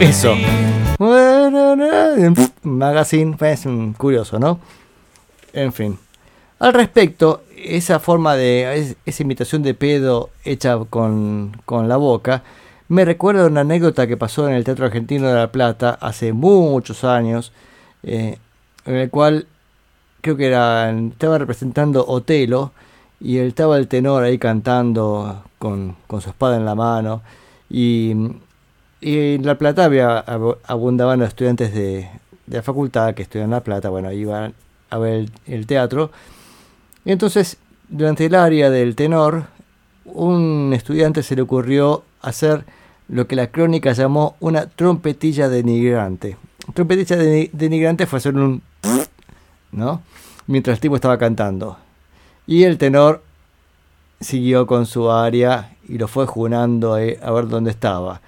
Eso. 0.00 0.34
Magazine? 2.62 3.36
Es 3.40 3.66
un 3.66 3.92
curioso, 3.94 4.38
¿no? 4.38 4.58
En 5.52 5.72
fin. 5.72 5.98
Al 6.58 6.72
respecto, 6.74 7.42
esa 7.56 8.00
forma 8.00 8.34
de. 8.36 8.76
es- 8.78 8.96
esa 9.06 9.22
imitación 9.22 9.62
de 9.62 9.74
pedo 9.74 10.30
hecha 10.44 10.78
con, 10.90 11.56
con 11.64 11.88
la 11.88 11.96
boca. 11.96 12.42
Me 12.88 13.04
recuerda 13.04 13.46
una 13.46 13.62
anécdota 13.62 14.06
que 14.06 14.16
pasó 14.16 14.48
en 14.48 14.54
el 14.54 14.64
Teatro 14.64 14.86
Argentino 14.86 15.28
de 15.28 15.34
La 15.34 15.50
Plata 15.52 15.96
hace 16.00 16.32
muchos 16.32 17.04
años. 17.04 17.52
eh, 18.02 18.38
en 18.86 18.94
el 18.96 19.10
cual 19.10 19.46
creo 20.20 20.36
que 20.36 20.46
era. 20.46 20.90
estaba 20.90 21.38
representando 21.38 22.04
Otelo. 22.06 22.72
Y 23.20 23.38
él 23.38 23.48
estaba 23.48 23.78
el 23.78 23.88
tenor 23.88 24.22
ahí 24.24 24.36
cantando 24.38 25.44
con, 25.58 25.96
con 26.06 26.20
su 26.20 26.28
espada 26.30 26.56
en 26.56 26.64
la 26.66 26.74
mano. 26.74 27.22
Y 27.70 28.14
en 29.04 29.44
La 29.44 29.56
Plata 29.58 29.84
había, 29.84 30.24
ab- 30.24 30.58
abundaban 30.64 31.20
estudiantes 31.22 31.74
de, 31.74 32.08
de 32.46 32.56
la 32.56 32.62
facultad 32.62 33.14
que 33.14 33.22
estudian 33.22 33.50
La 33.50 33.60
Plata, 33.62 33.88
bueno, 33.90 34.10
iban 34.12 34.54
a 34.90 34.98
ver 34.98 35.28
el, 35.46 35.66
teatro. 35.66 36.10
Y 37.04 37.12
entonces, 37.12 37.58
durante 37.88 38.24
el 38.26 38.34
área 38.34 38.70
del 38.70 38.96
tenor, 38.96 39.44
un 40.06 40.72
estudiante 40.74 41.22
se 41.22 41.36
le 41.36 41.42
ocurrió 41.42 42.02
hacer 42.22 42.64
lo 43.08 43.26
que 43.26 43.36
la 43.36 43.48
crónica 43.48 43.92
llamó 43.92 44.36
una 44.40 44.66
trompetilla 44.66 45.48
denigrante. 45.48 46.36
Trompetilla 46.72 47.16
deni- 47.16 47.50
denigrante 47.52 48.06
fue 48.06 48.16
hacer 48.18 48.34
un... 48.34 48.62
¿no? 49.72 50.00
Mientras 50.46 50.76
el 50.76 50.80
tipo 50.80 50.94
estaba 50.94 51.18
cantando. 51.18 51.76
Y 52.46 52.64
el 52.64 52.78
tenor 52.78 53.22
siguió 54.20 54.66
con 54.66 54.86
su 54.86 55.10
área 55.10 55.76
y 55.88 55.98
lo 55.98 56.08
fue 56.08 56.26
junando 56.26 56.94
a 56.94 56.98
ver 57.30 57.48
dónde 57.48 57.70
estaba. 57.70 58.20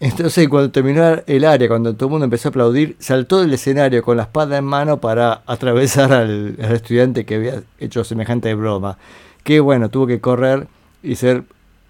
Entonces 0.00 0.48
cuando 0.48 0.70
terminó 0.70 1.22
el 1.26 1.44
área, 1.44 1.68
cuando 1.68 1.94
todo 1.94 2.08
el 2.08 2.10
mundo 2.12 2.24
empezó 2.24 2.48
a 2.48 2.50
aplaudir, 2.50 2.96
saltó 2.98 3.40
del 3.40 3.54
escenario 3.54 4.02
con 4.02 4.16
la 4.16 4.24
espada 4.24 4.58
en 4.58 4.64
mano 4.64 5.00
para 5.00 5.42
atravesar 5.46 6.12
al, 6.12 6.56
estudiante 6.58 7.24
que 7.24 7.36
había 7.36 7.62
hecho 7.78 8.04
semejante 8.04 8.52
broma. 8.54 8.98
Que 9.44 9.60
bueno, 9.60 9.88
tuvo 9.88 10.06
que 10.06 10.20
correr 10.20 10.66
y 11.02 11.16
ser 11.16 11.44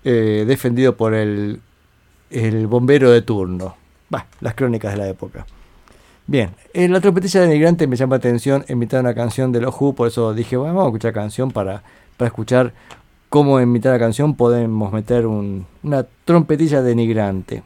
eh, 0.04 0.44
defendido 0.46 0.96
por 0.96 1.14
el, 1.14 1.60
el 2.30 2.66
bombero 2.66 3.10
de 3.10 3.22
turno. 3.22 3.76
Bah, 4.10 4.26
las 4.40 4.54
crónicas 4.54 4.92
de 4.92 4.98
la 4.98 5.08
época. 5.08 5.46
Bien, 6.26 6.50
en 6.72 6.92
la 6.92 7.00
trompetilla 7.00 7.40
de 7.40 7.48
migrante 7.48 7.86
me 7.86 7.96
llama 7.96 8.14
la 8.14 8.18
atención 8.18 8.64
imitar 8.68 9.00
una 9.00 9.14
canción 9.14 9.50
de 9.52 9.60
los 9.60 9.74
Who, 9.78 9.94
por 9.94 10.08
eso 10.08 10.32
dije, 10.34 10.56
bueno, 10.56 10.74
vamos 10.74 10.86
a 10.86 10.90
escuchar 10.90 11.12
canción 11.12 11.50
para, 11.50 11.82
para 12.16 12.28
escuchar 12.28 12.72
cómo 13.28 13.60
imitar 13.60 13.92
la 13.92 13.98
canción 13.98 14.34
podemos 14.34 14.92
meter 14.92 15.26
un- 15.26 15.66
una 15.82 16.06
trompetilla 16.24 16.80
denigrante. 16.82 17.62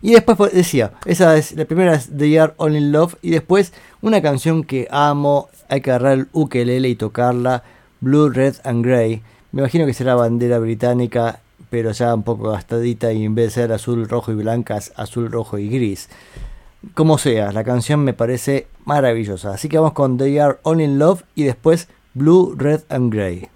Y 0.00 0.12
después 0.12 0.38
decía, 0.52 0.92
esa 1.06 1.36
es 1.36 1.56
la 1.56 1.64
primera 1.64 1.94
es 1.94 2.08
The 2.16 2.40
Are 2.40 2.54
in 2.68 2.92
Love 2.92 3.16
y 3.20 3.30
después 3.30 3.72
una 4.00 4.22
canción 4.22 4.62
que 4.62 4.86
amo, 4.90 5.48
hay 5.68 5.80
que 5.80 5.90
agarrar 5.90 6.18
el 6.18 6.28
ukelele 6.32 6.88
y 6.88 6.94
tocarla, 6.94 7.64
Blue, 8.00 8.28
Red 8.30 8.56
and 8.62 8.84
Grey. 8.84 9.22
Me 9.50 9.62
imagino 9.62 9.86
que 9.86 9.94
será 9.94 10.14
bandera 10.14 10.58
británica, 10.58 11.40
pero 11.68 11.90
ya 11.90 12.14
un 12.14 12.22
poco 12.22 12.50
gastadita 12.50 13.12
y 13.12 13.24
en 13.24 13.34
vez 13.34 13.46
de 13.46 13.62
ser 13.62 13.72
azul, 13.72 14.08
rojo 14.08 14.30
y 14.30 14.36
blanca, 14.36 14.76
es 14.76 14.92
azul, 14.94 15.30
rojo 15.30 15.58
y 15.58 15.68
gris. 15.68 16.08
Como 16.94 17.18
sea, 17.18 17.50
la 17.50 17.64
canción 17.64 18.04
me 18.04 18.12
parece 18.12 18.68
maravillosa. 18.84 19.54
Así 19.54 19.68
que 19.68 19.78
vamos 19.78 19.94
con 19.94 20.16
They 20.16 20.38
Are 20.38 20.58
in 20.64 20.98
Love 20.98 21.24
y 21.34 21.42
después 21.42 21.88
Blue, 22.14 22.54
Red 22.56 22.82
and 22.88 23.12
Grey. 23.12 23.48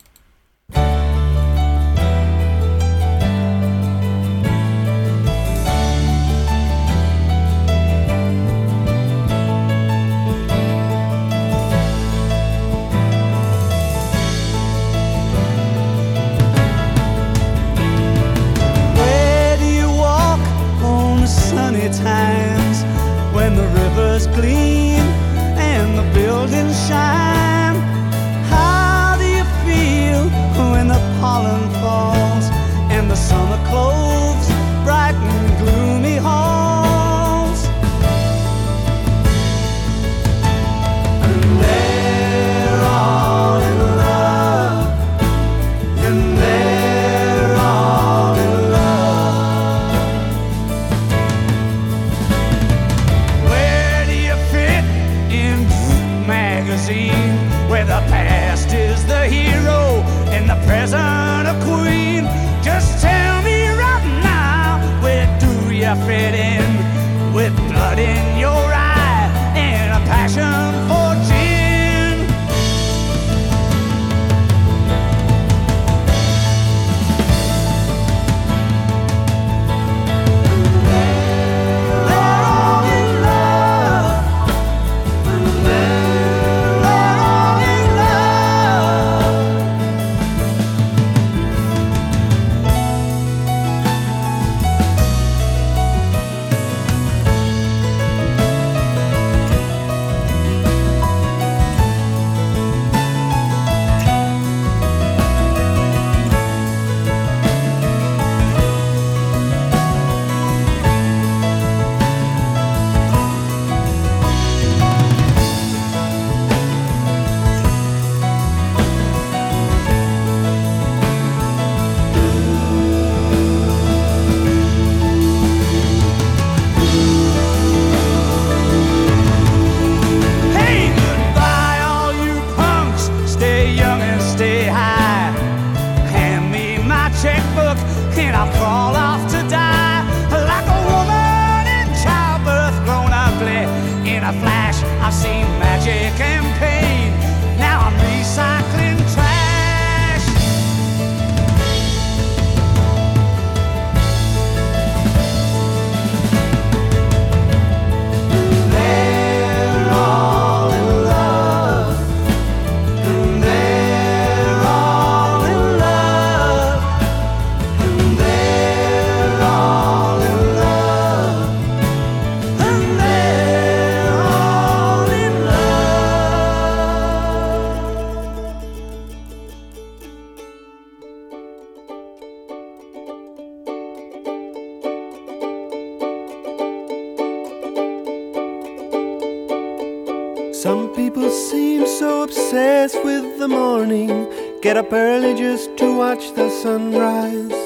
Get 194.73 194.87
up 194.87 194.93
early 194.95 195.35
just 195.35 195.77
to 195.77 195.99
watch 195.99 196.33
the 196.33 196.49
sunrise. 196.49 197.63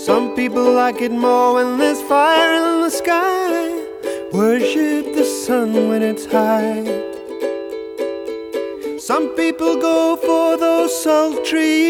Some 0.00 0.36
people 0.36 0.74
like 0.74 1.00
it 1.02 1.10
more 1.10 1.54
when 1.54 1.76
there's 1.78 2.00
fire 2.02 2.52
in 2.54 2.82
the 2.82 2.90
sky, 2.90 3.66
worship 4.32 5.12
the 5.16 5.24
sun 5.24 5.88
when 5.88 6.02
it's 6.04 6.24
high. 6.26 6.84
Some 9.00 9.30
people 9.30 9.74
go 9.74 10.14
for 10.14 10.56
those 10.56 10.92
sultry 11.02 11.81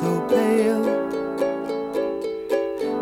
so 0.00 0.20
pale. 0.28 0.86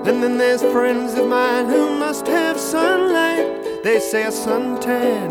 And 0.06 0.22
then 0.22 0.38
there's 0.38 0.62
friends 0.62 1.14
of 1.14 1.26
mine 1.28 1.66
who 1.66 1.98
must 1.98 2.26
have 2.26 2.58
sunlight. 2.58 3.82
They 3.82 3.98
say 3.98 4.22
a 4.24 4.30
suntan 4.30 5.28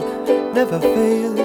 never 0.54 0.80
fails. 0.80 1.43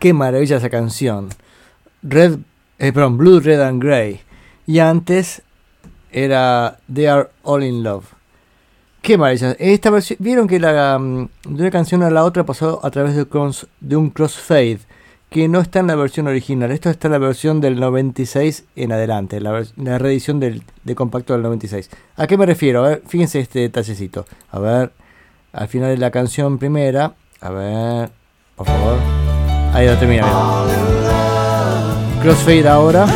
Qué 0.00 0.12
maravilla 0.12 0.56
esa 0.56 0.70
canción. 0.70 1.28
Red, 2.02 2.38
eh, 2.80 2.92
perdón, 2.92 3.18
Blue, 3.18 3.38
Red 3.38 3.60
and 3.60 3.80
Grey. 3.80 4.20
Y 4.66 4.80
antes 4.80 5.42
era 6.10 6.80
They 6.92 7.06
Are 7.06 7.28
All 7.44 7.62
in 7.62 7.84
Love. 7.84 8.06
Qué 9.02 9.16
maravilla. 9.16 9.52
Esta 9.58 9.90
versión, 9.90 10.18
vieron 10.20 10.48
que 10.48 10.58
la, 10.58 10.98
mm, 10.98 11.28
de 11.44 11.62
una 11.62 11.70
canción 11.70 12.02
a 12.02 12.10
la 12.10 12.24
otra 12.24 12.44
pasó 12.44 12.84
a 12.84 12.90
través 12.90 13.14
de, 13.14 13.96
un 13.96 14.10
crossfade 14.10 14.80
que 15.30 15.46
no 15.48 15.60
está 15.60 15.78
en 15.78 15.86
la 15.86 15.94
versión 15.94 16.26
original. 16.26 16.72
Esto 16.72 16.90
está 16.90 17.08
en 17.08 17.12
la 17.12 17.18
versión 17.18 17.60
del 17.60 17.78
96 17.78 18.64
en 18.74 18.92
adelante, 18.92 19.40
la 19.40 19.98
reedición 19.98 20.40
del, 20.40 20.64
de 20.82 20.94
compacto 20.94 21.34
del 21.34 21.42
96. 21.42 21.88
¿A 22.16 22.26
qué 22.26 22.36
me 22.36 22.46
refiero? 22.46 22.84
A 22.84 22.88
ver, 22.88 23.02
fíjense 23.06 23.38
este 23.38 23.60
detallecito. 23.60 24.26
A 24.50 24.58
ver, 24.58 24.92
al 25.52 25.68
final 25.68 25.90
de 25.90 25.98
la 25.98 26.10
canción 26.10 26.58
primera. 26.58 27.14
A 27.40 27.50
ver, 27.50 28.10
por 28.56 28.66
favor. 28.66 29.29
Ahí 29.72 29.86
lo 29.86 29.96
termina. 29.96 30.26
bien. 30.26 32.22
Crossfade 32.22 32.68
ahora. 32.68 33.06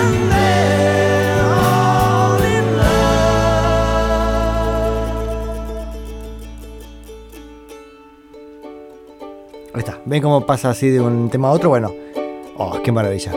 Ahí 9.75 9.81
está. 9.81 9.99
¿Ven 10.05 10.23
cómo 10.23 10.47
pasa 10.47 10.71
así 10.71 10.89
de 10.91 11.01
un 11.01 11.29
tema 11.29 11.49
a 11.49 11.53
otro? 11.53 11.71
Bueno. 11.71 11.93
Oh, 12.57 12.81
qué 12.83 12.93
maravilla. 12.93 13.33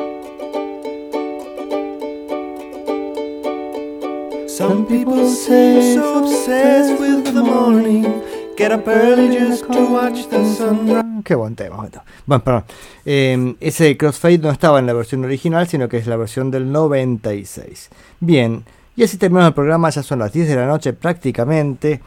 Some 4.47 4.85
people 4.85 5.27
say 5.27 5.95
so 5.95 6.23
obsessed 6.23 6.99
with 6.99 7.33
the 7.33 7.43
morning. 7.43 8.21
Get 8.55 8.71
up 8.71 8.87
early 8.87 9.35
just 9.37 9.65
to 9.71 9.85
watch 9.85 10.27
the 10.29 10.43
sunrise. 10.55 11.06
Qué 11.23 11.35
buen 11.35 11.55
tema. 11.55 11.87
Bueno, 12.25 12.43
perdón. 12.43 12.63
Eh, 13.05 13.55
ese 13.59 13.95
crossfade 13.97 14.39
no 14.39 14.51
estaba 14.51 14.79
en 14.79 14.85
la 14.85 14.93
versión 14.93 15.23
original, 15.23 15.67
sino 15.67 15.87
que 15.87 15.97
es 15.97 16.07
la 16.07 16.17
versión 16.17 16.51
del 16.51 16.71
96. 16.71 17.89
Bien, 18.19 18.65
y 18.95 19.03
así 19.03 19.17
terminamos 19.17 19.49
el 19.49 19.53
programa. 19.53 19.89
Ya 19.89 20.03
son 20.03 20.19
las 20.19 20.33
10 20.33 20.47
de 20.47 20.55
la 20.55 20.65
noche 20.65 20.93
prácticamente. 20.93 22.01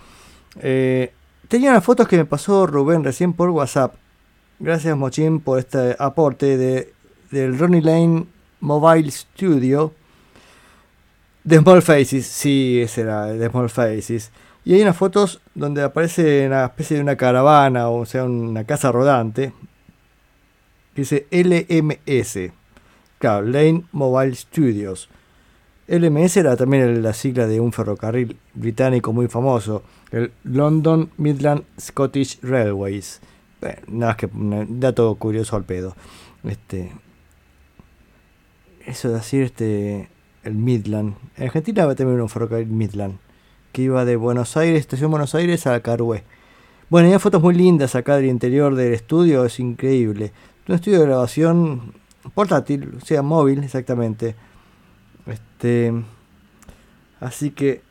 Eh, 0.60 1.12
tenía 1.48 1.70
unas 1.70 1.84
fotos 1.84 2.06
que 2.08 2.16
me 2.16 2.24
pasó 2.24 2.66
Rubén 2.66 3.04
recién 3.04 3.32
por 3.32 3.50
WhatsApp. 3.50 3.94
Gracias, 4.58 4.96
Mochín, 4.96 5.40
por 5.40 5.58
este 5.58 5.96
aporte 5.98 6.58
de, 6.58 6.92
del 7.30 7.58
Ronnie 7.58 7.80
Lane 7.80 8.26
Mobile 8.60 9.10
Studio. 9.10 9.94
De 11.42 11.56
Small 11.56 11.80
Faces, 11.80 12.26
sí, 12.26 12.82
ese 12.82 13.00
era 13.00 13.26
de 13.26 13.48
Small 13.48 13.70
Faces. 13.70 14.30
Y 14.64 14.74
hay 14.74 14.82
unas 14.82 14.96
fotos 14.96 15.40
donde 15.54 15.82
aparece 15.82 16.46
una 16.46 16.66
especie 16.66 16.96
de 16.96 17.02
una 17.02 17.16
caravana, 17.16 17.88
o 17.88 18.04
sea, 18.04 18.24
una 18.24 18.64
casa 18.64 18.92
rodante, 18.92 19.52
dice 20.94 21.26
LMS. 21.30 22.52
Claro, 23.18 23.46
Lane 23.46 23.84
Mobile 23.92 24.34
Studios. 24.34 25.08
LMS 25.88 26.36
era 26.36 26.56
también 26.56 27.02
la 27.02 27.12
sigla 27.12 27.46
de 27.46 27.58
un 27.58 27.72
ferrocarril 27.72 28.38
británico 28.54 29.12
muy 29.12 29.28
famoso, 29.28 29.82
el 30.12 30.32
London 30.44 31.10
Midland 31.16 31.64
Scottish 31.80 32.38
Railways. 32.42 33.20
Bueno, 33.60 33.80
nada 33.88 34.12
más 34.12 34.16
que 34.16 34.26
un 34.26 34.78
dato 34.78 35.14
curioso 35.16 35.56
al 35.56 35.64
pedo. 35.64 35.96
Este, 36.44 36.92
eso 38.86 39.08
de 39.08 39.14
decir 39.14 39.42
este, 39.42 40.08
el 40.44 40.54
Midland. 40.54 41.16
En 41.36 41.44
Argentina 41.44 41.86
va 41.86 41.92
a 41.92 41.96
tener 41.96 42.20
un 42.20 42.28
ferrocarril 42.28 42.68
Midland 42.68 43.18
que 43.72 43.82
iba 43.82 44.04
de 44.04 44.16
Buenos 44.16 44.56
Aires, 44.56 44.80
estación 44.80 45.10
Buenos 45.10 45.34
Aires 45.34 45.66
a 45.66 45.80
Carué. 45.80 46.24
Bueno, 46.88 47.08
hay 47.08 47.18
fotos 47.18 47.42
muy 47.42 47.54
lindas 47.54 47.94
acá 47.94 48.16
del 48.16 48.26
interior 48.26 48.74
del 48.74 48.92
estudio, 48.92 49.44
es 49.44 49.60
increíble. 49.60 50.32
Un 50.68 50.74
estudio 50.74 51.00
de 51.00 51.06
grabación 51.06 51.94
portátil, 52.34 52.96
o 53.00 53.04
sea, 53.04 53.22
móvil, 53.22 53.62
exactamente. 53.62 54.34
Este, 55.26 55.92
así 57.20 57.50
que 57.50 57.82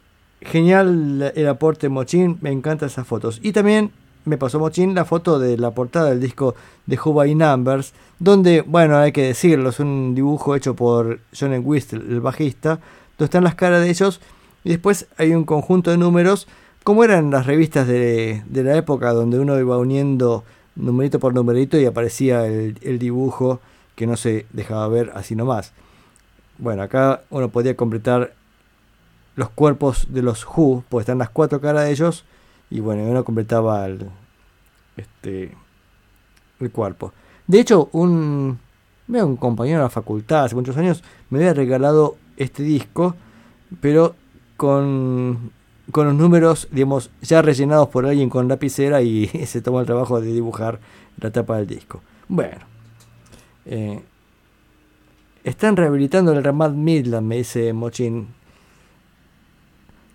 genial 0.42 1.32
el 1.36 1.48
aporte 1.48 1.90
Mochín, 1.90 2.38
me 2.42 2.52
encantan 2.52 2.90
esas 2.90 3.08
fotos. 3.08 3.40
Y 3.42 3.54
también 3.54 3.92
me 4.26 4.38
pasó 4.38 4.60
Mochín 4.60 4.94
la 4.96 5.06
foto 5.06 5.40
de 5.40 5.58
la 5.58 5.72
portada 5.72 6.10
del 6.10 6.20
disco 6.20 6.56
de 6.86 7.00
Who 7.00 7.26
Numbers, 7.26 7.94
donde, 8.20 8.62
bueno, 8.62 8.98
hay 8.98 9.12
que 9.12 9.24
decirlo, 9.24 9.70
es 9.70 9.80
un 9.80 10.14
dibujo 10.14 10.56
hecho 10.56 10.76
por 10.76 11.20
John 11.38 11.60
Whistle, 11.64 12.00
el 12.00 12.22
bajista, 12.22 12.80
donde 13.18 13.26
están 13.26 13.44
las 13.44 13.56
caras 13.56 13.82
de 13.82 13.90
ellos 13.90 14.20
y 14.64 14.70
después 14.70 15.08
hay 15.18 15.34
un 15.34 15.46
conjunto 15.46 15.92
de 15.92 15.98
números, 15.98 16.48
como 16.84 17.04
eran 17.04 17.32
las 17.32 17.46
revistas 17.46 17.88
de, 17.88 18.44
de 18.48 18.64
la 18.64 18.76
época, 18.76 19.14
donde 19.14 19.40
uno 19.40 19.60
iba 19.60 19.78
uniendo 19.78 20.44
numerito 20.76 21.20
por 21.20 21.34
numerito 21.34 21.78
y 21.78 21.86
aparecía 21.86 22.46
el, 22.46 22.78
el 22.82 23.00
dibujo 23.00 23.60
que 23.96 24.08
no 24.08 24.16
se 24.16 24.46
dejaba 24.54 24.88
ver 24.88 25.12
así 25.14 25.36
nomás. 25.36 25.74
Bueno, 26.58 26.82
acá 26.82 27.24
uno 27.30 27.50
podía 27.50 27.76
completar 27.76 28.34
los 29.36 29.50
cuerpos 29.50 30.08
de 30.10 30.22
los 30.22 30.46
Who, 30.46 30.84
pues 30.90 31.04
están 31.04 31.18
las 31.18 31.30
cuatro 31.30 31.62
caras 31.62 31.86
de 31.86 31.92
ellos, 31.92 32.26
y 32.70 32.82
bueno, 32.82 33.04
uno 33.04 33.24
completaba 33.24 33.86
el, 33.86 34.06
este, 34.98 35.56
el 36.60 36.72
cuerpo. 36.72 37.14
De 37.48 37.60
hecho, 37.60 37.90
un, 37.94 38.60
un 39.08 39.38
compañero 39.38 39.80
de 39.80 39.84
la 39.86 39.90
facultad 39.90 40.46
hace 40.46 40.56
muchos 40.56 40.78
años 40.78 41.04
me 41.30 41.40
había 41.40 41.54
regalado 41.54 42.18
este 42.38 42.64
disco, 42.64 43.16
pero 43.82 44.16
con, 44.60 45.52
con 45.92 46.06
los 46.06 46.16
números, 46.16 46.68
digamos, 46.70 47.10
ya 47.22 47.42
rellenados 47.42 47.88
por 47.88 48.06
alguien 48.06 48.30
con 48.30 48.50
lapicera 48.50 49.02
y 49.02 49.28
se 49.48 49.62
tomó 49.62 49.80
el 49.80 49.88
trabajo 49.88 50.22
de 50.22 50.34
dibujar 50.34 50.80
la 51.20 51.32
tapa 51.32 51.58
del 51.58 51.68
disco. 51.68 52.02
Bueno, 52.28 52.60
eh, 53.66 54.02
están 55.44 55.78
rehabilitando 55.78 56.34
el 56.34 56.44
Ramad 56.44 56.72
Midland, 56.74 57.26
me 57.26 57.38
dice 57.38 57.72
Mochín. 57.74 58.28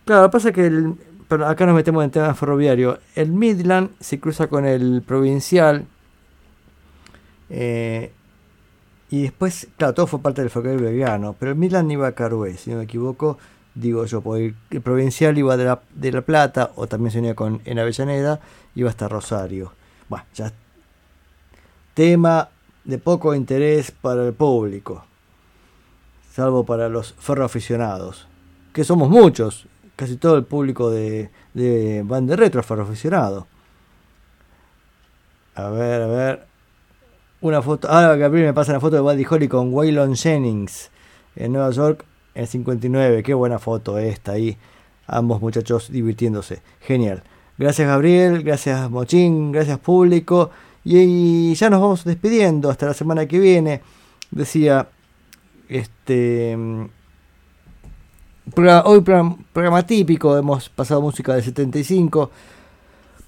Claro, 0.05 0.31
pasa 0.31 0.53
que 0.53 0.66
el, 0.66 0.95
pero 1.29 1.47
acá 1.47 1.65
nos 1.66 1.75
metemos 1.75 2.05
en 2.05 2.11
tema 2.11 2.35
ferroviario. 2.35 2.99
El 3.15 3.33
Midland 3.33 3.91
se 4.01 4.21
cruza 4.21 4.49
con 4.49 4.66
el 4.66 5.03
provincial. 5.03 5.87
eh, 7.49 8.12
y 9.11 9.23
después, 9.23 9.69
claro, 9.77 9.95
todo 9.95 10.07
fue 10.07 10.21
parte 10.21 10.41
del 10.43 10.51
ferrocarril 10.51 10.83
belgrano. 10.83 11.37
Pero 11.39 11.53
el 11.53 11.59
Midland 11.59 11.91
iba 11.93 12.07
a 12.09 12.12
Carué, 12.12 12.57
si 12.57 12.71
no 12.71 12.79
me 12.79 12.85
equivoco. 12.85 13.39
Digo 13.74 14.05
yo, 14.05 14.22
el 14.36 14.55
provincial 14.82 15.36
iba 15.36 15.56
de 15.56 15.64
la, 15.64 15.82
de 15.94 16.12
la 16.12 16.22
Plata, 16.22 16.70
o 16.76 16.86
también 16.86 17.10
se 17.10 17.18
unía 17.18 17.34
con 17.34 17.60
en 17.64 17.78
Avellaneda, 17.78 18.40
iba 18.76 18.88
hasta 18.88 19.09
Rosario. 19.09 19.72
Bueno, 20.09 20.24
ya. 20.34 20.52
Tema 21.92 22.48
de 22.84 22.98
poco 22.98 23.34
interés 23.34 23.90
para 23.90 24.26
el 24.26 24.32
público, 24.32 25.05
salvo 26.32 26.64
para 26.64 26.88
los 26.88 27.14
ferroaficionados, 27.18 28.28
que 28.72 28.84
somos 28.84 29.09
muchos, 29.10 29.66
casi 29.96 30.16
todo 30.16 30.36
el 30.36 30.44
público 30.44 30.90
de, 30.90 31.30
de 31.52 32.02
Van 32.05 32.26
de 32.26 32.36
Retro 32.36 32.62
ferroaficionado. 32.62 33.48
A 35.56 35.68
ver, 35.70 36.02
a 36.02 36.06
ver. 36.06 36.46
Una 37.40 37.60
foto. 37.60 37.88
Ah, 37.90 38.14
Gabriel 38.16 38.46
me 38.46 38.55
pasa 38.55 38.72
la 38.72 38.80
foto 38.80 38.96
de 38.96 39.02
Buddy 39.02 39.26
Holly 39.28 39.48
con 39.48 39.72
Waylon 39.72 40.16
Jennings 40.16 40.90
en 41.36 41.52
Nueva 41.52 41.70
York 41.70 42.05
en 42.35 42.47
59. 42.47 43.23
Qué 43.23 43.35
buena 43.35 43.59
foto 43.59 43.98
esta 43.98 44.32
ahí. 44.32 44.56
Ambos 45.06 45.40
muchachos 45.40 45.90
divirtiéndose. 45.90 46.62
Genial. 46.81 47.23
Gracias 47.56 47.86
Gabriel, 47.86 48.43
gracias 48.43 48.90
Mochín, 48.90 49.52
gracias 49.52 49.78
público. 49.78 50.51
Y, 50.85 51.55
ya 51.55 51.70
nos 51.70 51.81
vamos 51.81 52.05
despidiendo 52.05 52.69
hasta 52.69 52.86
la 52.86 52.94
semana 52.94 53.27
que 53.27 53.39
viene. 53.39 53.81
Decía, 54.31 54.89
este... 55.69 56.56
mm, 56.56 56.85
hoy 58.85 59.01
programa, 59.01 59.36
programa 59.52 59.86
típico, 59.86 60.36
hemos 60.36 60.69
pasado 60.69 61.01
música 61.01 61.35
del 61.35 61.44
75. 61.44 62.31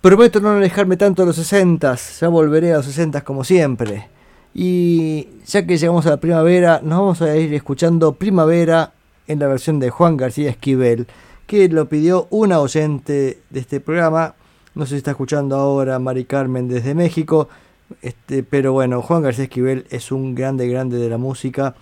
Prometo 0.01 0.41
no 0.41 0.51
alejarme 0.51 0.97
tanto 0.97 1.23
de 1.23 1.27
los 1.27 1.37
60, 1.37 1.97
ya 2.21 2.29
volveré 2.29 2.73
a 2.73 2.77
los 2.79 2.87
60 2.87 3.23
como 3.23 3.43
siempre. 3.45 4.09
Y 4.53 5.29
ya 5.47 5.67
que 5.67 5.79
llegamos 5.79 6.07
a 6.07 6.11
la 6.11 6.17
primavera, 6.19 6.81
nos 6.83 6.99
vamos 6.99 7.23
a 7.23 7.37
ir 7.37 7.53
escuchando 7.55 8.13
Primavera 8.13 8.93
en 9.27 9.39
la 9.39 9.47
versión 9.49 9.79
de 9.81 9.91
Juan 9.91 10.17
García 10.17 10.51
Esquivel, 10.51 11.07
que 11.47 11.69
lo 11.69 11.89
pidió 11.89 12.27
una 12.31 12.61
oyente 12.61 13.39
de 13.51 13.61
este 13.61 13.81
programa. 13.81 14.35
No 14.75 14.85
sé 14.85 14.91
si 14.91 14.97
está 14.97 15.13
escuchando 15.13 15.57
ahora 15.57 15.99
Mari 15.99 16.25
Carmen 16.25 16.69
desde 16.69 16.95
México, 16.95 17.49
este, 18.03 18.43
pero 18.43 18.73
bueno, 18.73 19.03
Juan 19.03 19.23
García 19.23 19.45
Esquivel 19.45 19.87
es 19.91 20.13
un 20.13 20.35
grande, 20.35 20.69
grande 20.69 20.99
de 20.99 21.09
la 21.09 21.19
música. 21.19 21.75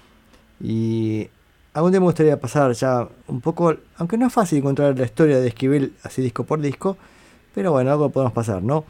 Y 0.60 1.28
algún 1.72 1.90
día 1.90 2.00
me 2.00 2.06
gustaría 2.06 2.38
pasar 2.38 2.72
ya 2.72 3.08
un 3.26 3.40
poco, 3.40 3.74
aunque 3.96 4.16
no 4.16 4.26
es 4.26 4.32
fácil 4.32 4.58
encontrar 4.58 4.98
la 4.98 5.04
historia 5.04 5.40
de 5.40 5.48
Esquivel 5.48 5.94
así 6.02 6.22
disco 6.22 6.44
por 6.44 6.60
disco, 6.60 6.96
pero 7.54 7.72
bueno, 7.72 7.90
algo 7.90 8.10
podemos 8.10 8.32
pasar, 8.32 8.62
¿no? 8.62 8.84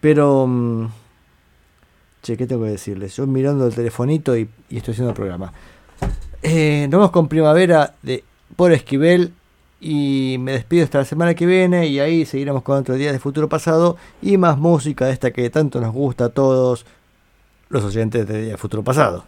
Pero... 0.00 0.46
mm, 0.46 0.86
Che, 2.22 2.36
¿qué 2.36 2.46
tengo 2.46 2.64
que 2.64 2.70
decirles? 2.72 3.16
Yo 3.16 3.26
mirando 3.26 3.66
el 3.66 3.74
telefonito 3.74 4.36
y, 4.36 4.46
y 4.68 4.76
estoy 4.76 4.92
haciendo 4.92 5.10
el 5.10 5.16
programa. 5.16 5.52
Eh, 6.42 6.86
nos 6.90 6.98
vamos 6.98 7.10
con 7.10 7.28
Primavera 7.28 7.94
de 8.02 8.24
por 8.56 8.72
Esquivel 8.72 9.34
y 9.80 10.36
me 10.40 10.52
despido 10.52 10.84
hasta 10.84 10.98
la 10.98 11.04
semana 11.04 11.34
que 11.34 11.46
viene 11.46 11.86
y 11.86 12.00
ahí 12.00 12.24
seguiremos 12.24 12.62
con 12.62 12.78
otros 12.78 12.98
días 12.98 13.12
de 13.12 13.18
futuro 13.18 13.48
pasado 13.48 13.96
y 14.22 14.36
más 14.36 14.58
música 14.58 15.06
de 15.06 15.12
esta 15.12 15.32
que 15.32 15.48
tanto 15.50 15.80
nos 15.80 15.92
gusta 15.92 16.26
a 16.26 16.28
todos 16.30 16.86
los 17.68 17.84
oyentes 17.84 18.26
de 18.26 18.42
Día 18.42 18.52
de 18.52 18.56
Futuro 18.56 18.82
Pasado. 18.82 19.24